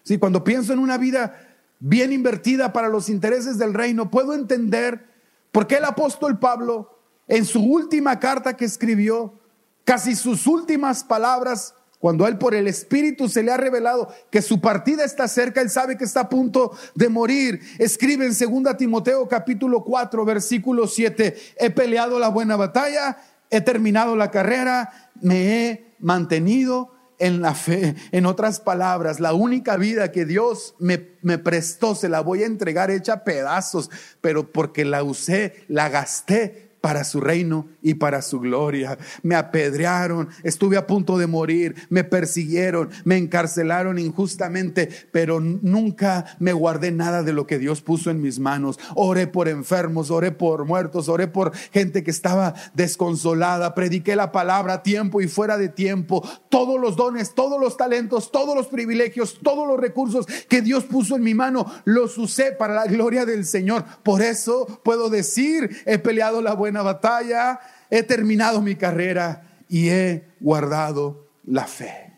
Sí, 0.02 0.18
cuando 0.18 0.42
pienso 0.42 0.72
en 0.72 0.78
una 0.78 0.98
vida 0.98 1.38
bien 1.78 2.12
invertida 2.12 2.72
para 2.72 2.88
los 2.88 3.08
intereses 3.08 3.58
del 3.58 3.74
reino, 3.74 4.10
puedo 4.10 4.34
entender 4.34 5.06
por 5.52 5.66
qué 5.66 5.76
el 5.76 5.84
apóstol 5.84 6.38
Pablo, 6.38 6.98
en 7.28 7.44
su 7.44 7.62
última 7.62 8.18
carta 8.18 8.56
que 8.56 8.64
escribió, 8.64 9.38
casi 9.84 10.16
sus 10.16 10.46
últimas 10.46 11.04
palabras, 11.04 11.74
cuando 11.98 12.26
él 12.26 12.38
por 12.38 12.54
el 12.54 12.66
Espíritu 12.66 13.28
se 13.28 13.42
le 13.42 13.52
ha 13.52 13.56
revelado 13.56 14.08
que 14.30 14.42
su 14.42 14.60
partida 14.60 15.04
está 15.04 15.28
cerca, 15.28 15.60
él 15.60 15.70
sabe 15.70 15.96
que 15.96 16.04
está 16.04 16.20
a 16.20 16.28
punto 16.28 16.72
de 16.94 17.08
morir. 17.08 17.60
Escribe 17.78 18.26
en 18.26 18.62
2 18.64 18.76
Timoteo 18.76 19.28
capítulo 19.28 19.84
4, 19.84 20.24
versículo 20.24 20.86
7, 20.86 21.36
he 21.58 21.70
peleado 21.70 22.18
la 22.18 22.28
buena 22.28 22.56
batalla, 22.56 23.18
he 23.50 23.60
terminado 23.60 24.16
la 24.16 24.30
carrera, 24.30 25.10
me 25.20 25.68
he 25.68 25.94
mantenido 25.98 26.93
en 27.18 27.42
la 27.42 27.54
fe. 27.54 27.94
En 28.12 28.26
otras 28.26 28.60
palabras, 28.60 29.20
la 29.20 29.32
única 29.34 29.76
vida 29.76 30.12
que 30.12 30.24
Dios 30.24 30.74
me, 30.78 31.10
me, 31.22 31.38
prestó 31.38 31.94
se 31.94 32.08
la 32.08 32.20
voy 32.20 32.42
a 32.42 32.46
entregar 32.46 32.90
hecha 32.90 33.24
pedazos, 33.24 33.90
pero 34.20 34.52
porque 34.52 34.84
la 34.84 35.02
usé, 35.02 35.64
la 35.68 35.88
gasté 35.88 36.63
para 36.84 37.04
su 37.04 37.22
reino 37.22 37.66
y 37.80 37.94
para 37.94 38.20
su 38.20 38.40
gloria. 38.40 38.98
Me 39.22 39.36
apedrearon, 39.36 40.28
estuve 40.42 40.76
a 40.76 40.86
punto 40.86 41.16
de 41.16 41.26
morir, 41.26 41.74
me 41.88 42.04
persiguieron, 42.04 42.90
me 43.04 43.16
encarcelaron 43.16 43.98
injustamente, 43.98 44.90
pero 45.10 45.40
nunca 45.40 46.36
me 46.40 46.52
guardé 46.52 46.92
nada 46.92 47.22
de 47.22 47.32
lo 47.32 47.46
que 47.46 47.58
Dios 47.58 47.80
puso 47.80 48.10
en 48.10 48.20
mis 48.20 48.38
manos. 48.38 48.78
Oré 48.96 49.26
por 49.26 49.48
enfermos, 49.48 50.10
oré 50.10 50.30
por 50.30 50.66
muertos, 50.66 51.08
oré 51.08 51.26
por 51.26 51.56
gente 51.72 52.04
que 52.04 52.10
estaba 52.10 52.52
desconsolada, 52.74 53.74
prediqué 53.74 54.14
la 54.14 54.30
palabra 54.30 54.74
a 54.74 54.82
tiempo 54.82 55.22
y 55.22 55.26
fuera 55.26 55.56
de 55.56 55.70
tiempo, 55.70 56.22
todos 56.50 56.78
los 56.78 56.96
dones, 56.96 57.34
todos 57.34 57.58
los 57.58 57.78
talentos, 57.78 58.30
todos 58.30 58.54
los 58.54 58.66
privilegios, 58.66 59.38
todos 59.42 59.66
los 59.66 59.80
recursos 59.80 60.26
que 60.50 60.60
Dios 60.60 60.84
puso 60.84 61.16
en 61.16 61.22
mi 61.22 61.32
mano, 61.32 61.64
los 61.86 62.18
usé 62.18 62.52
para 62.52 62.74
la 62.74 62.84
gloria 62.84 63.24
del 63.24 63.46
Señor. 63.46 63.86
Por 64.02 64.20
eso 64.20 64.82
puedo 64.84 65.08
decir, 65.08 65.82
he 65.86 65.96
peleado 65.96 66.42
la 66.42 66.52
batalla, 66.82 67.60
he 67.90 68.02
terminado 68.02 68.60
mi 68.60 68.76
carrera 68.76 69.42
y 69.68 69.88
he 69.88 70.28
guardado 70.40 71.28
la 71.44 71.66
fe. 71.66 72.16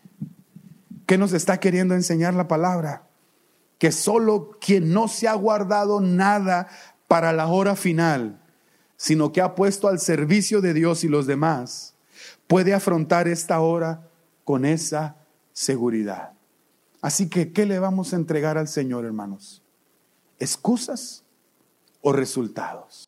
¿Qué 1.05 1.17
nos 1.17 1.33
está 1.33 1.59
queriendo 1.59 1.95
enseñar 1.95 2.33
la 2.33 2.47
palabra? 2.47 3.07
que 3.77 3.91
solo 3.91 4.57
quien 4.59 4.91
no 4.91 5.07
se 5.07 5.27
ha 5.27 5.33
guardado 5.33 6.01
nada 6.01 6.67
para 7.07 7.33
la 7.33 7.47
hora 7.47 7.75
final, 7.75 8.41
sino 8.95 9.31
que 9.31 9.41
ha 9.41 9.55
puesto 9.55 9.87
al 9.87 9.99
servicio 9.99 10.61
de 10.61 10.73
Dios 10.73 11.03
y 11.03 11.07
los 11.07 11.27
demás, 11.27 11.93
puede 12.47 12.73
afrontar 12.73 13.27
esta 13.27 13.59
hora 13.59 14.09
con 14.43 14.65
esa 14.65 15.17
seguridad. 15.53 16.33
Así 17.01 17.29
que, 17.29 17.51
¿qué 17.51 17.65
le 17.65 17.79
vamos 17.79 18.13
a 18.13 18.15
entregar 18.15 18.57
al 18.57 18.67
Señor, 18.67 19.05
hermanos? 19.05 19.61
¿Excusas 20.39 21.23
o 22.01 22.11
resultados? 22.11 23.05